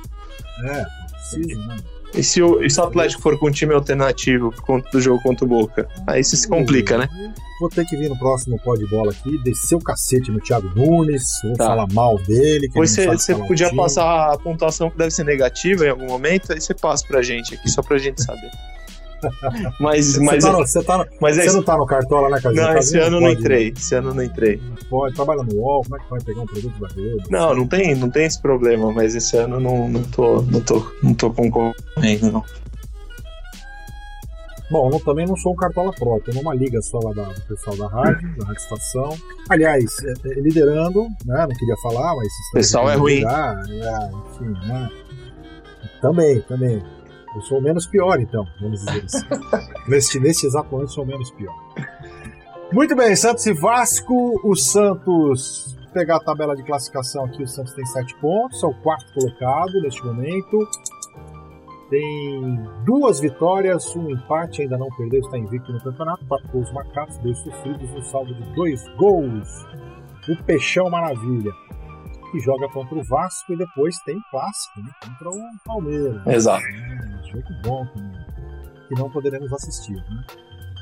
É, 0.64 0.85
precisa, 1.12 1.66
né? 1.66 1.76
E 2.14 2.22
se 2.22 2.42
o, 2.42 2.62
e 2.64 2.70
se 2.70 2.81
o 2.81 2.85
Atlético 2.85 3.20
for 3.20 3.38
com 3.38 3.48
um 3.48 3.50
time 3.50 3.74
alternativo 3.74 4.50
por 4.50 4.62
conta 4.64 4.88
do 4.90 4.98
jogo 5.00 5.22
contra 5.22 5.44
o 5.44 5.48
Boca? 5.48 5.87
Aí 6.07 6.22
isso 6.22 6.37
se 6.37 6.48
complica, 6.48 6.96
né? 6.96 7.07
Vou 7.61 7.68
ter 7.68 7.85
que 7.85 7.96
vir 7.98 8.09
no 8.09 8.16
próximo 8.18 8.59
pó 8.64 8.76
de 8.76 8.87
bola 8.87 9.11
aqui, 9.11 9.37
descer 9.42 9.74
o 9.74 9.81
cacete 9.81 10.31
no 10.31 10.40
Thiago 10.40 10.70
Nunes, 10.74 11.22
vou 11.42 11.54
Tá. 11.54 11.66
falar 11.66 11.87
mal 11.92 12.16
dele. 12.22 12.70
Pois 12.72 12.96
você 12.96 13.35
podia 13.35 13.74
passar 13.74 14.33
a 14.33 14.38
pontuação 14.38 14.88
que 14.88 14.96
deve 14.96 15.11
ser 15.11 15.24
negativa 15.24 15.85
em 15.85 15.90
algum 15.90 16.07
momento, 16.07 16.50
aí 16.52 16.61
você 16.61 16.72
passa 16.72 17.04
pra 17.07 17.20
gente 17.20 17.54
aqui, 17.54 17.68
só 17.68 17.83
pra 17.83 17.98
gente 17.98 18.22
saber. 18.22 18.50
Mas, 19.81 20.07
Você, 20.14 20.20
mas, 20.24 20.44
tá 20.44 20.52
no- 20.52 20.59
você, 20.59 20.83
tá 20.83 20.98
no- 20.98 21.07
mas 21.20 21.37
é 21.38 21.42
você 21.42 21.46
isso. 21.48 21.57
não 21.57 21.62
tá 21.64 21.76
no 21.76 21.87
cartola, 21.87 22.28
né, 22.31 22.40
Casinho? 22.40 22.62
Não, 22.62 22.76
esse 22.78 22.98
ano 22.98 23.20
não 23.20 23.28
pode- 23.28 23.40
entrei. 23.40 23.68
Esse 23.76 23.94
ano 23.94 24.14
não 24.14 24.22
entrei. 24.22 24.57
não 24.62 24.76
Pode, 24.88 25.14
trabalha 25.14 25.42
no 25.42 25.54
UOL, 25.57 25.83
como 25.83 25.96
é 25.96 25.98
que 26.00 26.11
vai 26.11 26.20
pegar 26.20 26.40
um 26.42 26.46
produto 26.46 26.81
da 26.81 26.88
Globo? 26.88 27.22
Não, 27.31 27.54
não 27.54 27.66
tem, 27.66 27.94
não 27.94 28.11
tem 28.11 28.24
esse 28.26 28.40
problema, 28.40 28.92
mas 28.92 29.14
esse 29.14 29.37
ano 29.37 29.57
eu 29.57 29.61
não, 29.61 29.88
não, 29.88 30.02
tô, 30.04 30.42
não, 30.42 30.61
tô, 30.61 30.92
não 31.02 31.14
tô 31.14 31.31
concorrendo, 31.33 32.33
não. 32.33 32.44
Bom, 34.70 34.90
eu 34.92 35.00
também 35.00 35.26
não 35.26 35.35
sou 35.37 35.52
um 35.52 35.57
cartola 35.57 35.90
próprio, 35.92 36.35
tô 36.35 36.40
numa 36.40 36.54
liga 36.54 36.81
só 36.83 36.98
lá 36.98 37.12
da- 37.14 37.33
do 37.33 37.40
pessoal 37.42 37.74
da 37.76 37.88
rádio, 37.88 38.37
da 38.37 38.46
Rádio 38.46 38.62
Estação. 38.62 39.16
Aliás, 39.48 39.85
é, 40.04 40.12
é, 40.28 40.40
liderando, 40.40 41.04
né? 41.24 41.46
Não 41.48 41.57
queria 41.57 41.76
falar, 41.83 42.14
mas. 42.14 42.26
estamos 42.26 42.52
Pessoal 42.52 42.90
é 42.90 42.94
ruim. 42.94 43.24
é, 43.24 44.11
enfim, 44.11 44.66
né? 44.68 44.90
Também, 46.02 46.40
também. 46.42 46.83
Eu 47.34 47.42
sou 47.42 47.58
o 47.58 47.62
menos 47.62 47.86
pior, 47.86 48.20
então, 48.20 48.46
vamos 48.60 48.80
dizer 48.84 49.04
assim. 49.04 49.26
neste, 49.88 50.20
neste 50.20 50.46
exato 50.46 50.70
momento, 50.70 50.92
sou 50.92 51.04
o 51.04 51.06
menos 51.06 51.30
pior. 51.30 51.54
Muito 52.72 52.94
bem, 52.94 53.14
Santos 53.16 53.46
e 53.46 53.52
Vasco. 53.52 54.40
O 54.44 54.54
Santos, 54.54 55.76
pegar 55.92 56.16
a 56.16 56.20
tabela 56.20 56.54
de 56.54 56.62
classificação 56.62 57.24
aqui, 57.24 57.42
o 57.42 57.48
Santos 57.48 57.72
tem 57.74 57.84
7 57.86 58.14
pontos, 58.16 58.62
é 58.62 58.66
o 58.66 58.74
quarto 58.74 59.12
colocado 59.14 59.80
neste 59.80 60.04
momento. 60.04 60.68
Tem 61.88 62.68
duas 62.84 63.18
vitórias, 63.18 63.96
um 63.96 64.10
empate, 64.10 64.60
ainda 64.60 64.76
não 64.76 64.88
perdeu, 64.90 65.20
está 65.20 65.38
invicto 65.38 65.72
no 65.72 65.80
campeonato. 65.80 66.24
Quatro 66.26 66.48
gols 66.48 66.70
marcados, 66.72 67.16
dois 67.18 67.38
sofridos, 67.38 67.90
um 67.90 68.02
saldo 68.02 68.34
de 68.34 68.42
dois 68.54 68.86
gols. 68.96 69.66
O 70.28 70.36
Peixão 70.44 70.90
Maravilha, 70.90 71.52
que 72.30 72.40
joga 72.40 72.68
contra 72.68 72.96
o 72.96 73.02
Vasco 73.04 73.52
e 73.52 73.56
depois 73.56 73.96
tem 74.04 74.18
clássico 74.30 74.80
né, 74.80 74.90
contra 75.02 75.28
o 75.30 75.42
Palmeiras. 75.64 76.26
Exato. 76.26 76.64
É, 76.64 77.26
jogo 77.30 77.48
bom 77.64 77.86
também, 77.86 78.20
que 78.88 78.94
não 78.94 79.10
poderemos 79.10 79.52
assistir. 79.52 79.94
Né? 79.94 80.24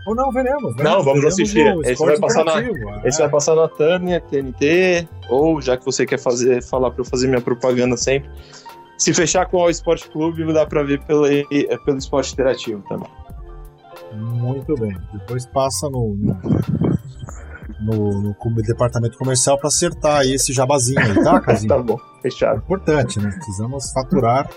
Ou 0.07 0.15
não 0.15 0.31
veremos, 0.31 0.77
né? 0.77 0.85
Não, 0.85 1.03
vamos 1.03 1.15
Veremos 1.15 1.33
assistir. 1.35 1.67
Esse 1.85 2.05
vai 2.05 2.19
passar 2.19 2.45
na- 2.45 2.61
Interativo, 2.63 3.07
Esse 3.07 3.19
é. 3.19 3.23
vai 3.25 3.31
passar 3.31 3.55
na 3.57 3.69
Turner, 3.69 4.23
TNT, 4.23 5.09
ou 5.29 5.61
já 5.61 5.77
que 5.77 5.85
você 5.85 6.07
quer 6.07 6.19
fazer, 6.19 6.63
falar 6.63 6.91
pra 6.93 7.01
eu 7.01 7.05
fazer 7.05 7.27
minha 7.27 7.41
propaganda 7.41 7.97
sempre. 7.97 8.31
Se 8.97 9.13
fechar 9.13 9.47
com 9.47 9.59
o 9.59 9.69
Esporte 9.69 10.09
Clube, 10.09 10.51
dá 10.53 10.65
pra 10.65 10.83
ver 10.83 11.03
pelo, 11.05 11.25
pelo 11.85 11.99
esporte 11.99 12.33
interativo 12.33 12.83
também. 12.89 13.09
Muito 14.15 14.75
bem. 14.77 14.97
Depois 15.13 15.45
passa 15.47 15.91
no, 15.91 16.15
no, 16.17 16.35
no, 17.81 18.23
no 18.23 18.35
departamento 18.63 19.17
comercial 19.19 19.59
para 19.59 19.69
acertar 19.69 20.21
aí 20.21 20.35
esse 20.35 20.53
jabazinho 20.53 20.99
aí, 21.01 21.15
tá, 21.23 21.41
Casinho? 21.43 21.69
Tá 21.69 21.79
bom, 21.83 21.99
É 22.19 22.23
fechado. 22.23 22.59
importante, 22.59 23.21
né? 23.21 23.31
Precisamos 23.31 23.93
faturar. 23.93 24.49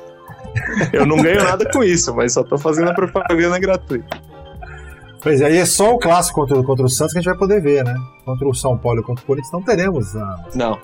Eu 0.93 1.05
não 1.05 1.17
ganho 1.17 1.43
nada 1.43 1.69
com 1.71 1.83
isso, 1.83 2.13
mas 2.15 2.33
só 2.33 2.43
tô 2.43 2.57
fazendo 2.57 2.89
a 2.89 2.93
propaganda 2.93 3.59
gratuita. 3.59 4.17
Pois 5.21 5.41
é, 5.41 5.47
aí 5.47 5.57
é 5.57 5.65
só 5.65 5.93
o 5.93 5.99
clássico 5.99 6.39
contra, 6.39 6.57
o- 6.57 6.63
contra 6.63 6.85
o 6.85 6.89
Santos 6.89 7.11
que 7.13 7.19
a 7.19 7.21
gente 7.21 7.29
vai 7.29 7.37
poder 7.37 7.61
ver, 7.61 7.83
né? 7.83 7.93
Contra 8.23 8.47
o 8.47 8.53
São 8.53 8.77
Paulo 8.77 9.01
e 9.01 9.03
contra 9.03 9.21
o 9.23 9.27
Corinthians 9.27 9.51
não 9.51 9.61
teremos 9.61 10.15
a, 10.15 10.45
Não, 10.55 10.79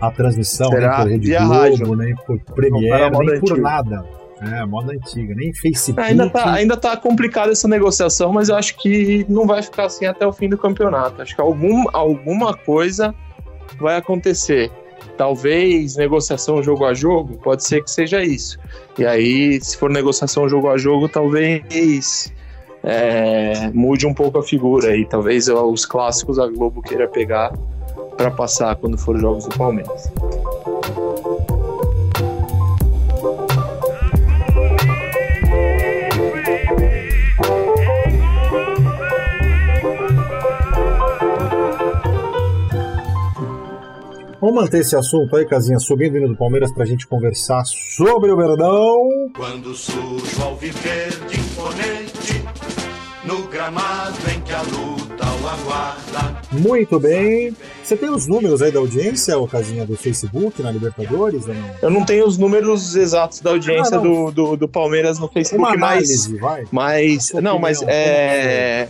a 0.00 0.10
transmissão 0.10 0.68
Será 0.68 0.98
nem 0.98 1.04
por 1.04 1.10
Rede 1.10 1.36
Globo, 1.36 1.52
rádio. 1.54 1.96
nem 1.96 2.14
por 2.14 2.38
Premiere, 2.54 3.18
nem 3.18 3.40
por 3.40 3.58
nada. 3.58 4.04
É, 4.40 4.64
moda 4.66 4.92
antiga, 4.92 5.34
nem 5.34 5.52
Facebook. 5.52 6.00
ainda 6.00 6.30
tá, 6.30 6.52
ainda 6.52 6.76
tá 6.76 6.96
complicada 6.96 7.50
essa 7.50 7.66
negociação, 7.66 8.32
mas 8.32 8.48
eu 8.48 8.56
acho 8.56 8.76
que 8.76 9.26
não 9.28 9.46
vai 9.46 9.62
ficar 9.62 9.86
assim 9.86 10.06
até 10.06 10.26
o 10.26 10.32
fim 10.32 10.48
do 10.48 10.56
campeonato. 10.56 11.20
Acho 11.22 11.34
que 11.34 11.40
algum, 11.40 11.84
alguma 11.92 12.54
coisa 12.54 13.14
vai 13.80 13.96
acontecer. 13.96 14.70
Talvez 15.16 15.96
negociação 15.96 16.62
jogo 16.62 16.84
a 16.84 16.94
jogo, 16.94 17.36
pode 17.38 17.64
ser 17.64 17.82
que 17.82 17.90
seja 17.90 18.22
isso. 18.22 18.58
E 18.96 19.04
aí, 19.04 19.60
se 19.60 19.76
for 19.76 19.90
negociação 19.90 20.48
jogo 20.48 20.68
a 20.68 20.78
jogo, 20.78 21.08
talvez 21.08 22.32
é, 22.82 23.70
mude 23.74 24.06
um 24.06 24.14
pouco 24.14 24.38
a 24.38 24.42
figura 24.42 24.90
aí. 24.90 25.04
Talvez 25.04 25.48
os 25.48 25.84
clássicos 25.84 26.38
a 26.38 26.46
Globo 26.46 26.80
queira 26.82 27.08
pegar 27.08 27.52
para 28.16 28.30
passar 28.30 28.76
quando 28.76 28.96
for 28.96 29.16
os 29.16 29.20
jogos 29.20 29.44
do 29.46 29.56
Palmeiras. 29.56 30.10
Vamos 44.40 44.54
manter 44.62 44.80
esse 44.80 44.94
assunto 44.94 45.34
aí, 45.34 45.44
Casinha, 45.44 45.78
subindo 45.80 46.14
o 46.14 46.18
hino 46.18 46.28
do 46.28 46.36
Palmeiras 46.36 46.72
pra 46.72 46.84
gente 46.84 47.06
conversar 47.08 47.64
sobre 47.64 48.30
o 48.30 48.36
Verdão. 48.36 49.30
Quando 49.34 49.74
surge 49.74 50.40
ao 50.40 50.54
viver 50.56 51.10
de 51.28 51.40
imponente, 51.40 52.44
no 53.24 53.42
gramado 53.48 54.16
em 54.32 54.40
que 54.40 54.52
a 54.52 54.62
luta 54.62 55.24
o 55.42 55.48
aguarda. 55.48 56.38
Muito 56.52 57.00
bem. 57.00 57.54
Você 57.82 57.96
tem 57.96 58.08
os 58.10 58.28
números 58.28 58.62
aí 58.62 58.70
da 58.70 58.78
audiência, 58.78 59.36
ô 59.36 59.48
Casinha, 59.48 59.84
do 59.84 59.96
Facebook 59.96 60.62
na 60.62 60.70
Libertadores? 60.70 61.46
Ou 61.48 61.54
não? 61.54 61.70
Eu 61.82 61.90
não 61.90 62.04
tenho 62.04 62.24
os 62.24 62.38
números 62.38 62.94
exatos 62.94 63.40
da 63.40 63.50
audiência 63.50 63.96
Ah, 63.96 64.00
do, 64.00 64.30
do, 64.30 64.56
do 64.56 64.68
Palmeiras 64.68 65.18
no 65.18 65.26
Uma 65.26 65.32
Facebook, 65.32 65.76
mas. 65.76 65.82
análise, 65.82 66.38
vai. 66.38 66.64
Mas. 66.70 67.32
Não, 67.32 67.58
mas 67.58 67.82
é. 67.82 68.88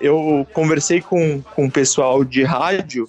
Eu 0.00 0.46
conversei 0.54 1.02
com, 1.02 1.42
com 1.54 1.66
o 1.66 1.70
pessoal 1.70 2.24
de 2.24 2.42
rádio 2.42 3.06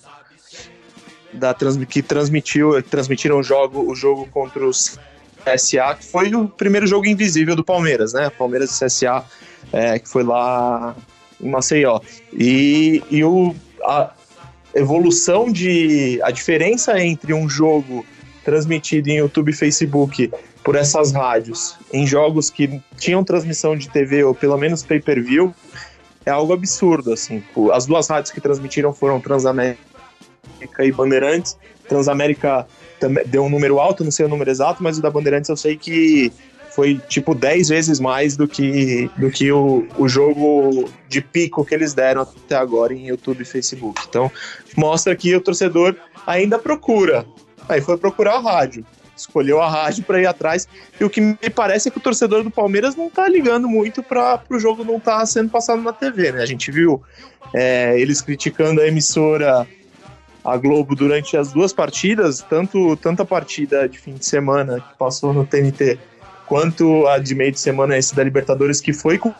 da, 1.37 1.55
que 1.87 2.01
transmitiu, 2.01 2.81
transmitiram 2.83 3.39
o 3.39 3.43
jogo, 3.43 3.89
o 3.89 3.95
jogo 3.95 4.27
contra 4.31 4.65
os 4.65 4.99
CSA, 5.43 5.95
que 5.95 6.05
foi 6.05 6.33
o 6.35 6.47
primeiro 6.47 6.85
jogo 6.85 7.05
invisível 7.05 7.55
do 7.55 7.63
Palmeiras, 7.63 8.13
né? 8.13 8.29
Palmeiras 8.29 8.69
e 8.71 8.85
CSA, 8.85 9.23
é, 9.71 9.99
que 9.99 10.09
foi 10.09 10.23
lá 10.23 10.95
em 11.41 11.49
Maceió. 11.49 12.01
E, 12.33 13.01
e 13.09 13.23
o, 13.23 13.55
a 13.83 14.11
evolução 14.75 15.51
de. 15.51 16.19
A 16.23 16.31
diferença 16.31 16.99
entre 17.01 17.33
um 17.33 17.47
jogo 17.47 18.05
transmitido 18.43 19.09
em 19.09 19.17
YouTube 19.17 19.51
e 19.51 19.53
Facebook 19.53 20.31
por 20.63 20.75
essas 20.75 21.11
rádios 21.11 21.77
em 21.93 22.05
jogos 22.05 22.49
que 22.49 22.81
tinham 22.97 23.23
transmissão 23.23 23.75
de 23.75 23.89
TV 23.89 24.23
ou 24.23 24.33
pelo 24.33 24.57
menos 24.57 24.83
pay-per-view 24.83 25.53
é 26.25 26.29
algo 26.29 26.51
absurdo, 26.51 27.13
assim. 27.13 27.41
As 27.71 27.85
duas 27.85 28.09
rádios 28.09 28.31
que 28.31 28.41
transmitiram 28.41 28.93
foram 28.93 29.19
Transamérica 29.19 29.79
e 30.79 30.91
Bandeirantes. 30.91 31.57
Transamérica 31.87 32.67
deu 33.27 33.43
um 33.43 33.49
número 33.49 33.79
alto, 33.79 34.03
não 34.03 34.11
sei 34.11 34.25
o 34.25 34.29
número 34.29 34.49
exato, 34.49 34.83
mas 34.83 34.97
o 34.97 35.01
da 35.01 35.09
Bandeirantes 35.09 35.49
eu 35.49 35.57
sei 35.57 35.77
que 35.77 36.31
foi 36.77 37.01
tipo 37.09 37.33
10 37.33 37.69
vezes 37.69 37.99
mais 37.99 38.37
do 38.37 38.47
que, 38.47 39.09
do 39.17 39.31
que 39.31 39.51
o, 39.51 39.87
o 39.97 40.07
jogo 40.07 40.87
de 41.09 41.21
pico 41.21 41.65
que 41.65 41.73
eles 41.73 41.95
deram 41.95 42.21
até 42.21 42.55
agora 42.55 42.93
em 42.93 43.07
YouTube 43.07 43.41
e 43.41 43.45
Facebook. 43.45 43.99
Então, 44.07 44.31
mostra 44.75 45.15
que 45.15 45.35
o 45.35 45.41
torcedor 45.41 45.95
ainda 46.27 46.59
procura. 46.59 47.25
Aí 47.67 47.81
foi 47.81 47.97
procurar 47.97 48.35
a 48.35 48.39
rádio. 48.39 48.85
Escolheu 49.15 49.59
a 49.59 49.67
rádio 49.67 50.03
para 50.03 50.21
ir 50.21 50.27
atrás. 50.27 50.67
E 50.99 51.03
o 51.03 51.09
que 51.09 51.19
me 51.19 51.49
parece 51.53 51.87
é 51.87 51.91
que 51.91 51.97
o 51.97 52.01
torcedor 52.01 52.43
do 52.43 52.51
Palmeiras 52.51 52.95
não 52.95 53.09
tá 53.09 53.27
ligando 53.27 53.67
muito 53.67 54.03
para 54.03 54.43
o 54.47 54.59
jogo 54.59 54.83
não 54.83 54.97
estar 54.97 55.25
sendo 55.25 55.49
passado 55.49 55.81
na 55.81 55.91
TV, 55.91 56.31
né? 56.31 56.43
A 56.43 56.45
gente 56.45 56.69
viu 56.69 57.01
é, 57.55 57.99
eles 57.99 58.21
criticando 58.21 58.81
a 58.81 58.87
emissora 58.87 59.67
a 60.47 60.55
Globo 60.55 60.95
durante 60.95 61.35
as 61.35 61.51
duas 61.51 61.73
partidas, 61.73 62.41
tanto, 62.41 62.95
tanto 62.95 63.21
a 63.21 63.25
partida 63.25 63.87
de 63.89 63.99
fim 63.99 64.13
de 64.13 64.25
semana 64.25 64.79
que 64.79 64.97
passou 64.97 65.33
no 65.33 65.45
TNT, 65.45 65.99
quanto 66.45 67.05
a 67.05 67.17
de 67.17 67.35
meio 67.35 67.51
de 67.51 67.59
semana 67.59 67.97
esse 67.97 68.15
da 68.15 68.23
Libertadores, 68.23 68.79
que 68.79 68.93
foi 68.93 69.17
com, 69.17 69.33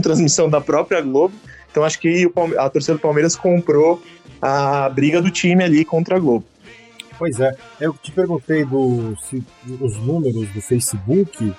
transmissão 0.00 0.48
da 0.48 0.60
própria 0.60 1.00
Globo. 1.00 1.34
Então 1.68 1.82
acho 1.82 1.98
que 1.98 2.30
a 2.58 2.70
torcida 2.70 2.94
do 2.94 3.00
Palmeiras 3.00 3.34
comprou 3.34 4.00
a 4.40 4.88
briga 4.88 5.20
do 5.20 5.32
time 5.32 5.64
ali 5.64 5.84
contra 5.84 6.14
a 6.14 6.18
Globo. 6.20 6.44
Pois 7.18 7.40
é, 7.40 7.52
eu 7.80 7.92
te 7.94 8.12
perguntei 8.12 8.64
do, 8.64 9.16
se, 9.16 9.42
os 9.80 9.96
números 9.96 10.48
do 10.50 10.62
Facebook, 10.62 11.52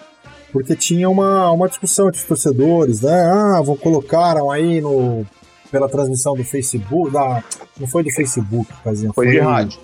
porque 0.53 0.77
tinha 0.77 1.09
uma, 1.09 1.51
uma 1.51 1.67
discussão 1.67 2.07
entre 2.07 2.21
os 2.21 2.25
torcedores, 2.25 3.01
né? 3.01 3.21
Ah, 3.33 3.61
vão 3.61 3.75
colocaram 3.75 4.49
aí 4.49 4.79
no 4.79 5.25
pela 5.71 5.87
transmissão 5.89 6.35
do 6.35 6.43
Facebook, 6.43 7.11
da, 7.11 7.43
não 7.79 7.87
foi 7.87 8.03
do 8.03 8.09
Facebook, 8.11 8.67
Casinha, 8.83 9.11
Foi 9.13 9.27
de 9.27 9.39
rádio. 9.39 9.79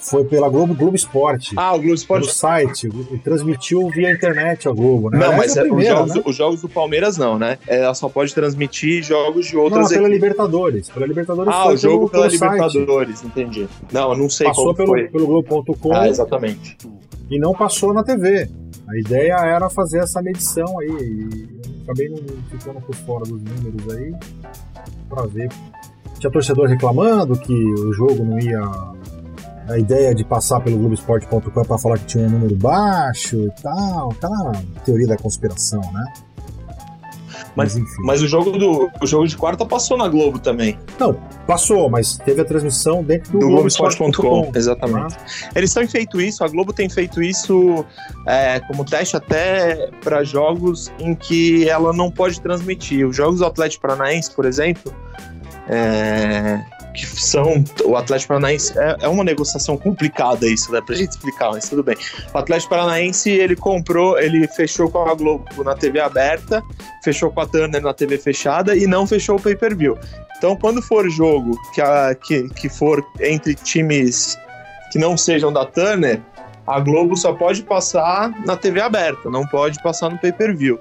Foi 0.00 0.22
pela 0.22 0.50
Globo 0.50 0.74
Globo 0.74 0.94
Esporte. 0.94 1.54
Ah, 1.56 1.72
o 1.72 1.78
Globo 1.78 1.94
Esporte. 1.94 2.30
site, 2.30 2.90
e 3.10 3.16
transmitiu 3.16 3.88
via 3.88 4.12
internet 4.12 4.68
a 4.68 4.72
Globo, 4.72 5.08
né? 5.08 5.16
Não, 5.18 5.32
Essa 5.32 5.36
mas 5.38 5.56
é 5.56 5.60
a 5.60 5.62
é, 5.62 5.64
os, 5.64 5.68
primeira, 5.70 5.96
jogos, 5.96 6.14
né? 6.14 6.22
os 6.26 6.36
jogos 6.36 6.60
do 6.60 6.68
Palmeiras 6.68 7.16
não, 7.16 7.38
né? 7.38 7.56
Ela 7.66 7.94
só 7.94 8.10
pode 8.10 8.34
transmitir 8.34 9.02
jogos 9.02 9.46
de 9.46 9.54
Não, 9.54 9.62
outras 9.62 9.88
pela 9.88 10.02
equipes. 10.02 10.14
Libertadores. 10.22 10.90
Pela 10.90 11.06
Libertadores 11.06 11.54
Ah, 11.54 11.62
foi 11.64 11.74
o 11.74 11.76
jogo 11.78 12.10
pelo, 12.10 12.10
pela 12.10 12.26
pelo 12.26 12.38
site. 12.38 12.52
Libertadores, 12.52 13.24
entendi. 13.24 13.66
Não, 13.90 14.12
eu 14.12 14.18
não 14.18 14.28
sei 14.28 14.46
Passou 14.48 14.74
pelo, 14.74 14.88
foi. 14.88 15.08
pelo 15.08 15.26
Globo.com 15.26 15.94
Ah, 15.96 16.06
exatamente. 16.06 16.76
e 17.30 17.38
não 17.38 17.54
passou 17.54 17.94
na 17.94 18.02
TV. 18.04 18.50
A 18.88 18.98
ideia 18.98 19.34
era 19.34 19.70
fazer 19.70 19.98
essa 19.98 20.20
medição 20.22 20.78
aí. 20.80 20.88
E 20.88 21.82
acabei 21.82 22.08
não 22.08 22.18
ficando 22.50 22.80
por 22.80 22.94
fora 22.94 23.24
dos 23.24 23.42
números 23.42 23.94
aí 23.94 24.14
pra 25.08 25.26
ver. 25.26 25.48
Tinha 26.18 26.30
torcedor 26.30 26.68
reclamando 26.68 27.38
que 27.38 27.52
o 27.52 27.92
jogo 27.92 28.24
não 28.24 28.38
ia. 28.38 28.60
A 29.68 29.78
ideia 29.78 30.14
de 30.14 30.22
passar 30.24 30.60
pelo 30.60 30.76
Globoesporte.com 30.76 31.60
é 31.60 31.64
pra 31.64 31.78
falar 31.78 31.98
que 31.98 32.04
tinha 32.04 32.26
um 32.26 32.30
número 32.30 32.54
baixo 32.54 33.36
e 33.36 33.62
tal. 33.62 34.10
Aquela 34.10 34.52
teoria 34.84 35.06
da 35.06 35.16
conspiração, 35.16 35.80
né? 35.92 36.12
Mas, 37.56 37.76
enfim. 37.76 38.02
Mas 38.04 38.22
o 38.22 38.28
jogo 38.28 38.52
do 38.52 38.90
o 39.00 39.06
jogo 39.06 39.26
de 39.26 39.36
quarta 39.36 39.64
passou 39.64 39.96
na 39.96 40.08
Globo 40.08 40.38
também, 40.38 40.78
Não, 40.98 41.14
passou, 41.46 41.88
mas 41.88 42.18
teve 42.18 42.40
a 42.40 42.44
transmissão 42.44 43.02
dentro 43.02 43.32
do, 43.32 43.38
do 43.38 43.46
Globoesporte.com. 43.48 44.50
Exatamente. 44.54 45.16
Eles 45.54 45.72
têm 45.72 45.86
feito 45.86 46.20
isso, 46.20 46.44
a 46.44 46.48
Globo 46.48 46.72
tem 46.72 46.88
feito 46.88 47.22
isso 47.22 47.84
é, 48.26 48.60
como 48.60 48.84
teste 48.84 49.16
até 49.16 49.90
para 50.02 50.24
jogos 50.24 50.92
em 50.98 51.14
que 51.14 51.68
ela 51.68 51.92
não 51.92 52.10
pode 52.10 52.40
transmitir. 52.40 53.06
Os 53.06 53.16
jogos 53.16 53.38
do 53.38 53.46
Atlético 53.46 53.82
Paranaense, 53.82 54.30
por 54.32 54.44
exemplo, 54.44 54.92
é, 55.68 56.62
que 56.94 57.04
são 57.04 57.64
o 57.84 57.96
Atlético 57.96 58.28
Paranaense 58.28 58.78
é, 58.78 58.96
é 59.02 59.08
uma 59.08 59.24
negociação 59.24 59.76
complicada 59.76 60.46
isso, 60.46 60.72
né, 60.72 60.80
pra 60.80 60.94
gente 60.94 61.10
explicar, 61.10 61.50
mas 61.50 61.68
tudo 61.68 61.82
bem. 61.82 61.96
O 62.32 62.38
Atlético 62.38 62.70
Paranaense 62.70 63.30
ele 63.30 63.56
comprou, 63.56 64.18
ele 64.18 64.46
fechou 64.48 64.90
com 64.90 64.98
a 65.08 65.14
Globo 65.14 65.64
na 65.64 65.74
TV 65.74 66.00
aberta, 66.00 66.62
fechou 67.02 67.30
com 67.30 67.40
a 67.40 67.46
Turner 67.46 67.82
na 67.82 67.92
TV 67.92 68.16
fechada 68.16 68.76
e 68.76 68.86
não 68.86 69.06
fechou 69.06 69.36
o 69.36 69.42
pay-per-view. 69.42 69.98
Então, 70.38 70.56
quando 70.56 70.80
for 70.80 71.08
jogo 71.10 71.58
que, 71.74 71.80
a, 71.80 72.14
que, 72.14 72.48
que 72.50 72.68
for 72.68 73.04
entre 73.20 73.54
times 73.54 74.38
que 74.92 74.98
não 74.98 75.16
sejam 75.16 75.52
da 75.52 75.64
Turner, 75.64 76.20
a 76.66 76.80
Globo 76.80 77.16
só 77.16 77.32
pode 77.32 77.62
passar 77.62 78.30
na 78.46 78.56
TV 78.56 78.80
aberta, 78.80 79.28
não 79.30 79.46
pode 79.46 79.82
passar 79.82 80.10
no 80.10 80.18
pay-per-view. 80.18 80.78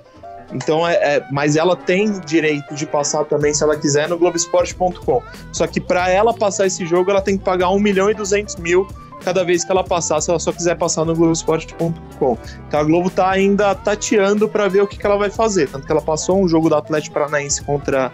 Então, 0.54 0.88
é, 0.88 0.94
é- 0.94 1.26
mas 1.32 1.56
ela 1.56 1.76
tem 1.76 2.20
direito 2.22 2.76
de 2.76 2.86
passar 2.86 3.26
também, 3.26 3.54
se 3.54 3.64
ela 3.64 3.76
quiser, 3.76 4.08
no 4.08 4.18
Globoesporte.com. 4.18 5.22
Só 5.52 5.66
que 5.68 5.82
para 5.82 6.10
ela 6.10 6.34
passar 6.34 6.68
esse 6.68 6.86
jogo, 6.86 7.10
ela 7.12 7.22
tem 7.22 7.38
que 7.38 7.44
pagar 7.44 7.70
1 7.72 7.80
milhão 7.80 8.10
e 8.10 8.14
200 8.14 8.56
mil 8.58 8.88
cada 9.24 9.44
vez 9.44 9.64
que 9.64 9.72
ela 9.72 9.84
passar, 9.84 10.20
se 10.22 10.30
ela 10.30 10.40
só 10.40 10.52
quiser 10.52 10.76
passar 10.78 11.06
no 11.06 11.16
Globoesporte.com. 11.16 12.38
Então 12.68 12.80
a 12.80 12.84
Globo 12.84 13.10
tá 13.10 13.30
ainda 13.30 13.74
tateando 13.74 14.48
para 14.50 14.68
ver 14.68 14.82
o 14.82 14.88
que, 14.88 14.98
que 14.98 15.06
ela 15.06 15.18
vai 15.18 15.30
fazer. 15.30 15.70
Tanto 15.70 15.86
que 15.86 15.92
ela 15.92 16.02
passou 16.02 16.42
um 16.44 16.48
jogo 16.48 16.70
do 16.70 16.76
Atlético 16.76 17.14
Paranaense 17.14 17.62
contra 17.62 18.12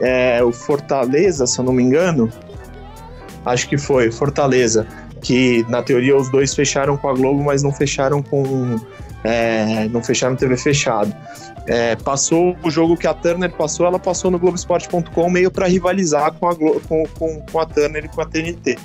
é, 0.00 0.42
o 0.42 0.50
Fortaleza, 0.50 1.46
se 1.46 1.58
eu 1.58 1.64
não 1.64 1.72
me 1.72 1.82
engano. 1.82 2.30
Acho 3.44 3.68
que 3.68 3.78
foi, 3.78 4.10
Fortaleza. 4.10 4.86
Que 5.20 5.64
na 5.68 5.82
teoria 5.82 6.16
os 6.16 6.30
dois 6.30 6.54
fecharam 6.54 6.96
com 6.96 7.08
a 7.08 7.12
Globo, 7.14 7.42
mas 7.44 7.62
não 7.62 7.70
fecharam 7.72 8.22
com. 8.22 8.80
é, 9.22 9.86
não 9.88 10.02
fecharam 10.02 10.34
TV 10.34 10.56
fechado. 10.56 11.14
É, 11.66 11.94
passou 11.96 12.56
o 12.62 12.70
jogo 12.70 12.96
que 12.96 13.06
a 13.06 13.14
Turner 13.14 13.52
passou, 13.52 13.86
ela 13.86 13.98
passou 13.98 14.30
no 14.30 14.38
Globoesporte.com 14.38 15.30
meio 15.30 15.50
para 15.50 15.66
rivalizar 15.66 16.32
com 16.32 16.48
a, 16.48 16.56
com, 16.56 17.06
com, 17.18 17.40
com 17.40 17.58
a 17.58 17.66
Turner 17.66 18.04
e 18.06 18.08
com 18.08 18.20
a 18.20 18.26
TNT. 18.26 18.76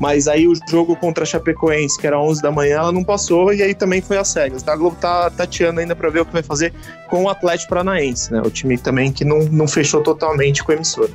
Mas 0.00 0.26
aí 0.26 0.48
o 0.48 0.54
jogo 0.68 0.96
contra 0.96 1.22
a 1.22 1.26
Chapecoense, 1.26 2.00
que 2.00 2.06
era 2.06 2.18
11 2.18 2.42
da 2.42 2.50
manhã, 2.50 2.78
ela 2.78 2.92
não 2.92 3.04
passou 3.04 3.52
e 3.52 3.62
aí 3.62 3.74
também 3.74 4.00
foi 4.00 4.18
às 4.18 4.28
cegas. 4.28 4.62
Então 4.62 4.74
a 4.74 4.76
Globo 4.76 4.96
tá 5.00 5.30
tateando 5.30 5.80
ainda 5.80 5.94
para 5.94 6.10
ver 6.10 6.20
o 6.20 6.26
que 6.26 6.32
vai 6.32 6.42
fazer 6.42 6.72
com 7.08 7.24
o 7.24 7.28
Atlético 7.28 7.70
Paranaense, 7.70 8.32
né? 8.32 8.42
O 8.44 8.50
time 8.50 8.76
também 8.76 9.12
que 9.12 9.24
não, 9.24 9.44
não 9.44 9.68
fechou 9.68 10.02
totalmente 10.02 10.64
com 10.64 10.72
a 10.72 10.74
emissora. 10.74 11.10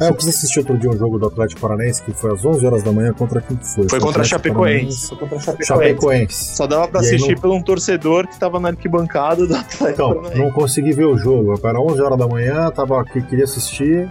É, 0.00 0.08
eu 0.08 0.14
quis 0.14 0.28
assistir 0.28 0.60
outro 0.60 0.78
dia 0.78 0.88
um 0.90 0.96
jogo 0.96 1.18
do 1.18 1.26
Atlético 1.26 1.60
Paranaense 1.60 2.02
que 2.02 2.12
foi 2.12 2.32
às 2.32 2.42
11 2.44 2.64
horas 2.66 2.82
da 2.82 2.90
manhã 2.90 3.12
contra 3.12 3.40
quem 3.40 3.56
que 3.56 3.66
foi? 3.66 3.86
Foi 3.88 3.98
o 3.98 4.02
contra 4.02 4.24
Chapecoense. 4.24 5.08
Foi 5.08 5.18
contra. 5.18 5.38
Chapecoense. 5.38 5.66
Chapecoense. 5.66 6.56
Só 6.56 6.66
dava 6.66 6.88
pra 6.88 7.02
E 7.02 7.04
assistir 7.04 7.34
não- 7.34 7.40
por 7.40 7.50
um 7.50 7.62
torcedor 7.62 8.26
que 8.26 8.38
tava 8.38 8.58
na 8.58 8.68
arquibancada 8.68 9.46
do 9.46 9.54
Atlético 9.54 9.88
Então, 9.90 10.14
Paranaense. 10.14 10.38
não 10.38 10.50
consegui 10.52 10.92
ver 10.92 11.04
o 11.04 11.16
jogo. 11.18 11.54
Era 11.62 11.78
11 11.80 12.00
horas 12.00 12.18
da 12.18 12.26
manhã, 12.26 12.70
tava 12.70 12.98
aqui, 13.00 13.20
queria 13.20 13.44
assistir 13.44 14.10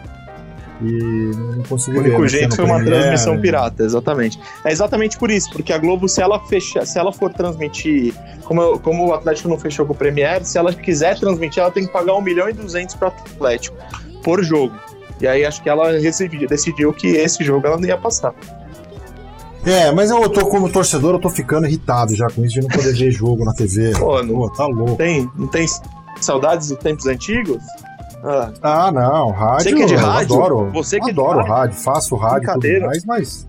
e 0.82 1.32
não 1.58 1.64
consegui 1.64 1.98
O 1.98 2.02
ver. 2.04 2.08
único 2.10 2.22
não 2.22 2.28
jeito 2.30 2.56
foi 2.56 2.66
uma 2.66 2.84
transmissão 2.86 3.42
pirata, 3.42 3.84
exatamente. 3.84 4.40
É 4.64 4.72
exatamente 4.72 5.18
por 5.18 5.32
isso, 5.32 5.50
porque 5.52 5.74
a 5.74 5.78
Globo, 5.80 6.08
se 6.08 6.22
ela 6.22 6.40
fecha, 6.46 6.86
se 6.86 7.00
ela 7.00 7.12
for 7.12 7.34
transmitir, 7.34 8.14
como, 8.44 8.80
como 8.80 9.08
o 9.08 9.14
Atlético 9.14 9.50
não 9.50 9.58
fechou 9.58 9.86
com 9.88 9.94
o 9.94 9.96
Premier, 9.96 10.46
se 10.46 10.58
ela 10.58 10.72
quiser 10.72 11.20
transmitir, 11.20 11.62
ela 11.64 11.72
tem 11.72 11.86
que 11.88 11.92
pagar 11.92 12.14
1 12.14 12.22
milhão 12.22 12.48
e 12.48 12.54
200 12.54 12.94
para 12.96 13.08
o 13.08 13.12
Atlético 13.12 13.76
por 14.24 14.44
jogo. 14.44 14.74
E 15.22 15.28
aí 15.28 15.46
acho 15.46 15.62
que 15.62 15.70
ela 15.70 15.92
decidiu, 16.48 16.94
que 16.94 17.08
esse 17.08 17.44
jogo 17.44 17.66
ela 17.68 17.78
não 17.78 17.86
ia 17.88 17.98
passar. 17.98 18.34
É, 19.66 19.92
mas 19.92 20.10
eu 20.10 20.30
tô 20.30 20.46
como 20.48 20.72
torcedor, 20.72 21.16
eu 21.16 21.20
tô 21.20 21.30
ficando 21.30 21.68
irritado 21.68 22.16
já 22.16 22.28
com 22.28 22.46
isso 22.46 22.56
de 22.56 22.62
não 22.62 22.70
poder 22.70 22.94
ver 22.94 23.12
jogo 23.12 23.44
na 23.44 23.54
TV. 23.54 23.92
Pô, 24.00 24.24
não 24.24 24.36
Pô, 24.36 24.50
tá 24.52 24.66
louco. 24.66 24.96
tem, 24.96 25.30
não 25.36 25.48
tem 25.48 25.66
saudades 26.22 26.70
dos 26.70 26.78
tempos 26.78 27.06
antigos? 27.08 27.62
Ah, 28.24 28.52
Ah, 28.62 28.92
não, 28.92 29.32
rádio. 29.32 29.64
Você 29.64 29.74
que 29.76 29.82
é 29.84 29.86
de 29.86 29.94
eu 29.96 30.00
rádio? 30.00 30.36
Adoro. 30.36 30.72
Você 30.72 31.00
que 31.00 31.10
é 31.10 31.12
adoro 31.12 31.40
rádio? 31.40 31.54
rádio, 31.54 31.76
faço 31.78 32.16
rádio 32.16 32.50
e 32.50 32.54
tudo 32.54 32.86
mais, 32.86 33.06
mas 33.06 33.48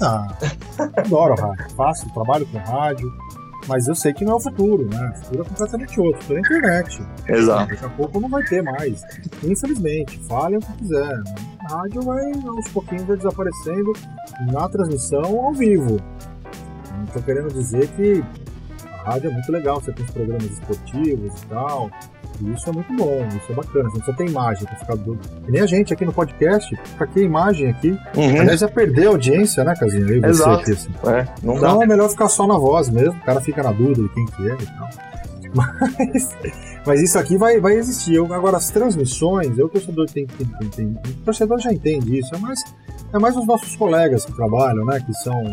Ah, 0.00 0.28
adoro 0.96 1.34
rádio. 1.34 1.66
Faço, 1.76 2.08
trabalho 2.14 2.46
com 2.46 2.58
rádio. 2.58 3.12
Mas 3.66 3.88
eu 3.88 3.94
sei 3.94 4.12
que 4.12 4.24
não 4.24 4.32
é 4.32 4.36
o 4.36 4.40
futuro, 4.40 4.86
né? 4.88 5.12
O 5.14 5.24
futuro 5.24 5.42
é 5.42 5.48
completamente 5.48 6.00
outro. 6.00 6.26
Pela 6.26 6.40
internet. 6.40 7.02
Exato. 7.26 7.70
Daqui 7.70 7.84
a 7.84 7.88
pouco 7.88 8.20
não 8.20 8.28
vai 8.28 8.42
ter 8.44 8.62
mais. 8.62 9.02
Infelizmente, 9.42 10.20
falem 10.28 10.58
o 10.58 10.60
que 10.60 10.72
quiser. 10.74 11.22
A 11.60 11.76
rádio 11.78 12.02
vai, 12.02 12.32
aos 12.46 12.68
pouquinhos, 12.68 13.04
vai 13.04 13.16
desaparecendo 13.16 13.92
na 14.52 14.68
transmissão 14.68 15.40
ao 15.40 15.54
vivo. 15.54 15.98
Não 16.94 17.04
estou 17.04 17.22
querendo 17.22 17.52
dizer 17.52 17.88
que 17.88 18.22
a 19.04 19.12
rádio 19.12 19.30
é 19.30 19.32
muito 19.32 19.50
legal, 19.50 19.80
você 19.80 19.92
tem 19.92 20.04
os 20.04 20.10
programas 20.10 20.44
esportivos 20.44 21.42
e 21.42 21.46
tal. 21.46 21.90
E 22.40 22.52
isso 22.52 22.68
é 22.68 22.72
muito 22.72 22.92
bom, 22.94 23.26
isso 23.28 23.52
é 23.52 23.54
bacana. 23.54 23.88
Você 23.90 24.12
tem 24.14 24.26
imagem 24.28 24.64
pra 24.66 24.76
ficar 24.76 24.96
do. 24.96 25.18
E 25.46 25.50
nem 25.50 25.60
a 25.60 25.66
gente 25.66 25.92
aqui 25.92 26.04
no 26.04 26.12
podcast, 26.12 26.76
pra 26.98 27.06
que 27.06 27.20
imagem 27.20 27.68
aqui? 27.70 27.90
Uhum. 28.16 28.40
Aliás, 28.40 28.60
já 28.60 28.68
perdeu 28.68 29.10
a 29.10 29.14
audiência, 29.14 29.62
né, 29.64 29.74
Casinha? 29.78 30.04
Você 30.04 30.26
Exato. 30.26 30.60
aqui, 30.62 30.72
assim. 30.72 30.90
É, 31.06 31.26
não 31.42 31.54
dá. 31.54 31.68
Então 31.68 31.82
é 31.82 31.86
melhor 31.86 32.08
ficar 32.08 32.28
só 32.28 32.46
na 32.46 32.58
voz 32.58 32.88
mesmo, 32.88 33.12
o 33.12 33.24
cara 33.24 33.40
fica 33.40 33.62
na 33.62 33.72
dúvida 33.72 34.02
de 34.02 34.08
quem 34.10 34.26
que 34.26 34.48
é 34.50 34.54
e 34.54 34.66
tal. 34.66 34.88
Mas, 35.54 36.36
mas 36.84 37.00
isso 37.00 37.16
aqui 37.16 37.36
vai, 37.38 37.60
vai 37.60 37.74
existir. 37.74 38.14
Eu- 38.16 38.32
agora, 38.34 38.56
as 38.56 38.70
transmissões, 38.70 39.56
eu, 39.56 39.66
o 39.66 39.68
torcedor 39.68 40.06
tem 40.10 40.26
que 40.26 40.42
entender. 40.42 40.98
O 41.10 41.24
torcedor 41.24 41.60
já 41.60 41.72
entende 41.72 42.18
isso, 42.18 42.34
é 42.34 42.38
mais, 42.38 42.58
é 43.12 43.18
mais 43.20 43.36
os 43.36 43.46
nossos 43.46 43.76
colegas 43.76 44.24
que 44.24 44.32
trabalham, 44.32 44.84
né? 44.84 44.98
Que 44.98 45.14
são. 45.14 45.44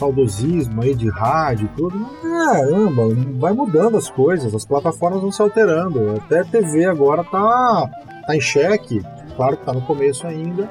Saudosismo 0.00 0.82
aí 0.82 0.94
de 0.94 1.08
rádio 1.10 1.66
e 1.72 1.76
tudo. 1.76 1.98
Caramba, 2.22 3.02
vai 3.38 3.52
mudando 3.52 3.96
as 3.96 4.08
coisas, 4.10 4.54
as 4.54 4.64
plataformas 4.64 5.20
vão 5.20 5.30
se 5.30 5.42
alterando. 5.42 6.10
Até 6.16 6.40
a 6.40 6.44
TV 6.44 6.86
agora 6.86 7.22
tá, 7.22 7.90
tá 8.26 8.34
em 8.34 8.40
xeque. 8.40 9.00
Claro 9.36 9.56
que 9.58 9.64
tá 9.66 9.72
no 9.72 9.82
começo 9.82 10.26
ainda. 10.26 10.68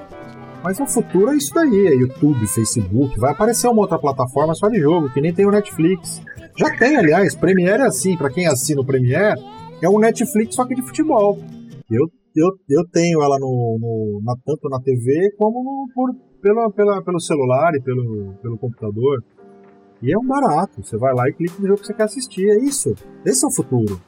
Mas 0.63 0.77
o 0.80 0.86
futuro 0.86 1.32
é 1.32 1.38
isso 1.38 1.53
daí, 1.53 1.88
é 1.88 1.95
YouTube, 1.95 2.45
Facebook, 2.47 3.17
vai 3.17 3.32
aparecer 3.32 3.69
uma 3.69 3.82
outra 3.82 3.97
plataforma 3.97 4.53
só 4.53 4.67
de 4.67 4.77
jogo, 4.82 5.09
que 5.09 5.21
nem 5.21 5.34
tem 5.34 5.45
o 5.45 5.51
Netflix. 5.51 6.21
Já 6.57 6.75
tem, 6.77 6.97
aliás, 6.97 7.34
Premiere 7.34 7.84
é 7.84 7.86
assim, 7.86 8.17
pra 8.17 8.30
quem 8.30 8.45
assina 8.45 8.82
o 8.82 8.86
Premiere, 8.86 9.39
é 9.82 9.88
um 9.89 9.97
Netflix 9.99 10.55
só 10.55 10.65
que 10.67 10.75
de 10.75 10.82
futebol. 10.82 11.38
Eu, 11.89 12.07
eu, 12.36 12.49
eu 12.69 12.84
tenho 12.91 13.21
ela 13.23 13.39
no, 13.39 13.77
no- 13.80 14.21
na- 14.21 14.36
tanto 14.45 14.67
na 14.69 14.82
TV 14.82 15.32
como 15.38 15.63
no, 15.63 15.88
por, 15.95 16.09
pela, 16.41 16.69
pela, 16.71 17.01
pelo 17.03 17.19
celular 17.19 17.73
e 17.75 17.81
pelo, 17.81 18.33
pelo 18.41 18.57
computador. 18.57 19.23
E 20.01 20.13
é 20.13 20.17
um 20.17 20.25
barato, 20.25 20.81
você 20.81 20.97
vai 20.97 21.13
lá 21.13 21.27
e 21.27 21.33
clica 21.33 21.55
no 21.59 21.67
jogo 21.67 21.81
que 21.81 21.87
você 21.87 21.93
quer 21.93 22.03
assistir, 22.03 22.49
é 22.49 22.57
isso. 22.63 22.93
Esse 23.25 23.45
é 23.45 23.47
o 23.47 23.51
futuro. 23.51 23.99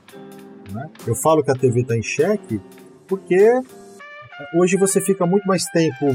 né? 0.72 0.90
Eu 1.06 1.16
falo 1.16 1.44
que 1.44 1.52
a 1.52 1.56
TV 1.56 1.82
está 1.82 1.98
em 1.98 2.02
xeque 2.02 2.62
porque 3.08 3.52
hoje 4.56 4.78
você 4.78 5.02
fica 5.02 5.26
muito 5.26 5.46
mais 5.46 5.66
tempo 5.66 6.06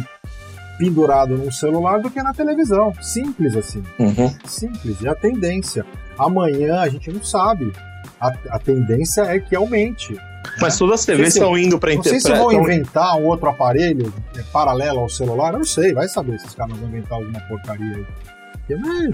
pendurado 0.79 1.37
num 1.37 1.51
celular 1.51 2.01
do 2.01 2.11
que 2.11 2.23
na 2.23 2.33
televisão. 2.33 2.93
Simples 3.03 3.55
assim. 3.57 3.83
Uhum. 3.99 4.31
Simples. 4.47 5.05
É 5.05 5.09
a 5.11 5.15
tendência. 5.15 5.85
Amanhã 6.19 6.81
a 6.81 6.89
gente 6.89 7.13
não 7.13 7.23
sabe. 7.23 7.71
A, 8.19 8.29
a 8.51 8.59
tendência 8.59 9.23
é 9.23 9.39
que 9.39 9.55
aumente. 9.55 10.17
Mas 10.61 10.79
todas 10.79 11.01
as 11.01 11.07
TVs 11.07 11.35
estão 11.35 11.57
indo 11.57 11.79
para 11.79 11.95
Não 11.95 12.03
sei 12.03 12.21
se 12.21 12.33
vão 12.33 12.53
inventar 12.53 13.17
um 13.17 13.27
outro 13.27 13.49
aparelho 13.49 14.13
é, 14.37 14.43
paralelo 14.53 15.01
ao 15.01 15.09
celular. 15.09 15.53
Eu 15.53 15.59
não 15.59 15.67
sei, 15.67 15.93
vai 15.93 16.09
saber 16.09 16.39
se 16.39 16.47
os 16.47 16.55
caras 16.55 16.77
vão 16.77 16.89
inventar 16.89 17.19
alguma 17.19 17.41
porcaria 17.41 17.97
aí. 17.97 18.07
Porque, 18.53 18.75
né, 18.75 19.13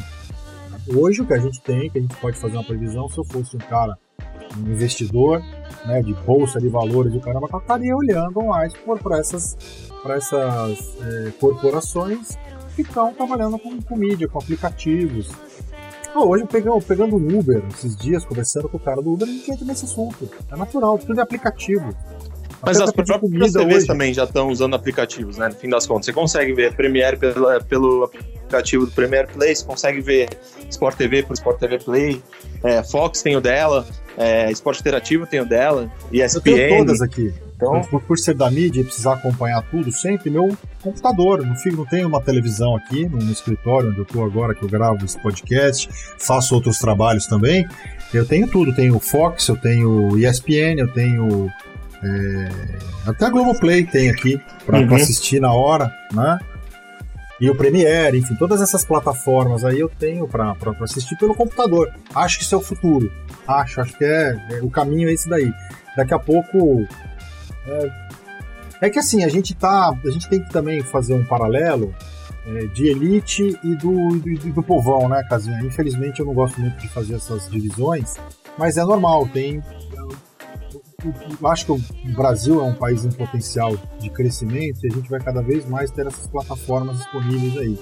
hoje 0.94 1.22
o 1.22 1.26
que 1.26 1.34
a 1.34 1.38
gente 1.38 1.60
tem, 1.60 1.90
que 1.90 1.98
a 1.98 2.00
gente 2.02 2.16
pode 2.16 2.38
fazer 2.38 2.56
uma 2.56 2.64
previsão, 2.64 3.08
se 3.08 3.18
eu 3.18 3.24
fosse 3.24 3.56
um 3.56 3.60
cara, 3.60 3.96
um 4.56 4.70
investidor 4.70 5.42
né, 5.86 6.02
de 6.02 6.14
bolsa 6.14 6.60
de 6.60 6.68
valores, 6.68 7.12
o 7.14 7.20
eu 7.26 7.58
estaria 7.58 7.96
olhando 7.96 8.42
mais 8.42 8.72
para 9.02 9.18
essas, 9.18 9.56
pra 10.02 10.16
essas 10.16 10.96
é, 11.00 11.30
corporações 11.38 12.36
que 12.74 12.82
estão 12.82 13.12
trabalhando 13.12 13.58
com, 13.58 13.80
com 13.82 13.96
mídia, 13.96 14.28
com 14.28 14.38
aplicativos. 14.38 15.28
Hoje 16.14 16.44
pegando, 16.46 16.80
pegando 16.82 17.16
um 17.16 17.38
Uber, 17.38 17.62
esses 17.72 17.96
dias, 17.96 18.24
conversando 18.24 18.68
com 18.68 18.76
o 18.76 18.80
cara 18.80 19.00
do 19.00 19.12
Uber, 19.12 19.26
a 19.26 19.30
gente 19.30 19.50
entra 19.50 19.64
nesse 19.64 19.84
assunto. 19.84 20.28
É 20.50 20.56
natural, 20.56 20.98
tudo 20.98 21.18
é 21.18 21.22
aplicativo. 21.22 21.94
Mas 22.64 22.76
Até 22.80 22.84
as 22.84 22.92
próprias 23.08 23.52
TVs 23.52 23.56
hoje. 23.78 23.86
também 23.86 24.14
já 24.14 24.22
estão 24.24 24.48
usando 24.48 24.74
aplicativos, 24.76 25.36
né? 25.36 25.48
No 25.48 25.54
fim 25.54 25.68
das 25.68 25.84
contas. 25.86 26.06
Você 26.06 26.12
consegue 26.12 26.52
ver 26.52 26.74
Premiere 26.76 27.16
pela- 27.16 27.60
pelo 27.60 28.04
aplicativo 28.04 28.86
do 28.86 28.92
Premiere 28.92 29.26
Play, 29.32 29.54
você 29.56 29.64
consegue 29.64 30.00
ver 30.00 30.28
Sport 30.70 30.96
TV 30.96 31.22
por 31.24 31.32
Sport 31.34 31.58
TV 31.58 31.78
Play, 31.80 32.22
é, 32.62 32.82
Fox 32.84 33.20
tem 33.22 33.34
o 33.36 33.40
dela, 33.40 33.84
é, 34.16 34.48
Esporte 34.52 34.80
Interativo 34.80 35.26
tem 35.26 35.40
o 35.40 35.46
dela, 35.46 35.90
Eu 36.12 36.24
ESPN. 36.24 36.42
tenho 36.54 36.78
todas 36.84 37.00
aqui. 37.02 37.34
Então, 37.70 37.80
Por, 37.82 38.02
por 38.02 38.18
ser 38.18 38.34
da 38.34 38.50
mídia 38.50 38.80
e 38.80 38.84
precisar 38.84 39.14
acompanhar 39.14 39.62
tudo 39.70 39.90
sempre, 39.92 40.30
meu 40.30 40.56
computador. 40.82 41.44
Não, 41.46 41.54
fico, 41.56 41.76
não 41.76 41.86
tenho 41.86 42.08
uma 42.08 42.20
televisão 42.20 42.74
aqui 42.76 43.06
no, 43.08 43.18
no 43.18 43.30
escritório 43.32 43.90
onde 43.90 43.98
eu 43.98 44.04
estou 44.04 44.24
agora, 44.24 44.54
que 44.54 44.62
eu 44.62 44.68
gravo 44.68 45.04
esse 45.04 45.18
podcast, 45.20 45.88
faço 46.18 46.54
outros 46.54 46.78
trabalhos 46.78 47.26
também. 47.26 47.66
Eu 48.12 48.26
tenho 48.26 48.46
tudo. 48.48 48.74
Tenho 48.74 48.98
Fox, 48.98 49.48
eu 49.48 49.56
tenho 49.56 50.18
ESPN, 50.18 50.78
eu 50.78 50.88
tenho. 50.92 51.48
é, 52.02 52.48
até 53.06 53.26
a 53.26 53.30
Globoplay 53.30 53.84
tem 53.86 54.10
aqui 54.10 54.40
para 54.66 54.80
Uhum. 54.80 54.94
assistir 54.96 55.40
na 55.40 55.52
hora, 55.52 55.90
né? 56.12 56.38
E 57.40 57.48
o 57.50 57.56
Premiere, 57.56 58.18
enfim, 58.18 58.34
todas 58.36 58.60
essas 58.62 58.84
plataformas 58.84 59.64
aí 59.64 59.80
eu 59.80 59.88
tenho 59.88 60.28
para 60.28 60.54
assistir 60.82 61.16
pelo 61.16 61.34
computador. 61.34 61.92
Acho 62.14 62.38
que 62.38 62.44
isso 62.44 62.54
é 62.54 62.58
o 62.58 62.60
futuro. 62.60 63.10
Acho, 63.48 63.80
acho 63.80 63.96
que 63.98 64.04
é, 64.04 64.36
é- 64.52 64.60
o 64.62 64.70
caminho 64.70 65.08
é 65.08 65.12
esse 65.12 65.28
daí. 65.28 65.52
Daqui 65.96 66.14
a 66.14 66.18
pouco 66.18 66.86
é 68.80 68.90
que 68.90 68.98
assim, 68.98 69.24
a 69.24 69.28
gente 69.28 69.54
tá. 69.54 69.92
A 70.04 70.10
gente 70.10 70.28
tem 70.28 70.42
que 70.42 70.50
também 70.50 70.82
fazer 70.82 71.14
um 71.14 71.24
paralelo 71.24 71.94
é, 72.46 72.66
de 72.66 72.88
elite 72.88 73.58
e 73.62 73.76
do, 73.76 74.18
do, 74.18 74.52
do 74.52 74.62
povão, 74.62 75.08
né, 75.08 75.22
Casinha? 75.28 75.60
Infelizmente 75.62 76.20
eu 76.20 76.26
não 76.26 76.34
gosto 76.34 76.60
muito 76.60 76.76
de 76.78 76.88
fazer 76.88 77.14
essas 77.14 77.48
divisões, 77.48 78.14
mas 78.58 78.76
é 78.76 78.84
normal, 78.84 79.26
tem. 79.28 79.62
Eu, 79.96 80.08
eu- 81.40 81.48
acho 81.48 81.66
que 81.66 81.72
o 81.72 82.12
Brasil 82.14 82.60
é 82.60 82.64
um 82.64 82.74
país 82.74 83.04
em 83.04 83.10
potencial 83.10 83.72
de 83.98 84.08
crescimento 84.10 84.84
e 84.84 84.86
a 84.88 84.94
gente 84.94 85.10
vai 85.10 85.20
cada 85.20 85.42
vez 85.42 85.68
mais 85.68 85.90
ter 85.90 86.06
essas 86.06 86.26
plataformas 86.28 86.96
disponíveis 86.98 87.56
aí. 87.58 87.78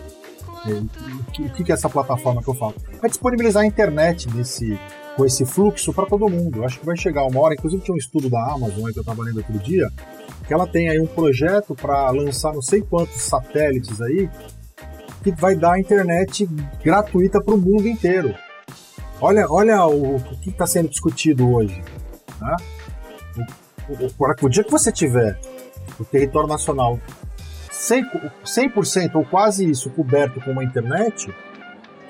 É, 0.66 0.72
o 0.72 1.24
que- 1.32 1.42
o 1.42 1.50
que 1.50 1.70
é 1.70 1.74
essa 1.74 1.88
plataforma 1.88 2.42
que 2.42 2.48
eu 2.48 2.54
falo? 2.54 2.74
É 3.02 3.08
disponibilizar 3.08 3.62
a 3.62 3.66
internet 3.66 4.26
nesse, 4.34 4.78
com 5.20 5.26
esse 5.26 5.44
fluxo 5.44 5.92
para 5.92 6.06
todo 6.06 6.30
mundo. 6.30 6.60
Eu 6.60 6.64
acho 6.64 6.80
que 6.80 6.86
vai 6.86 6.96
chegar 6.96 7.26
uma 7.26 7.38
hora, 7.42 7.52
inclusive 7.52 7.82
tinha 7.82 7.94
um 7.94 7.98
estudo 7.98 8.30
da 8.30 8.42
Amazon 8.52 8.90
que 8.90 8.98
eu 8.98 9.02
estava 9.02 9.22
lendo 9.22 9.36
outro 9.36 9.58
dia, 9.58 9.86
que 10.46 10.54
ela 10.54 10.66
tem 10.66 10.88
aí 10.88 10.98
um 10.98 11.06
projeto 11.06 11.74
para 11.74 12.08
lançar 12.10 12.54
não 12.54 12.62
sei 12.62 12.80
quantos 12.80 13.20
satélites 13.20 14.00
aí 14.00 14.30
que 15.22 15.30
vai 15.32 15.54
dar 15.54 15.78
internet 15.78 16.48
gratuita 16.82 17.38
para 17.38 17.54
o 17.54 17.58
mundo 17.58 17.86
inteiro. 17.86 18.34
Olha, 19.20 19.46
olha 19.50 19.84
o, 19.84 20.16
o 20.16 20.36
que 20.38 20.48
está 20.48 20.66
sendo 20.66 20.88
discutido 20.88 21.52
hoje. 21.52 21.82
Né? 22.40 22.56
O, 23.90 24.06
o, 24.06 24.46
o 24.46 24.48
dia 24.48 24.64
que 24.64 24.70
você 24.70 24.90
tiver 24.90 25.38
o 25.98 26.04
território 26.04 26.48
nacional 26.48 26.98
100%, 27.70 28.30
100% 28.42 29.16
ou 29.16 29.24
quase 29.26 29.68
isso 29.68 29.90
coberto 29.90 30.40
com 30.40 30.52
uma 30.52 30.64
internet, 30.64 31.30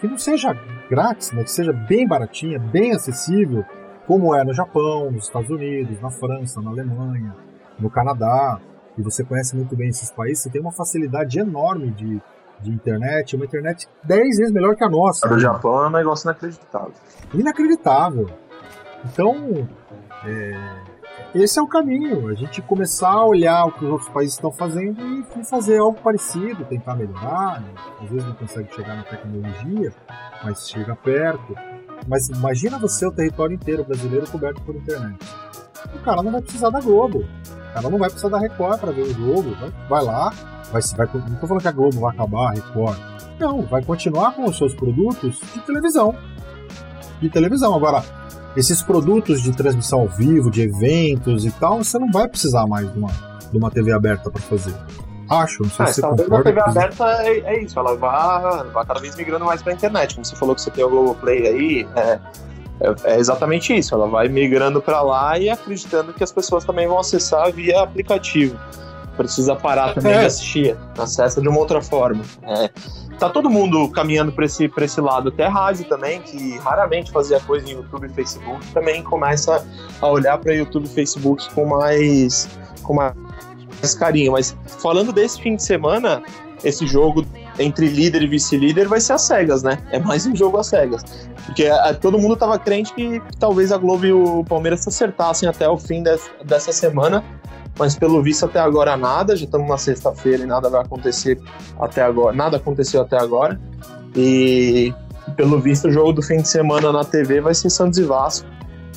que 0.01 0.09
não 0.09 0.19
seja 0.19 0.57
grátis, 0.89 1.33
né? 1.33 1.45
que 1.45 1.51
seja 1.51 1.73
bem 1.73 2.09
baratinha, 2.09 2.59
bem 2.59 2.93
acessível, 2.93 3.65
como 4.07 4.35
é 4.35 4.43
no 4.43 4.53
Japão, 4.53 5.11
nos 5.11 5.25
Estados 5.25 5.51
Unidos, 5.51 6.01
na 6.01 6.11
França, 6.11 6.61
na 6.61 6.71
Alemanha, 6.71 7.37
no 7.79 7.91
Canadá, 7.91 8.59
e 8.99 9.03
você 9.03 9.23
conhece 9.23 9.55
muito 9.55 9.77
bem 9.77 9.89
esses 9.89 10.11
países, 10.11 10.43
você 10.43 10.51
tem 10.51 10.61
uma 10.61 10.73
facilidade 10.73 11.39
enorme 11.39 11.91
de, 11.91 12.21
de 12.61 12.71
internet, 12.71 13.37
uma 13.37 13.45
internet 13.45 13.89
10 14.03 14.39
vezes 14.39 14.53
melhor 14.53 14.75
que 14.75 14.83
a 14.83 14.89
nossa. 14.89 15.29
do 15.29 15.39
Japão 15.39 15.85
é 15.85 15.87
um 15.89 15.91
negócio 15.91 16.27
inacreditável. 16.27 16.93
Inacreditável. 17.33 18.31
Então, 19.05 19.69
é, 20.27 20.90
esse 21.35 21.59
é 21.59 21.63
o 21.63 21.67
caminho, 21.67 22.29
a 22.29 22.35
gente 22.35 22.61
começar 22.63 23.11
a 23.11 23.25
olhar 23.25 23.65
o 23.67 23.73
que 23.73 23.85
os 23.85 23.91
outros 23.91 24.09
países 24.11 24.35
estão 24.35 24.51
fazendo 24.51 25.01
e, 25.39 25.45
fazer 25.45 25.79
algo 25.79 26.01
parecido, 26.01 26.65
tentar 26.65 26.97
melhorar. 26.97 27.61
né? 27.61 27.69
Às 28.03 28.11
vezes 28.11 28.27
não 28.27 28.35
consegue 28.35 28.75
chegar 28.75 28.97
na 28.97 29.05
tecnologia, 29.05 29.93
mas 30.43 30.69
chega 30.69 30.97
perto. 30.97 31.55
Mas 32.09 32.29
imagina 32.29 32.79
você 32.79 33.07
o 33.07 33.13
território 33.13 33.55
inteiro 33.55 33.85
brasileiro 33.85 34.29
coberto 34.29 34.61
por 34.63 34.75
internet. 34.75 35.19
O 35.95 35.99
cara 36.01 36.23
não 36.23 36.33
vai 36.33 36.43
precisar 36.43 36.71
da 36.71 36.81
Globo. 36.81 37.19
O 37.19 37.75
cara 37.75 37.89
não 37.89 37.99
vai 37.99 38.09
precisar 38.09 38.29
da 38.31 38.39
Record 38.39 38.81
para 38.81 38.91
ver 38.91 39.03
o 39.03 39.15
jogo. 39.15 39.55
Vai, 39.55 39.73
vai 39.89 40.05
lá, 40.05 40.31
vai, 40.73 40.83
vai, 40.97 41.07
não 41.15 41.35
estou 41.35 41.49
falando 41.49 41.63
que 41.63 41.69
a 41.69 41.73
Globo 41.73 42.01
vai 42.01 42.13
acabar, 42.13 42.49
a 42.49 42.53
Record. 42.53 42.99
Não, 43.39 43.63
vai 43.63 43.83
continuar 43.83 44.35
com 44.35 44.45
os 44.45 44.59
seus 44.59 44.75
produtos 44.75 45.41
de 45.55 45.61
televisão. 45.61 46.15
De 47.21 47.31
televisão. 47.31 47.75
Agora, 47.75 48.03
esses 48.57 48.83
produtos 48.83 49.43
de 49.43 49.53
transmissão 49.53 50.01
ao 50.01 50.09
vivo, 50.09 50.51
de 50.51 50.63
eventos 50.63 51.45
e 51.45 51.51
tal, 51.53 51.83
você 51.83 51.99
não 51.99 52.11
vai 52.11 52.27
precisar 52.29 52.67
mais 52.67 52.91
de 52.93 52.99
uma, 52.99 53.11
de 53.51 53.57
uma 53.59 53.71
TV 53.71 53.93
aberta 53.93 54.31
para 54.31 54.41
fazer. 54.43 54.75
Acho, 55.29 55.63
não 55.63 55.71
sei 55.71 55.85
Ah, 55.85 55.89
se 55.89 55.95
você 55.95 56.01
talvez 56.01 56.27
a 56.27 56.31
concorda. 56.37 56.51
TV 56.51 56.61
aberta 56.61 57.05
é, 57.23 57.39
é 57.55 57.63
isso, 57.63 57.79
ela 57.79 57.97
vai, 57.97 58.65
vai 58.73 58.85
cada 58.85 58.99
vez 59.01 59.15
migrando 59.17 59.45
mais 59.45 59.63
pra 59.63 59.73
internet. 59.73 60.15
Como 60.15 60.25
você 60.25 60.35
falou 60.35 60.55
que 60.55 60.61
você 60.63 60.71
tem 60.73 60.83
o 60.85 60.89
Globoplay 60.91 61.47
aí, 61.47 61.89
é, 61.95 62.19
é, 62.81 63.13
é 63.15 63.19
exatamente 63.19 63.73
isso. 63.77 63.95
Ela 63.95 64.09
vai 64.09 64.29
migrando 64.29 64.83
pra 64.83 65.01
lá 65.03 65.39
e 65.39 65.49
acreditando 65.49 66.13
que 66.13 66.25
as 66.25 66.33
pessoas 66.33 66.65
também 66.65 66.89
vão 66.89 66.99
acessar 66.99 67.53
via 67.53 67.81
aplicativo. 67.83 68.59
Precisa 69.25 69.55
parar 69.55 69.93
também 69.95 70.13
É. 70.13 70.21
de 70.21 70.27
assistir, 70.27 70.77
acessa 70.99 71.41
de 71.41 71.49
uma 71.49 71.59
outra 71.59 71.83
forma. 71.83 72.23
É, 72.43 72.71
tá 73.19 73.29
todo 73.29 73.51
mundo 73.51 73.89
caminhando 73.91 74.33
para 74.33 74.47
esse, 74.47 74.67
pra 74.69 74.85
esse 74.87 75.01
lado, 75.01 75.29
até 75.29 75.45
a 75.47 75.51
rádio 75.51 75.85
também, 75.89 76.21
que 76.23 76.57
raramente 76.59 77.11
fazia 77.13 77.39
coisa 77.41 77.69
em 77.69 77.73
YouTube 77.75 78.07
e 78.07 78.09
Facebook, 78.15 78.67
também 78.73 79.03
começa 79.03 79.63
a 80.01 80.07
olhar 80.09 80.39
para 80.39 80.55
YouTube 80.55 80.87
e 80.87 80.89
Facebook 80.89 81.53
com 81.55 81.67
mais, 81.67 82.49
com 82.83 82.95
mais 82.95 83.95
carinho. 83.99 84.33
Mas 84.33 84.57
falando 84.81 85.13
desse 85.13 85.41
fim 85.41 85.57
de 85.57 85.63
semana, 85.63 86.23
esse 86.65 86.87
jogo 86.87 87.25
entre 87.59 87.89
líder 87.89 88.23
e 88.23 88.27
vice-líder 88.27 88.89
vai 88.89 89.01
ser 89.01 89.13
às 89.15 89.23
cegas, 89.23 89.63
né? 89.63 89.79
É 89.91 89.99
mais 89.99 90.27
um 90.27 90.35
jogo 90.35 90.57
às 90.57 90.69
cegas. 90.69 91.03
Porque 91.45 91.65
é, 91.65 91.93
todo 91.95 92.19
mundo 92.19 92.37
tava 92.37 92.59
crente 92.59 92.93
que, 92.95 93.21
que 93.21 93.37
talvez 93.39 93.71
a 93.73 93.77
Globo 93.77 94.07
e 94.07 94.13
o 94.13 94.45
Palmeiras 94.45 94.81
se 94.81 94.89
acertassem 94.89 95.49
até 95.49 95.69
o 95.69 95.77
fim 95.77 96.03
des- 96.03 96.31
dessa 96.45 96.73
semana, 96.73 97.23
mas 97.81 97.97
pelo 97.97 98.23
visto 98.23 98.45
até 98.45 98.61
agora 98.61 98.95
nada. 98.97 99.35
Já 99.35 99.47
estamos 99.47 99.67
na 99.69 99.79
sexta-feira 99.79 100.43
e 100.45 100.47
nada 100.47 100.69
vai 100.69 100.83
acontecer 100.83 101.41
até 101.81 102.03
agora. 102.03 102.37
Nada 102.37 102.59
aconteceu 102.59 103.01
até 103.01 103.19
agora. 103.19 103.59
E 104.15 104.95
pelo 105.35 105.59
visto 105.59 105.89
o 105.89 105.91
jogo 105.91 106.13
do 106.13 106.23
fim 106.23 106.43
de 106.43 106.49
semana 106.49 106.93
na 106.93 107.03
TV 107.05 107.41
vai 107.41 107.55
ser 107.55 107.71
Santos 107.71 107.99
e 107.99 108.05
Vasco. 108.05 108.47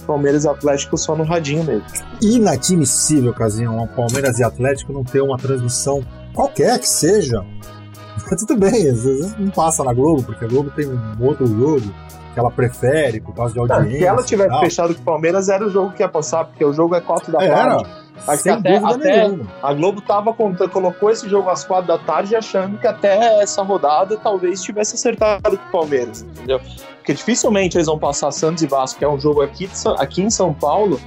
Palmeiras 0.05 0.43
e 0.43 0.49
Atlético 0.49 0.97
só 0.97 1.15
no 1.15 1.23
radinho 1.23 1.63
mesmo. 1.63 1.85
Inadmissível, 2.21 3.33
Casinho, 3.33 3.71
um 3.71 3.87
Palmeiras 3.87 4.37
e 4.37 4.43
Atlético 4.43 4.91
não 4.91 5.03
ter 5.03 5.21
uma 5.21 5.37
transmissão 5.37 6.03
qualquer 6.33 6.77
que 6.77 6.89
seja. 6.89 7.41
Tudo 8.37 8.57
bem, 8.57 8.89
às 8.89 9.05
vezes 9.05 9.33
não 9.39 9.49
passa 9.49 9.81
na 9.81 9.93
Globo, 9.93 10.23
porque 10.23 10.43
a 10.43 10.47
Globo 10.49 10.69
tem 10.71 10.87
um 10.87 11.23
outro 11.25 11.47
jogo 11.47 11.81
que 12.33 12.39
ela 12.39 12.51
prefere 12.51 13.21
por 13.21 13.33
causa 13.33 13.53
de 13.53 13.59
audiência. 13.59 13.97
Se 13.99 14.05
ela 14.05 14.23
tivesse 14.23 14.59
fechado 14.59 14.93
com 14.93 15.01
o 15.01 15.05
Palmeiras, 15.05 15.47
era 15.47 15.65
o 15.65 15.69
jogo 15.69 15.93
que 15.93 16.03
ia 16.03 16.09
passar, 16.09 16.45
porque 16.45 16.65
o 16.65 16.73
jogo 16.73 16.95
é 16.95 16.99
4 16.99 17.31
da 17.31 17.41
É, 17.41 17.47
tarde. 17.47 17.85
era. 17.85 18.02
Acho 18.15 18.25
que 18.37 18.37
Sem 18.37 18.51
até- 18.53 18.79
dúvida 18.79 18.95
até- 18.95 19.27
nenhuma. 19.27 19.47
A 19.61 19.73
Globo 19.73 20.01
tava 20.01 20.33
contando, 20.33 20.69
colocou 20.69 21.09
esse 21.09 21.27
jogo 21.29 21.49
às 21.49 21.63
quatro 21.65 21.87
da 21.87 21.97
tarde 21.97 22.35
achando 22.35 22.77
que 22.77 22.87
até 22.87 23.41
essa 23.41 23.61
rodada 23.63 24.15
talvez 24.17 24.61
tivesse 24.63 24.95
acertado 24.95 25.41
com 25.57 25.67
o 25.67 25.71
Palmeiras, 25.71 26.21
entendeu? 26.21 26.59
Porque 26.97 27.13
dificilmente 27.13 27.75
eles 27.77 27.87
vão 27.87 27.99
passar 27.99 28.31
Santos 28.31 28.63
e 28.63 28.67
Vasco, 28.67 28.99
que 28.99 29.05
é 29.05 29.09
um 29.09 29.19
jogo 29.19 29.41
aqui, 29.41 29.69
aqui 29.97 30.21
em 30.21 30.29
São 30.29 30.53
Paulo, 30.53 31.01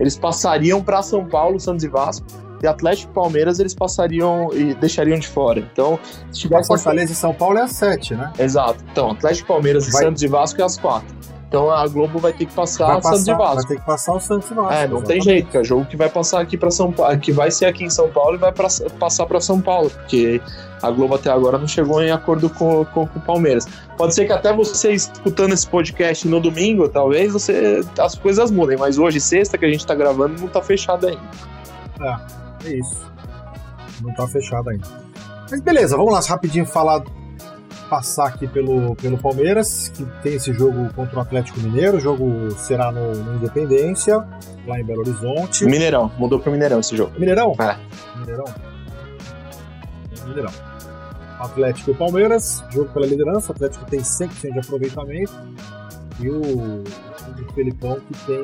eles 0.00 0.16
passariam 0.16 0.82
para 0.82 1.02
São 1.02 1.26
Paulo, 1.26 1.60
Santos 1.60 1.84
e 1.84 1.88
Vasco, 1.88 2.26
e 2.62 2.66
Atlético 2.66 3.10
e 3.10 3.14
Palmeiras 3.14 3.58
eles 3.58 3.74
passariam 3.74 4.48
e 4.52 4.72
deixariam 4.74 5.18
de 5.18 5.26
fora. 5.28 5.58
Então, 5.58 5.98
se 6.30 6.40
tivesse 6.40 6.68
Fortaleza 6.68 7.12
e 7.12 7.14
São 7.16 7.34
Paulo 7.34 7.58
é 7.58 7.62
às 7.62 7.72
7, 7.72 8.14
né? 8.14 8.32
Exato. 8.38 8.82
Então, 8.90 9.10
Atlético, 9.10 9.48
Palmeiras, 9.48 9.90
Vai- 9.90 10.04
Santos 10.04 10.22
e 10.22 10.28
Vasco 10.28 10.60
é 10.60 10.64
às 10.64 10.78
quatro. 10.78 11.12
Então 11.52 11.70
a 11.70 11.86
Globo 11.86 12.18
vai 12.18 12.32
ter 12.32 12.46
que 12.46 12.54
passar 12.54 12.86
Vai, 12.86 13.02
Santos 13.02 13.28
e 13.28 13.30
passar, 13.30 13.36
vai 13.36 13.54
Vasco. 13.54 13.68
ter 13.68 13.76
que 13.78 13.84
passar 13.84 14.14
o 14.14 14.20
Santos 14.20 14.50
e 14.50 14.54
Vasco. 14.54 14.72
É, 14.72 14.88
não 14.88 15.02
tem 15.02 15.18
exatamente. 15.18 15.24
jeito, 15.24 15.50
que 15.50 15.58
é 15.58 15.62
jogo 15.64 15.84
que 15.84 15.96
vai 15.98 16.08
passar 16.08 16.40
aqui 16.40 16.56
para 16.56 16.70
São 16.70 16.90
Paulo, 16.90 17.18
que 17.18 17.30
vai 17.30 17.50
ser 17.50 17.66
aqui 17.66 17.84
em 17.84 17.90
São 17.90 18.08
Paulo 18.08 18.36
e 18.36 18.38
vai 18.38 18.50
pra, 18.50 18.68
passar 18.98 19.26
para 19.26 19.38
São 19.38 19.60
Paulo, 19.60 19.90
porque 19.90 20.40
a 20.80 20.90
Globo 20.90 21.14
até 21.14 21.30
agora 21.30 21.58
não 21.58 21.68
chegou 21.68 22.02
em 22.02 22.10
acordo 22.10 22.48
com, 22.48 22.86
com, 22.86 23.06
com 23.06 23.18
o 23.18 23.22
Palmeiras. 23.22 23.68
Pode 23.98 24.14
ser 24.14 24.24
que 24.24 24.32
até 24.32 24.50
você 24.50 24.92
escutando 24.92 25.52
esse 25.52 25.68
podcast 25.68 26.26
no 26.26 26.40
domingo, 26.40 26.88
talvez 26.88 27.34
você 27.34 27.84
as 27.98 28.14
coisas 28.14 28.50
mudem, 28.50 28.78
mas 28.78 28.96
hoje, 28.96 29.20
sexta, 29.20 29.58
que 29.58 29.66
a 29.66 29.70
gente 29.70 29.86
tá 29.86 29.94
gravando, 29.94 30.40
não 30.40 30.48
tá 30.48 30.62
fechado 30.62 31.06
ainda. 31.06 31.20
É 32.64 32.72
isso. 32.72 33.04
Não 34.00 34.14
tá 34.14 34.26
fechado 34.26 34.70
ainda. 34.70 34.88
Mas 35.50 35.60
beleza, 35.60 35.98
vamos 35.98 36.14
lá 36.14 36.20
rapidinho 36.20 36.64
falar. 36.64 37.02
Passar 37.92 38.28
aqui 38.28 38.46
pelo, 38.46 38.96
pelo 38.96 39.18
Palmeiras, 39.18 39.88
que 39.90 40.02
tem 40.22 40.36
esse 40.36 40.50
jogo 40.54 40.88
contra 40.94 41.18
o 41.18 41.20
Atlético 41.20 41.60
Mineiro. 41.60 41.98
O 41.98 42.00
jogo 42.00 42.50
será 42.52 42.90
no, 42.90 43.12
no 43.14 43.34
Independência, 43.34 44.16
lá 44.66 44.80
em 44.80 44.82
Belo 44.82 45.00
Horizonte. 45.00 45.66
Mineirão, 45.66 46.10
mudou 46.16 46.38
pro 46.40 46.50
Mineirão 46.50 46.80
esse 46.80 46.96
jogo. 46.96 47.12
Mineirão? 47.20 47.54
É. 47.58 47.76
Mineirão. 48.18 48.46
Mineirão. 50.26 50.50
Atlético 51.38 51.90
e 51.90 51.94
Palmeiras, 51.94 52.64
jogo 52.70 52.88
pela 52.94 53.04
liderança. 53.06 53.52
O 53.52 53.54
Atlético 53.56 53.84
tem 53.84 54.00
100% 54.00 54.52
de 54.54 54.58
aproveitamento. 54.60 55.32
E 56.18 56.30
o, 56.30 56.40
o 56.40 57.52
Felipão 57.54 57.98
que 58.00 58.14
tem. 58.24 58.42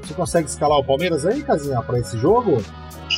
Você 0.00 0.14
consegue 0.14 0.48
escalar 0.48 0.78
o 0.78 0.84
Palmeiras 0.84 1.26
aí, 1.26 1.42
Casinha, 1.42 1.82
pra 1.82 1.98
esse 1.98 2.16
jogo? 2.18 2.62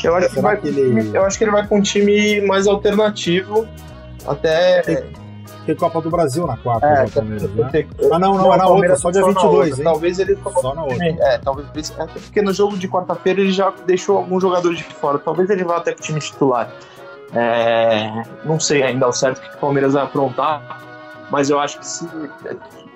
Eu 0.02 0.14
acho, 0.14 0.30
que 0.30 0.40
vai, 0.40 0.56
que 0.56 0.68
ele- 0.68 1.10
eu 1.14 1.26
acho 1.26 1.36
que 1.36 1.44
ele 1.44 1.50
vai 1.50 1.66
com 1.66 1.76
um 1.76 1.82
time 1.82 2.40
mais 2.46 2.66
alternativo, 2.66 3.68
até. 4.26 4.80
Tem 4.80 5.25
Copa 5.74 6.00
do 6.00 6.10
Brasil 6.10 6.46
na 6.46 6.56
quarta, 6.56 6.86
É, 6.86 7.08
Palmeiras, 7.08 7.50
né? 7.54 7.68
ter- 7.72 7.88
Ah, 8.12 8.18
não, 8.18 8.34
não, 8.34 8.44
Não, 8.44 8.54
é 8.54 8.56
na 8.56 8.66
outra, 8.68 8.96
só 8.96 9.10
dia 9.10 9.20
na 9.22 9.26
22, 9.28 9.54
outra. 9.70 9.76
hein? 9.78 9.84
Talvez 9.84 10.18
ele 10.18 10.38
Só 10.60 10.74
na 10.74 10.82
outra. 10.84 11.04
É, 11.06 11.38
talvez. 11.38 11.94
é, 11.98 12.06
Porque 12.06 12.42
no 12.42 12.52
jogo 12.52 12.76
de 12.76 12.86
quarta-feira 12.88 13.40
ele 13.40 13.52
já 13.52 13.72
deixou 13.86 14.18
alguns 14.18 14.42
jogadores 14.42 14.78
de 14.78 14.84
fora. 14.84 15.18
Talvez 15.18 15.50
ele 15.50 15.64
vá 15.64 15.78
até 15.78 15.92
com 15.92 15.98
o 16.00 16.02
time 16.02 16.20
titular. 16.20 16.70
É, 17.32 18.22
não 18.44 18.60
sei 18.60 18.82
ainda 18.82 19.06
ao 19.06 19.12
certo 19.12 19.38
o 19.38 19.40
que 19.50 19.56
o 19.56 19.58
Palmeiras 19.58 19.94
vai 19.94 20.04
aprontar, 20.04 20.80
mas 21.30 21.50
eu 21.50 21.58
acho 21.58 21.78
que 21.80 21.86
se, 21.86 22.06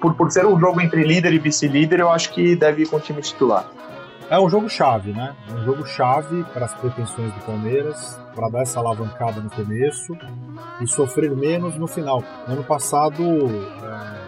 por, 0.01 0.15
por 0.15 0.31
ser 0.31 0.47
um 0.47 0.59
jogo 0.59 0.81
entre 0.81 1.03
líder 1.03 1.33
e 1.33 1.39
vice-líder, 1.39 2.01
eu 2.01 2.11
acho 2.11 2.31
que 2.33 2.55
deve 2.55 2.83
ir 2.83 2.87
com 2.89 2.97
o 2.97 3.01
time 3.01 3.21
titular. 3.23 3.65
É 4.31 4.39
um 4.39 4.49
jogo 4.49 4.69
chave, 4.69 5.13
né? 5.13 5.35
É 5.51 5.53
um 5.55 5.65
jogo 5.65 5.85
chave 5.85 6.45
para 6.55 6.67
as 6.67 6.75
pretensões 6.75 7.33
do 7.35 7.41
Palmeiras, 7.41 8.20
para 8.35 8.49
dar 8.49 8.63
essa 8.63 8.79
alavancada 8.81 9.41
no 9.41 9.51
começo 9.51 10.17
e 10.81 10.87
sofrer 10.87 11.31
menos 11.35 11.77
no 11.77 11.87
final. 11.87 12.23
No 12.47 12.55
ano 12.55 12.65
passado, 12.65 13.23
é, 13.23 14.21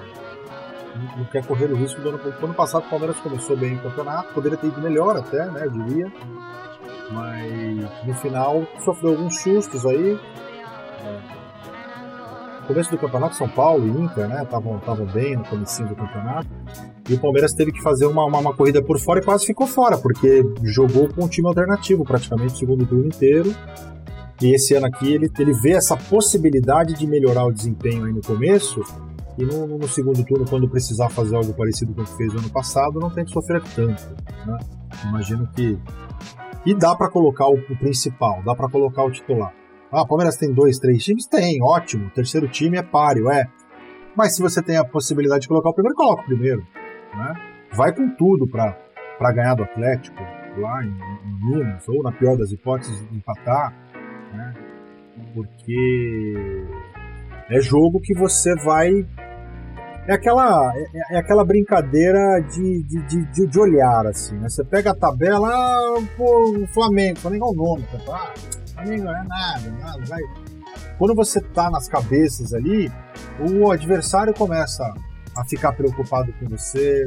não- 1.17 1.25
quer 1.27 1.45
correr 1.47 1.67
o 1.73 1.77
risco 1.77 2.01
do 2.01 2.11
ano, 2.11 2.21
ano 2.43 2.55
passado. 2.55 2.85
O 2.87 2.91
Palmeiras 2.91 3.19
começou 3.21 3.57
bem 3.57 3.77
o 3.77 3.83
campeonato, 3.83 4.33
poderia 4.35 4.59
ter 4.59 4.67
ido 4.69 4.81
melhor 4.81 5.17
até, 5.17 5.47
né? 5.51 5.67
Eu 5.67 5.71
diria. 5.71 6.13
Mas 7.11 8.05
no 8.05 8.15
final 8.15 8.67
sofreu 8.85 9.11
alguns 9.13 9.41
sustos 9.41 9.85
aí. 9.87 10.19
É, 11.05 11.32
começo 12.63 12.91
do 12.91 12.99
campeonato, 12.99 13.37
São 13.37 13.49
Paulo 13.49 13.87
e 13.87 13.91
Inter, 13.91 14.29
né? 14.29 14.43
Estavam 14.43 15.07
bem 15.07 15.37
no 15.37 15.45
comecinho 15.45 15.89
do 15.89 15.97
campeonato. 15.97 16.49
E 17.09 17.15
o 17.15 17.19
Palmeiras 17.19 17.53
teve 17.53 17.73
que 17.73 17.83
fazer 17.83 18.07
uma, 18.07 18.25
uma, 18.25 18.39
uma 18.39 18.55
corrida 18.55 18.83
por 18.83 18.99
fora 18.99 19.21
e 19.21 19.25
quase 19.25 19.45
ficou 19.47 19.67
fora, 19.67 19.99
porque 19.99 20.45
jogou 20.63 21.09
com 21.09 21.25
um 21.25 21.29
time 21.29 21.49
alternativo 21.49 22.05
praticamente 22.05 22.55
o 22.55 22.57
segundo 22.57 22.87
turno 22.87 23.07
inteiro. 23.07 23.55
E 24.41 24.55
esse 24.55 24.75
ano 24.75 24.87
aqui 24.87 25.13
ele, 25.13 25.31
ele 25.39 25.53
vê 25.53 25.73
essa 25.73 25.97
possibilidade 25.97 26.95
de 26.95 27.07
melhorar 27.07 27.45
o 27.45 27.53
desempenho 27.53 28.05
aí 28.05 28.13
no 28.13 28.21
começo. 28.21 28.83
E 29.39 29.45
no, 29.45 29.67
no 29.67 29.89
segundo 29.89 30.23
turno, 30.25 30.45
quando 30.49 30.69
precisar 30.69 31.09
fazer 31.09 31.37
algo 31.37 31.55
parecido 31.55 31.95
com 31.95 32.03
o 32.03 32.05
que 32.05 32.17
fez 32.17 32.33
no 32.33 32.41
ano 32.41 32.51
passado, 32.51 33.01
não 33.01 33.11
tem 33.11 33.25
que 33.25 33.31
sofrer 33.31 33.63
tanto. 33.75 34.03
Né? 34.47 34.59
Imagino 35.05 35.49
que. 35.55 35.79
E 36.67 36.75
dá 36.75 36.95
para 36.95 37.09
colocar 37.09 37.49
o, 37.49 37.55
o 37.55 37.77
principal, 37.79 38.43
dá 38.45 38.55
para 38.55 38.69
colocar 38.69 39.05
o 39.05 39.11
titular. 39.11 39.53
Ah, 39.93 40.03
o 40.03 40.07
Palmeiras 40.07 40.39
tem 40.39 40.51
dois, 40.51 40.79
três 40.79 41.05
times? 41.05 41.27
Tem, 41.27 41.63
ótimo. 41.63 42.07
O 42.07 42.11
terceiro 42.11 42.49
time 42.49 42.79
é 42.79 42.83
páreo, 42.83 43.31
é. 43.31 43.47
Mas 44.17 44.35
se 44.35 44.41
você 44.41 44.63
tem 44.63 44.79
a 44.79 44.85
possibilidade 44.85 45.43
de 45.43 45.49
colocar 45.49 45.69
o 45.69 45.75
primeiro, 45.75 45.95
coloca 45.95 46.23
o 46.23 46.25
primeiro. 46.25 46.67
Né? 47.15 47.35
Vai 47.75 47.95
com 47.95 48.09
tudo 48.17 48.49
para 48.49 49.33
ganhar 49.33 49.55
do 49.55 49.65
Atlético 49.65 50.17
lá 50.57 50.83
em, 50.83 50.89
em, 50.89 51.45
Minas, 51.45 51.87
ou 51.89 52.03
na 52.03 52.11
pior 52.11 52.39
das 52.39 52.51
hipóteses, 52.51 53.03
empatar. 53.13 53.75
Né? 54.33 54.55
Porque 55.35 56.65
é 57.51 57.61
jogo 57.61 58.01
que 58.01 58.15
você 58.15 58.55
vai. 58.65 59.07
É 60.09 60.15
aquela, 60.15 60.73
é, 60.75 61.17
é 61.17 61.19
aquela 61.19 61.45
brincadeira 61.45 62.41
de, 62.51 62.83
de, 62.83 63.27
de, 63.27 63.47
de, 63.47 63.61
olhar, 63.61 64.07
assim, 64.07 64.37
né? 64.37 64.49
Você 64.49 64.65
pega 64.65 64.91
a 64.91 64.97
tabela, 64.97 65.49
ah, 65.49 66.03
pô, 66.17 66.59
o 66.59 66.67
Flamengo, 66.69 67.21
Flamengo 67.21 67.45
é 67.45 67.49
o 67.49 67.55
nome, 67.55 67.85
tá? 67.85 67.99
ah, 68.11 68.62
Flamengo 68.75 69.05
não 69.05 69.17
é 69.17 69.25
nada, 69.25 69.71
nada, 69.71 70.05
vai. 70.07 70.23
Quando 70.99 71.15
você 71.15 71.41
tá 71.41 71.71
nas 71.71 71.89
cabeças 71.89 72.53
ali, 72.53 72.91
o 73.41 73.71
adversário 73.71 74.33
começa 74.35 74.93
a 75.35 75.45
ficar 75.45 75.73
preocupado 75.73 76.33
com 76.35 76.47
você, 76.49 77.05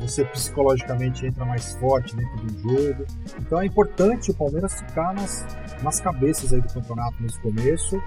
você 0.00 0.24
psicologicamente 0.24 1.26
entra 1.26 1.44
mais 1.44 1.72
forte 1.74 2.14
dentro 2.14 2.36
do 2.36 2.62
jogo. 2.62 3.04
Então 3.38 3.60
é 3.60 3.66
importante 3.66 4.30
o 4.30 4.34
Palmeiras 4.34 4.74
ficar 4.74 5.12
nas, 5.12 5.44
nas 5.82 6.00
cabeças 6.00 6.52
aí 6.52 6.60
do 6.60 6.72
campeonato 6.72 7.16
nesse 7.20 7.40
começo, 7.40 8.00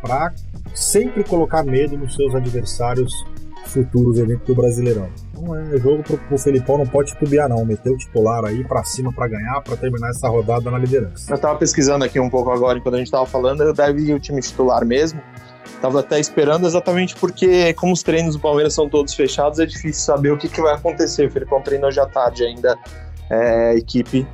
para 0.00 0.32
sempre 0.74 1.22
colocar 1.24 1.62
medo 1.62 1.96
nos 1.96 2.14
seus 2.14 2.34
adversários 2.34 3.12
futuros 3.66 4.16
dentro 4.16 4.46
do 4.46 4.54
Brasileirão. 4.54 5.08
Então 5.32 5.56
é 5.56 5.78
jogo 5.78 6.02
pro, 6.02 6.18
pro 6.18 6.38
Felipão, 6.38 6.78
não 6.78 6.86
pode 6.86 7.12
titubear 7.12 7.48
não, 7.48 7.64
meter 7.64 7.90
o 7.90 7.96
titular 7.96 8.44
aí 8.44 8.62
para 8.64 8.84
cima 8.84 9.12
para 9.12 9.28
ganhar, 9.28 9.60
para 9.62 9.76
terminar 9.76 10.10
essa 10.10 10.28
rodada 10.28 10.70
na 10.70 10.78
liderança. 10.78 11.32
Eu 11.32 11.38
tava 11.38 11.58
pesquisando 11.58 12.04
aqui 12.04 12.20
um 12.20 12.30
pouco 12.30 12.50
agora, 12.50 12.78
enquanto 12.78 12.94
a 12.94 12.98
gente 12.98 13.10
tava 13.10 13.26
falando, 13.26 13.72
deve 13.72 14.02
ir 14.02 14.14
o 14.14 14.20
time 14.20 14.40
titular 14.40 14.84
mesmo. 14.84 15.20
Tava 15.80 15.98
até 15.98 16.20
esperando 16.20 16.64
exatamente 16.64 17.16
porque, 17.16 17.74
como 17.74 17.92
os 17.92 18.04
treinos 18.04 18.36
do 18.36 18.40
Palmeiras 18.40 18.72
são 18.72 18.88
todos 18.88 19.14
fechados, 19.14 19.58
é 19.58 19.66
difícil 19.66 20.04
saber 20.04 20.30
o 20.30 20.38
que, 20.38 20.48
que 20.48 20.62
vai 20.62 20.74
acontecer. 20.74 21.26
O 21.26 21.30
Felipão 21.30 21.60
treinou 21.60 21.90
à 21.90 22.06
tarde 22.06 22.44
ainda, 22.44 22.78
é, 23.32 23.74
equipe, 23.76 24.26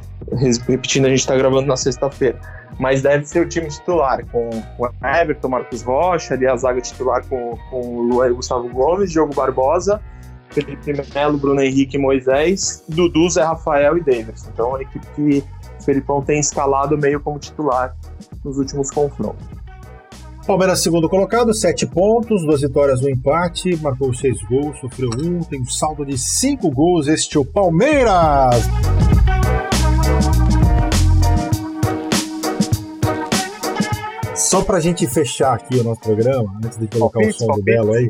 repetindo, 0.67 1.07
a 1.07 1.09
gente 1.09 1.25
tá 1.27 1.37
gravando 1.37 1.67
na 1.67 1.77
sexta-feira. 1.77 2.39
Mas 2.79 3.03
deve 3.03 3.25
ser 3.25 3.41
o 3.41 3.49
time 3.49 3.69
titular, 3.69 4.25
com 4.27 4.51
o 4.79 4.89
Everton, 5.05 5.49
Marcos 5.49 5.83
Rocha, 5.83 6.35
ali 6.35 6.47
a 6.47 6.57
zaga 6.57 6.81
titular 6.81 7.25
com, 7.27 7.57
com 7.71 7.81
o 7.81 8.25
e 8.25 8.33
Gustavo 8.33 8.69
Gomes, 8.69 9.11
Diogo 9.11 9.35
Barbosa, 9.35 10.01
Felipe 10.51 10.93
Melo, 11.15 11.39
Bruno 11.39 11.61
Henrique 11.61 11.99
Moisés, 11.99 12.85
Dudu, 12.89 13.31
Zé 13.31 13.43
Rafael 13.43 13.99
e 13.99 14.01
Davis. 14.01 14.49
Então, 14.53 14.77
a 14.77 14.83
equipe 14.83 15.07
que 15.15 15.45
Felipão 15.85 16.23
tem 16.23 16.41
escalado 16.41 16.97
meio 16.99 17.21
como 17.21 17.39
titular 17.39 17.97
nos 18.45 18.59
últimos 18.59 18.91
confrontos. 18.91 19.58
Palmeiras 20.49 20.83
segundo 20.83 21.11
colocado, 21.11 21.53
sete 21.53 21.87
pontos, 21.87 22.43
duas 22.43 22.63
vitórias, 22.63 23.03
um 23.03 23.09
empate, 23.11 23.77
marcou 23.83 24.15
seis 24.15 24.43
gols, 24.45 24.81
sofreu 24.81 25.11
um, 25.19 25.41
tem 25.41 25.61
um 25.61 25.67
saldo 25.67 26.07
de 26.07 26.17
cinco 26.17 26.71
gols. 26.71 27.07
Este 27.07 27.37
é 27.37 27.41
o 27.41 27.45
Palmeiras. 27.45 28.65
Só 34.35 34.63
pra 34.63 34.81
gente 34.81 35.07
fechar 35.07 35.53
aqui 35.53 35.77
o 35.77 35.85
nosso 35.85 36.01
programa, 36.01 36.59
antes 36.65 36.79
de 36.79 36.87
colocar 36.87 37.21
palpite, 37.21 37.37
o 37.37 37.39
som 37.41 37.47
palpite. 37.49 37.67
do 37.67 37.71
Belo 37.71 37.93
aí, 37.93 38.09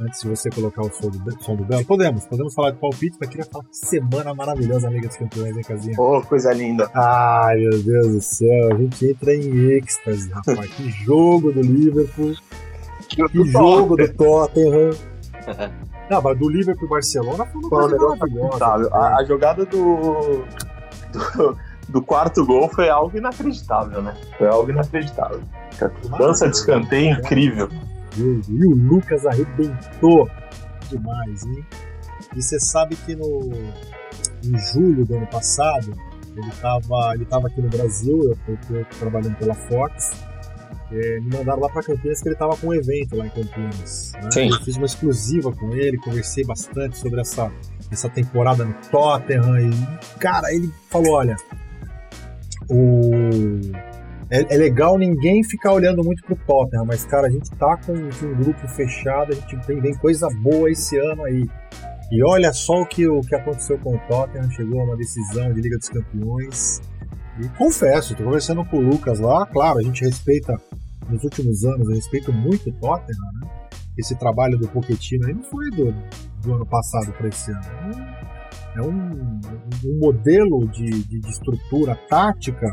antes 0.00 0.22
de 0.22 0.28
você 0.28 0.50
colocar 0.50 0.82
o 0.82 0.90
som 0.90 1.08
do, 1.08 1.42
som 1.42 1.56
do 1.56 1.64
Belo, 1.64 1.84
podemos, 1.84 2.24
podemos 2.26 2.54
falar 2.54 2.70
de 2.70 2.78
palpite, 2.78 3.16
mas 3.20 3.28
queria 3.28 3.44
falar 3.44 3.64
que 3.64 3.76
semana 3.76 4.34
maravilhosa, 4.34 4.88
amiga 4.88 5.08
dos 5.08 5.16
campeões, 5.16 5.56
hein, 5.56 5.62
Casinha? 5.62 5.96
Oh, 5.98 6.22
coisa 6.22 6.52
linda. 6.52 6.90
Ai, 6.94 7.56
meu 7.58 7.82
Deus 7.82 8.12
do 8.12 8.20
céu, 8.20 8.72
a 8.72 8.76
gente 8.76 9.06
entra 9.06 9.34
em 9.34 9.70
êxtase, 9.76 10.30
rapaz. 10.30 10.70
que 10.70 10.90
jogo 10.90 11.52
do 11.52 11.60
Liverpool, 11.60 12.34
que 13.08 13.44
jogo 13.50 13.96
do 13.96 14.08
Tottenham. 14.14 14.90
Não, 16.10 16.22
mas 16.22 16.38
do 16.38 16.48
Liverpool 16.48 16.86
e 16.86 16.90
Barcelona 16.90 17.44
foi 17.44 17.60
uma 17.60 17.68
coisa 17.68 17.96
maravilhosa. 17.98 18.88
A, 18.94 19.16
a, 19.18 19.24
jogada 19.24 19.66
do, 19.66 20.44
do, 21.12 21.58
do, 21.88 22.02
quarto 22.02 22.46
gol 22.46 22.68
foi 22.70 22.88
algo 22.88 23.16
inacreditável, 23.16 24.00
né? 24.00 24.14
Foi 24.38 24.48
algo 24.48 24.70
inacreditável. 24.70 25.42
Dança 26.18 26.48
de 26.48 26.56
escanteio 26.56 27.18
incrível. 27.18 27.68
E 28.18 28.66
o 28.66 28.74
Lucas 28.74 29.26
arrebentou 29.26 30.28
demais, 30.90 31.44
hein? 31.44 31.64
E 32.36 32.42
você 32.42 32.58
sabe 32.58 32.96
que 32.96 33.14
no 33.14 33.50
em 34.44 34.56
julho 34.72 35.04
do 35.04 35.16
ano 35.16 35.26
passado, 35.26 35.92
ele 36.36 36.48
estava 36.48 37.14
ele 37.14 37.24
tava 37.24 37.48
aqui 37.48 37.60
no 37.60 37.68
Brasil, 37.68 38.36
eu 38.46 38.54
estou 38.54 38.84
trabalhando 38.98 39.36
pela 39.36 39.54
Fox, 39.54 40.12
é, 40.90 41.20
me 41.20 41.36
mandaram 41.36 41.60
lá 41.60 41.68
para 41.68 41.82
Campinas 41.82 42.22
que 42.22 42.28
ele 42.28 42.34
estava 42.34 42.56
com 42.56 42.68
um 42.68 42.74
evento 42.74 43.16
lá 43.16 43.26
em 43.26 43.30
Campinas. 43.30 44.12
Né? 44.14 44.30
Sim. 44.32 44.48
Eu 44.50 44.60
fiz 44.60 44.76
uma 44.76 44.86
exclusiva 44.86 45.52
com 45.52 45.74
ele, 45.74 45.98
conversei 45.98 46.44
bastante 46.44 46.96
sobre 46.96 47.20
essa, 47.20 47.52
essa 47.90 48.08
temporada 48.08 48.64
no 48.64 48.74
Tottenham. 48.90 49.58
E, 49.60 50.18
cara, 50.18 50.52
ele 50.52 50.72
falou: 50.88 51.14
olha, 51.14 51.36
o 52.70 53.60
é, 54.30 54.54
é, 54.54 54.56
legal 54.58 54.98
ninguém 54.98 55.42
ficar 55.42 55.72
olhando 55.72 56.04
muito 56.04 56.22
pro 56.22 56.36
Tottenham, 56.36 56.84
mas, 56.84 57.04
cara, 57.04 57.28
a 57.28 57.30
gente 57.30 57.50
tá 57.52 57.76
com, 57.78 57.94
com 57.94 58.26
um 58.26 58.36
grupo 58.36 58.68
fechado, 58.68 59.32
a 59.32 59.34
gente 59.34 59.66
tem, 59.66 59.80
vem 59.80 59.94
coisa 59.94 60.28
boa 60.42 60.70
esse 60.70 60.98
ano 60.98 61.24
aí. 61.24 61.48
E 62.10 62.22
olha 62.22 62.52
só 62.52 62.82
o 62.82 62.86
que, 62.86 63.06
o 63.06 63.20
que 63.22 63.34
aconteceu 63.34 63.78
com 63.78 63.94
o 63.94 63.98
Tottenham, 64.00 64.50
chegou 64.50 64.80
a 64.80 64.84
uma 64.84 64.96
decisão 64.96 65.52
de 65.52 65.60
Liga 65.60 65.78
dos 65.78 65.88
Campeões. 65.88 66.80
E 67.40 67.48
confesso, 67.56 68.14
tô 68.14 68.24
conversando 68.24 68.64
com 68.64 68.78
o 68.78 68.80
Lucas 68.80 69.18
lá, 69.18 69.46
claro, 69.46 69.78
a 69.78 69.82
gente 69.82 70.04
respeita, 70.04 70.54
nos 71.08 71.24
últimos 71.24 71.64
anos, 71.64 71.88
eu 71.88 71.94
respeito 71.94 72.32
muito 72.32 72.68
o 72.68 72.72
Tottenham, 72.72 73.32
né? 73.40 73.48
Esse 73.96 74.14
trabalho 74.14 74.58
do 74.58 74.68
Pochettino 74.68 75.26
aí 75.26 75.34
não 75.34 75.42
foi 75.44 75.70
do, 75.70 75.92
do 76.42 76.54
ano 76.54 76.66
passado 76.66 77.12
para 77.12 77.28
esse 77.28 77.50
ano. 77.50 77.62
É 78.76 78.82
um, 78.82 79.40
um 79.84 79.98
modelo 79.98 80.68
de, 80.68 80.84
de, 80.84 81.20
de 81.20 81.28
estrutura 81.28 81.96
tática 82.08 82.70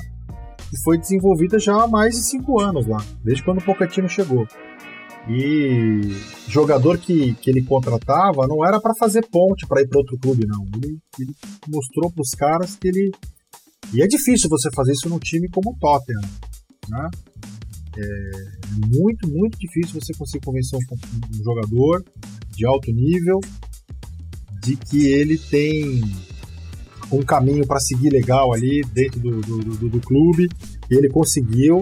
que 0.75 0.83
foi 0.83 0.97
desenvolvida 0.97 1.57
já 1.57 1.83
há 1.83 1.87
mais 1.87 2.15
de 2.15 2.23
cinco 2.23 2.59
anos 2.59 2.85
lá, 2.85 2.97
desde 3.23 3.43
quando 3.43 3.59
o 3.59 3.63
Pochettino 3.63 4.09
chegou. 4.09 4.45
E 5.27 6.01
jogador 6.47 6.97
que, 6.97 7.33
que 7.35 7.49
ele 7.49 7.63
contratava 7.63 8.45
não 8.45 8.63
era 8.65 8.79
para 8.79 8.93
fazer 8.99 9.25
ponte 9.25 9.65
para 9.65 9.81
ir 9.81 9.87
para 9.87 9.99
outro 9.99 10.17
clube, 10.19 10.45
não. 10.45 10.65
Ele, 10.75 10.99
ele 11.17 11.33
mostrou 11.67 12.11
para 12.11 12.21
os 12.21 12.31
caras 12.31 12.75
que 12.75 12.89
ele. 12.89 13.11
E 13.93 14.03
é 14.03 14.07
difícil 14.07 14.49
você 14.49 14.69
fazer 14.71 14.91
isso 14.91 15.09
num 15.09 15.17
time 15.17 15.49
como 15.49 15.71
o 15.71 15.77
Tottenham. 15.79 16.21
Né? 16.89 17.09
É 17.97 18.87
muito, 18.87 19.27
muito 19.27 19.57
difícil 19.57 19.99
você 19.99 20.13
conseguir 20.13 20.45
convencer 20.45 20.77
um, 20.77 21.39
um 21.39 21.43
jogador 21.43 22.03
de 22.51 22.67
alto 22.67 22.91
nível 22.91 23.39
de 24.61 24.75
que 24.75 25.07
ele 25.07 25.37
tem 25.37 26.01
um 27.15 27.23
caminho 27.23 27.65
para 27.65 27.79
seguir 27.79 28.09
legal 28.09 28.53
ali 28.53 28.81
dentro 28.93 29.19
do, 29.19 29.41
do, 29.41 29.57
do, 29.57 29.89
do, 29.89 29.99
clube, 29.99 30.49
e 30.89 30.95
ele 30.95 31.09
conseguiu. 31.09 31.81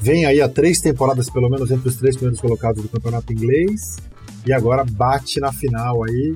Vem 0.00 0.24
aí 0.24 0.40
há 0.40 0.48
três 0.48 0.80
temporadas, 0.80 1.28
pelo 1.28 1.48
menos, 1.50 1.70
entre 1.70 1.88
os 1.88 1.96
três 1.96 2.16
primeiros 2.16 2.40
colocados 2.40 2.82
do 2.82 2.88
campeonato 2.88 3.32
inglês, 3.32 3.96
e 4.46 4.52
agora 4.52 4.84
bate 4.84 5.40
na 5.40 5.52
final 5.52 6.04
aí. 6.04 6.34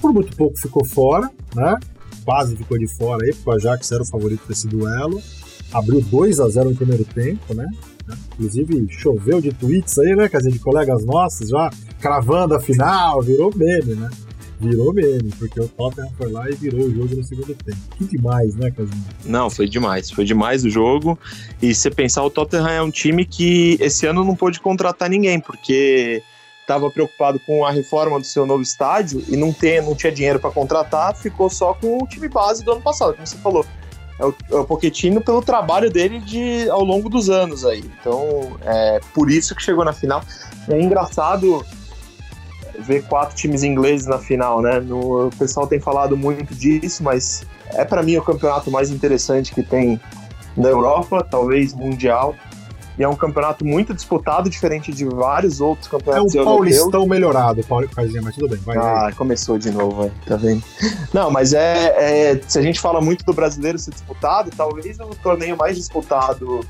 Por 0.00 0.12
muito 0.12 0.36
pouco 0.36 0.58
ficou 0.58 0.84
fora, 0.84 1.30
né? 1.54 1.78
Quase 2.24 2.56
ficou 2.56 2.78
de 2.78 2.86
fora 2.86 3.24
aí, 3.24 3.34
porque 3.34 3.50
o 3.50 3.52
Ajax 3.52 3.92
era 3.92 4.02
o 4.02 4.06
favorito 4.06 4.46
desse 4.48 4.66
duelo. 4.66 5.20
Abriu 5.72 6.00
2 6.00 6.40
a 6.40 6.48
0 6.48 6.70
no 6.70 6.76
primeiro 6.76 7.04
tempo, 7.04 7.54
né? 7.54 7.66
Inclusive, 8.34 8.86
choveu 8.90 9.40
de 9.40 9.52
tweets 9.52 9.98
aí, 9.98 10.14
né? 10.14 10.28
Quer 10.28 10.38
dizer, 10.38 10.52
de 10.52 10.58
colegas 10.58 11.04
nossos 11.04 11.48
já 11.48 11.70
cravando 12.00 12.54
a 12.54 12.60
final, 12.60 13.22
virou 13.22 13.52
meme, 13.54 13.94
né? 13.94 14.10
Virou 14.60 14.92
meme, 14.92 15.30
porque 15.38 15.60
o 15.60 15.68
Tottenham 15.68 16.10
foi 16.16 16.30
lá 16.30 16.48
e 16.48 16.54
virou 16.54 16.86
o 16.86 16.94
jogo 16.94 17.16
no 17.16 17.24
segundo 17.24 17.54
tempo. 17.54 17.78
Que 17.96 18.04
demais, 18.04 18.54
né, 18.54 18.70
Casinho? 18.70 19.04
Não, 19.24 19.50
foi 19.50 19.68
demais. 19.68 20.10
Foi 20.10 20.24
demais 20.24 20.64
o 20.64 20.70
jogo. 20.70 21.18
E 21.60 21.74
se 21.74 21.90
pensar, 21.90 22.22
o 22.22 22.30
Tottenham 22.30 22.68
é 22.68 22.82
um 22.82 22.90
time 22.90 23.24
que 23.24 23.76
esse 23.80 24.06
ano 24.06 24.24
não 24.24 24.36
pôde 24.36 24.60
contratar 24.60 25.10
ninguém, 25.10 25.40
porque 25.40 26.22
estava 26.60 26.90
preocupado 26.90 27.38
com 27.40 27.64
a 27.64 27.70
reforma 27.70 28.18
do 28.18 28.24
seu 28.24 28.46
novo 28.46 28.62
estádio 28.62 29.22
e 29.28 29.36
não, 29.36 29.52
tem, 29.52 29.82
não 29.82 29.94
tinha 29.94 30.10
dinheiro 30.10 30.40
para 30.40 30.50
contratar, 30.50 31.14
ficou 31.14 31.50
só 31.50 31.74
com 31.74 32.02
o 32.02 32.06
time 32.06 32.26
base 32.26 32.64
do 32.64 32.72
ano 32.72 32.80
passado, 32.80 33.14
como 33.14 33.26
você 33.26 33.36
falou. 33.36 33.66
É 34.18 34.24
o, 34.24 34.34
é 34.50 34.56
o 34.56 34.64
Pochettino 34.64 35.20
pelo 35.20 35.42
trabalho 35.42 35.90
dele 35.90 36.20
de, 36.20 36.68
ao 36.70 36.84
longo 36.84 37.08
dos 37.08 37.28
anos 37.28 37.64
aí. 37.64 37.84
Então, 38.00 38.56
é 38.62 39.00
por 39.12 39.30
isso 39.30 39.54
que 39.54 39.62
chegou 39.62 39.84
na 39.84 39.92
final. 39.92 40.22
É 40.68 40.80
engraçado 40.80 41.64
ver 42.80 43.04
quatro 43.04 43.34
times 43.36 43.62
ingleses 43.62 44.06
na 44.06 44.18
final, 44.18 44.60
né? 44.60 44.80
No, 44.80 45.28
o 45.28 45.30
pessoal 45.30 45.66
tem 45.66 45.80
falado 45.80 46.16
muito 46.16 46.54
disso, 46.54 47.02
mas 47.02 47.44
é 47.70 47.84
para 47.84 48.02
mim 48.02 48.16
o 48.16 48.22
campeonato 48.22 48.70
mais 48.70 48.90
interessante 48.90 49.54
que 49.54 49.62
tem 49.62 50.00
na 50.56 50.68
Europa, 50.68 51.26
talvez 51.28 51.74
mundial. 51.74 52.34
E 52.96 53.02
é 53.02 53.08
um 53.08 53.16
campeonato 53.16 53.64
muito 53.64 53.92
disputado, 53.92 54.48
diferente 54.48 54.92
de 54.92 55.04
vários 55.04 55.60
outros 55.60 55.88
campeonatos 55.88 56.32
europeus. 56.32 56.34
É 56.34 56.38
um 56.38 56.52
europeus. 56.52 56.78
paulistão 56.78 57.08
melhorado, 57.08 57.64
Paulo 57.64 57.88
Casinha, 57.88 58.22
mas 58.22 58.36
tudo 58.36 58.48
bem, 58.48 58.58
vai. 58.60 58.76
Ah, 58.76 59.02
vai. 59.02 59.12
começou 59.14 59.58
de 59.58 59.72
novo, 59.72 60.10
tá 60.24 60.36
vendo? 60.36 60.62
Não, 61.12 61.28
mas 61.28 61.52
é, 61.52 62.32
é, 62.32 62.40
Se 62.46 62.56
a 62.56 62.62
gente 62.62 62.78
fala 62.78 63.00
muito 63.00 63.24
do 63.24 63.32
brasileiro 63.32 63.78
ser 63.78 63.90
disputado, 63.90 64.50
talvez 64.56 65.00
o 65.00 65.06
torneio 65.16 65.56
mais 65.56 65.76
disputado 65.76 66.60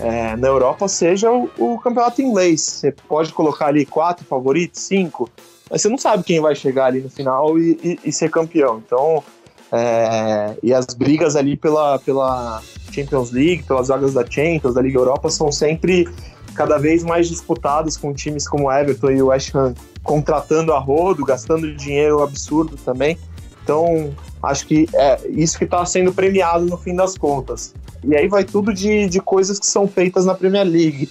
é, 0.00 0.36
na 0.36 0.48
Europa 0.48 0.88
seja 0.88 1.30
o, 1.30 1.50
o, 1.58 1.78
campeonato 1.78 2.22
inglês. 2.22 2.62
Você 2.62 2.92
pode 2.92 3.32
colocar 3.32 3.66
ali 3.66 3.84
quatro 3.84 4.24
favoritos, 4.24 4.80
cinco, 4.80 5.28
mas 5.70 5.82
você 5.82 5.88
não 5.88 5.98
sabe 5.98 6.24
quem 6.24 6.40
vai 6.40 6.54
chegar 6.54 6.86
ali 6.86 7.00
no 7.00 7.10
final 7.10 7.58
e, 7.58 7.78
e, 7.82 8.08
e 8.08 8.12
ser 8.12 8.30
campeão. 8.30 8.82
Então, 8.84 9.22
é, 9.70 10.56
e 10.62 10.72
as 10.72 10.86
brigas 10.86 11.36
ali 11.36 11.56
pela, 11.56 11.98
pela 11.98 12.62
Champions 12.90 13.30
League, 13.30 13.62
pelas 13.64 13.88
vagas 13.88 14.14
da 14.14 14.24
Champions, 14.28 14.74
da 14.74 14.82
Liga 14.82 14.98
Europa, 14.98 15.30
são 15.30 15.52
sempre 15.52 16.08
cada 16.54 16.78
vez 16.78 17.04
mais 17.04 17.28
disputadas 17.28 17.96
com 17.96 18.12
times 18.12 18.48
como 18.48 18.72
Everton 18.72 19.10
e 19.10 19.22
West 19.22 19.54
Ham 19.54 19.74
contratando 20.02 20.72
a 20.72 20.78
rodo, 20.78 21.24
gastando 21.24 21.72
dinheiro 21.74 22.22
absurdo 22.22 22.76
também. 22.84 23.16
Então, 23.62 24.12
acho 24.42 24.66
que 24.66 24.88
é 24.94 25.20
isso 25.28 25.58
que 25.58 25.64
está 25.64 25.84
sendo 25.84 26.12
premiado 26.12 26.64
no 26.64 26.76
fim 26.76 26.94
das 26.94 27.16
contas. 27.16 27.74
E 28.04 28.16
aí 28.16 28.28
vai 28.28 28.44
tudo 28.44 28.72
de, 28.72 29.08
de 29.08 29.20
coisas 29.20 29.58
que 29.58 29.66
são 29.66 29.86
feitas 29.86 30.24
na 30.24 30.34
Premier 30.34 30.66
League. 30.66 31.08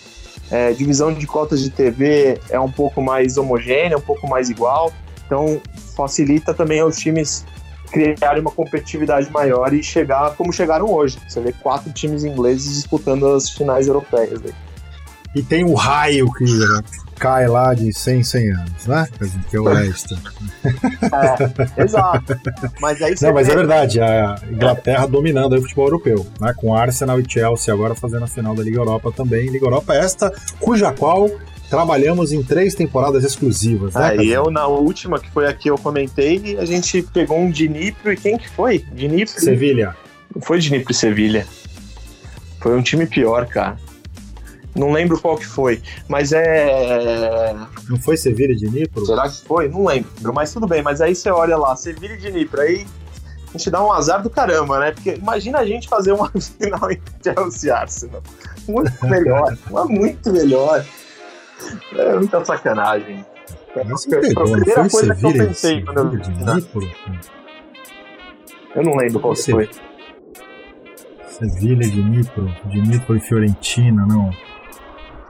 É, 0.52 0.72
divisão 0.72 1.14
de 1.14 1.28
cotas 1.28 1.62
de 1.62 1.70
TV 1.70 2.40
é 2.50 2.60
um 2.60 2.72
pouco 2.72 3.02
mais 3.02 3.38
homogênea, 3.38 3.98
um 3.98 4.02
pouco 4.02 4.28
mais 4.28 4.50
igual. 4.50 4.92
Então 5.26 5.62
facilita 5.96 6.54
também 6.54 6.80
aos 6.80 6.98
times 6.98 7.46
criarem 7.92 8.42
uma 8.42 8.52
competitividade 8.52 9.32
maior 9.32 9.74
e 9.74 9.84
chegar 9.84 10.36
como 10.36 10.52
chegaram 10.52 10.92
hoje. 10.92 11.20
Você 11.28 11.40
vê 11.40 11.52
quatro 11.52 11.92
times 11.92 12.24
ingleses 12.24 12.74
disputando 12.76 13.28
as 13.28 13.50
finais 13.50 13.88
europeias. 13.88 14.42
Aí. 14.44 14.54
E 15.36 15.44
tem 15.44 15.64
o 15.64 15.74
raio 15.74 16.32
que 16.34 16.46
cai 17.20 17.48
lá 17.48 17.74
de 17.74 17.94
100 17.94 18.24
100 18.24 18.52
anos, 18.52 18.88
né? 18.88 19.08
Que 19.50 19.58
é 19.58 19.60
o 19.60 19.64
Leicester. 19.64 20.18
É, 20.64 21.84
exato. 21.84 22.40
Mas 22.82 23.02
aí 23.02 23.14
Não, 23.22 23.34
mas 23.34 23.48
vê... 23.48 23.54
é 23.54 23.56
verdade, 23.56 24.02
a 24.02 24.40
Inglaterra 24.50 25.04
é. 25.04 25.08
dominando 25.08 25.54
o 25.54 25.62
futebol 25.62 25.88
europeu, 25.88 26.26
né? 26.40 26.54
Com 26.56 26.74
Arsenal 26.74 27.20
e 27.20 27.26
Chelsea 27.28 27.74
agora 27.74 27.94
fazendo 27.94 28.24
a 28.24 28.28
final 28.28 28.56
da 28.56 28.64
Liga 28.64 28.80
Europa 28.80 29.12
também. 29.12 29.50
Liga 29.50 29.66
Europa 29.66 29.94
esta, 29.94 30.34
cuja 30.60 30.92
qual 30.94 31.30
trabalhamos 31.70 32.32
em 32.32 32.42
três 32.42 32.74
temporadas 32.74 33.24
exclusivas, 33.24 33.94
né? 33.94 34.16
É, 34.16 34.24
e 34.24 34.32
eu, 34.32 34.50
na 34.50 34.66
última, 34.66 35.20
que 35.20 35.30
foi 35.30 35.48
a 35.48 35.54
que 35.54 35.70
eu 35.70 35.78
comentei, 35.78 36.58
a 36.58 36.66
gente 36.66 37.04
pegou 37.04 37.38
um 37.38 37.52
Dnipro 37.52 38.12
e 38.12 38.18
quem 38.18 38.38
que 38.38 38.50
foi? 38.50 38.80
Dnipro? 38.92 39.40
Sevilha. 39.40 39.96
Não 40.34 40.42
foi 40.42 40.60
Dnipro 40.60 40.92
e 40.92 40.96
Sevilha. 40.96 41.46
Foi 42.60 42.76
um 42.76 42.82
time 42.82 43.06
pior, 43.06 43.46
cara. 43.46 43.78
Não 44.76 44.92
lembro 44.92 45.20
qual 45.20 45.36
que 45.38 45.46
foi, 45.46 45.82
mas 46.08 46.32
é. 46.32 47.56
Não 47.90 48.00
foi 48.00 48.16
Sevilha 48.16 48.56
de 48.56 48.70
Nipro? 48.70 49.06
Será 49.06 49.28
que 49.28 49.42
foi? 49.46 49.68
Não 49.68 49.86
lembro, 49.86 50.10
mas 50.34 50.54
tudo 50.54 50.68
bem. 50.68 50.82
Mas 50.82 51.02
aí 51.02 51.16
você 51.16 51.30
olha 51.30 51.58
lá, 51.58 51.76
Sevilha 51.76 52.16
de 52.18 52.32
Nipro, 52.32 52.62
aí 52.62 52.86
a 53.48 53.52
gente 53.58 53.70
dá 53.72 53.84
um 53.84 53.92
azar 53.92 54.22
do 54.22 54.30
caramba, 54.30 54.80
né? 54.80 54.92
Porque 54.92 55.16
imagina 55.16 55.58
a 55.60 55.66
gente 55.66 55.90
fazer 55.90 56.12
uma 56.12 56.30
final 56.40 56.92
em 56.92 57.00
Chelsea 57.24 57.76
Arsenal. 57.76 58.22
Muito 58.68 58.94
melhor, 59.06 59.58
mas 59.72 59.86
muito 59.88 60.32
melhor. 60.32 60.86
É 61.96 62.16
muita 62.16 62.46
sacanagem. 62.46 63.26
Que 63.74 64.10
pegou, 64.10 64.44
a 64.44 64.52
primeira 64.58 64.90
coisa 64.90 65.16
que 65.16 65.26
eu 65.26 65.34
pensei 65.34 65.82
quando 65.84 65.98
eu 65.98 66.10
vi. 66.12 66.22
Eu 68.76 68.84
não 68.84 68.96
lembro 68.96 69.20
qual 69.20 69.36
Você- 69.36 69.52
foi. 69.52 69.70
Sevilha 71.28 71.88
de 71.90 72.04
Nipro, 72.04 72.54
de 72.66 72.82
Nipro 72.82 73.16
e 73.16 73.20
Fiorentina, 73.20 74.06
não. 74.06 74.30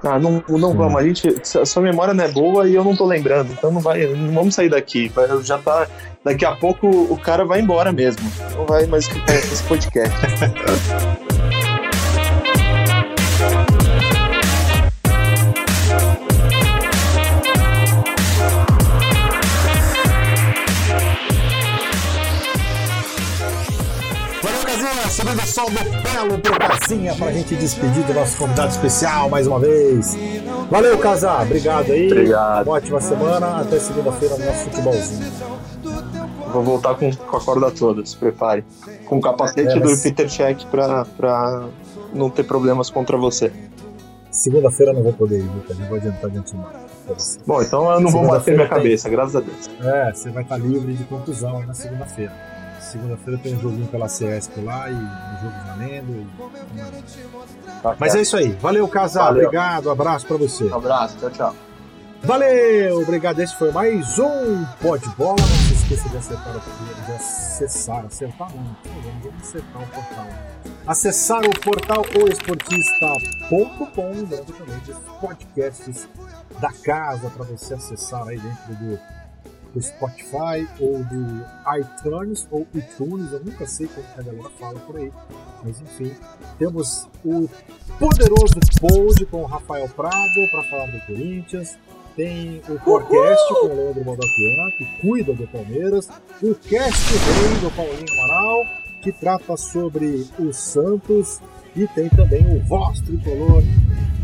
Ah, 0.04 0.18
não, 0.18 0.42
não 0.48 0.74
vamos, 0.74 0.96
a 0.98 1.04
gente. 1.04 1.36
Sua 1.46 1.66
sua 1.66 1.82
memória 1.82 2.14
não 2.14 2.24
é 2.24 2.28
boa 2.30 2.68
e 2.70 2.74
eu 2.76 2.84
não 2.84 2.96
tô 2.96 3.06
lembrando, 3.06 3.52
então 3.52 3.72
não 3.72 3.82
vai. 3.82 4.06
Não 4.08 4.34
vamos 4.34 4.56
sair 4.56 4.70
daqui. 4.70 5.10
vai- 5.10 5.28
Já 5.44 5.58
tá. 5.58 5.88
Daqui 6.24 6.46
a 6.46 6.56
pouco 6.56 6.88
o 6.88 7.18
cara 7.18 7.46
vai 7.46 7.60
embora 7.62 7.92
mesmo. 7.92 8.22
Não 8.58 8.66
vai 8.66 8.86
mais 8.86 9.06
escutar 9.06 9.36
esse 9.36 9.64
podcast. 9.64 10.16
Subindo 25.20 25.44
o 25.44 25.48
sol 25.48 25.66
do 25.70 25.84
belo 26.02 26.40
pro 26.40 26.58
Casinha 26.60 27.14
pra 27.16 27.32
gente 27.32 27.56
despedir 27.56 28.04
do 28.06 28.14
nosso 28.14 28.38
convidado 28.38 28.70
especial 28.70 29.30
mais 29.30 29.48
uma 29.48 29.60
vez. 29.60 30.16
Valeu, 30.70 30.98
Casar! 30.98 31.42
Obrigado 31.44 31.92
aí. 31.92 32.08
Obrigado. 32.12 32.68
Uma 32.68 32.76
ótima 32.78 33.02
semana. 33.02 33.62
Até 33.62 33.80
segunda-feira 33.80 34.38
no 34.38 34.46
nosso 34.46 34.64
futebolzinho. 34.66 35.32
Vou 36.54 36.64
voltar 36.64 36.96
com, 36.96 37.12
com 37.14 37.38
a 37.38 37.42
corda 37.42 37.70
toda, 37.72 38.06
se 38.06 38.16
prepare. 38.16 38.64
Com 39.06 39.18
o 39.18 39.22
capacete 39.22 39.78
É, 39.78 39.80
do 39.80 39.90
mas- 39.90 40.02
Peter 40.04 40.28
Check 40.30 40.66
pra, 40.72 41.06
pra 41.06 41.66
não 42.14 42.30
ter 42.30 42.44
problemas 42.44 42.90
contra 42.90 43.18
você. 43.18 43.52
Segunda-feira 44.32 44.92
eu 44.92 44.96
não 44.96 45.04
vou 45.04 45.14
poder 45.14 45.40
ir, 45.40 45.44
Lucas. 45.54 45.78
Eu 45.80 45.86
vou 45.88 45.98
adiantar 45.98 46.30
de 46.30 46.38
antemão. 46.38 46.68
Bom, 47.46 47.62
então 47.62 47.92
eu 47.92 48.00
não 48.00 48.10
vou 48.12 48.26
bater 48.28 48.54
minha 48.56 48.68
tem. 48.70 48.78
cabeça, 48.78 49.10
graças 49.10 49.36
a 49.36 49.40
Deus. 49.42 49.70
É, 49.84 50.12
você 50.14 50.30
vai 50.30 50.44
estar 50.44 50.58
livre 50.58 50.94
de 50.94 51.04
contusão 51.06 51.58
aí 51.58 51.66
na 51.66 51.74
segunda-feira. 51.74 52.32
Segunda-feira 52.80 53.40
tem 53.44 53.56
um 53.56 53.60
joguinho 53.62 53.88
pela 53.88 54.08
CSP 54.08 54.62
lá 54.62 54.90
e 54.90 54.94
um 54.94 55.42
jogo 55.42 55.54
valendo. 55.68 56.12
e- 56.12 56.28
Tá 57.82 57.96
Mas 58.00 58.16
é 58.16 58.22
isso 58.22 58.36
aí. 58.38 58.52
Valeu, 58.54 58.88
Casar. 58.88 59.26
Valeu. 59.26 59.44
Obrigado. 59.48 59.90
Abraço 59.90 60.26
pra 60.26 60.38
você. 60.38 60.66
Um 60.66 60.76
abraço, 60.76 61.18
tchau, 61.18 61.30
tchau. 61.30 61.56
Valeu, 62.22 63.02
obrigado. 63.02 63.40
Esse 63.40 63.56
foi 63.56 63.72
mais 63.72 64.20
um 64.20 64.66
Pode 64.82 65.08
Bola. 65.18 65.36
Não 65.40 65.48
se 65.48 65.74
esqueça 65.74 66.10
de 66.10 66.18
acertar 66.18 66.54
o 66.58 66.60
de 67.06 67.12
acessar, 67.14 68.06
acertar 68.06 68.50
não, 68.54 68.64
vamos 68.84 69.24
vamos 69.24 69.42
acertar 69.42 69.82
o 69.82 69.88
portal. 69.88 70.28
Acessar 70.86 71.42
o 71.46 71.60
portal 71.62 72.04
oesportista.com, 72.22 74.12
lembrando 74.12 74.54
também 74.58 74.78
dos 74.80 74.98
podcasts 75.22 76.10
da 76.60 76.72
casa 76.84 77.30
para 77.30 77.46
você 77.46 77.76
acessar 77.76 78.28
aí 78.28 78.38
dentro 78.38 78.76
do, 78.76 79.00
do 79.74 79.82
Spotify 79.82 80.68
ou 80.80 81.04
do 81.04 81.46
iTunes 81.78 82.48
ou 82.50 82.66
iTunes, 82.74 83.32
eu 83.32 83.40
nunca 83.44 83.68
sei 83.68 83.88
como 83.88 84.06
que 84.08 84.20
a 84.20 84.24
galera 84.24 84.50
fala 84.60 84.80
por 84.80 84.98
aí. 84.98 85.12
Mas 85.64 85.80
enfim, 85.82 86.12
temos 86.58 87.08
o 87.24 87.50
poderoso 88.00 88.56
Pod 88.80 89.26
com 89.26 89.44
o 89.44 89.46
Rafael 89.46 89.88
Prado 89.90 90.50
para 90.52 90.64
falar 90.64 90.88
do 90.88 91.00
Corinthians. 91.06 91.78
Tem 92.16 92.62
o 92.68 92.80
podcast 92.80 93.54
com 93.54 93.68
o 93.68 93.76
Leandro 93.76 94.04
Baldaquian, 94.04 94.72
que 94.78 94.86
cuida 95.02 95.34
do 95.34 95.48
Palmeiras. 95.48 96.10
O 96.42 96.56
Cast 96.56 97.14
Rei 97.14 97.60
do 97.62 97.72
Paulinho 97.76 98.14
Amaral, 98.14 98.66
que 99.02 99.12
trata 99.12 99.56
sobre 99.56 100.28
o 100.38 100.52
Santos. 100.52 101.40
E 101.76 101.88
tem 101.88 102.10
também 102.10 102.44
o 102.58 102.60
Voz 102.66 103.00
Tricolor 103.02 103.64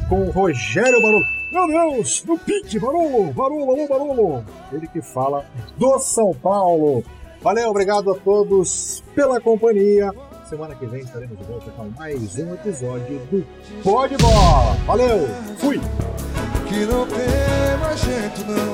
com 0.09 0.27
o 0.27 0.31
Rogério 0.31 1.01
Barolo. 1.01 1.34
Meu 1.55 1.67
Deus, 1.67 2.21
no 2.25 2.37
pique, 2.37 2.77
Barolo, 2.77 3.31
Barolo, 3.31 3.87
Barolo. 3.87 4.43
Ele 4.73 4.85
que 4.89 5.01
fala 5.01 5.45
do 5.77 5.97
São 5.99 6.33
Paulo. 6.33 7.01
Valeu, 7.41 7.69
obrigado 7.69 8.11
a 8.11 8.15
todos 8.15 9.01
pela 9.15 9.39
companhia. 9.39 10.11
Semana 10.49 10.75
que 10.75 10.85
vem 10.85 10.99
estaremos 10.99 11.37
de 11.37 11.45
volta 11.45 11.71
com 11.71 11.89
mais 11.97 12.37
um 12.37 12.53
episódio 12.55 13.19
do 13.31 13.47
Pode 13.81 14.17
Bola. 14.17 14.73
Valeu, 14.85 15.29
fui! 15.57 15.79
que 16.67 16.85
não 16.87 17.07
tem 17.07 17.77
mais 17.79 18.01
jeito 18.01 18.43
não 18.47 18.73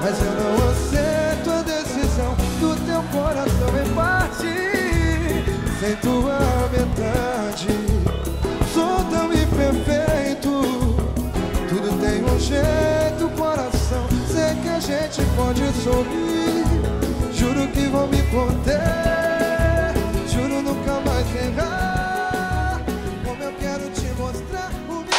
Mas 0.00 0.22
eu 0.22 0.30
não 0.30 0.70
aceito 0.70 1.50
a 1.50 1.62
decisão 1.62 2.36
do 2.60 2.76
teu 2.86 3.02
coração 3.10 3.68
em 3.82 3.94
parte 3.96 4.46
Sem 5.80 5.96
tua 5.96 6.38
metade 6.70 7.66
Sou 8.72 9.04
tão 9.10 9.32
imperfeito 9.32 10.09
jeito, 12.40 13.28
coração. 13.36 14.06
Sei 14.26 14.54
que 14.62 14.68
a 14.68 14.80
gente 14.80 15.22
pode 15.36 15.60
sorrir. 15.82 16.64
Juro 17.32 17.68
que 17.68 17.86
vou 17.86 18.06
me 18.08 18.22
conter. 18.24 18.80
Juro 20.28 20.62
nunca 20.62 21.00
mais 21.06 21.26
Como 23.24 23.42
eu 23.42 23.52
quero 23.60 23.90
te 23.90 24.06
mostrar 24.18 24.70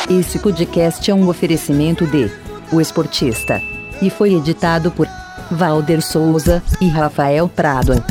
Esse 0.09 0.39
podcast 0.39 1.09
é 1.09 1.13
um 1.13 1.27
oferecimento 1.29 2.05
de 2.07 2.31
O 2.71 2.81
Esportista. 2.81 3.61
E 4.01 4.09
foi 4.09 4.33
editado 4.33 4.91
por 4.91 5.07
Valder 5.51 6.01
Souza 6.01 6.63
e 6.79 6.87
Rafael 6.87 7.47
Prado. 7.47 8.03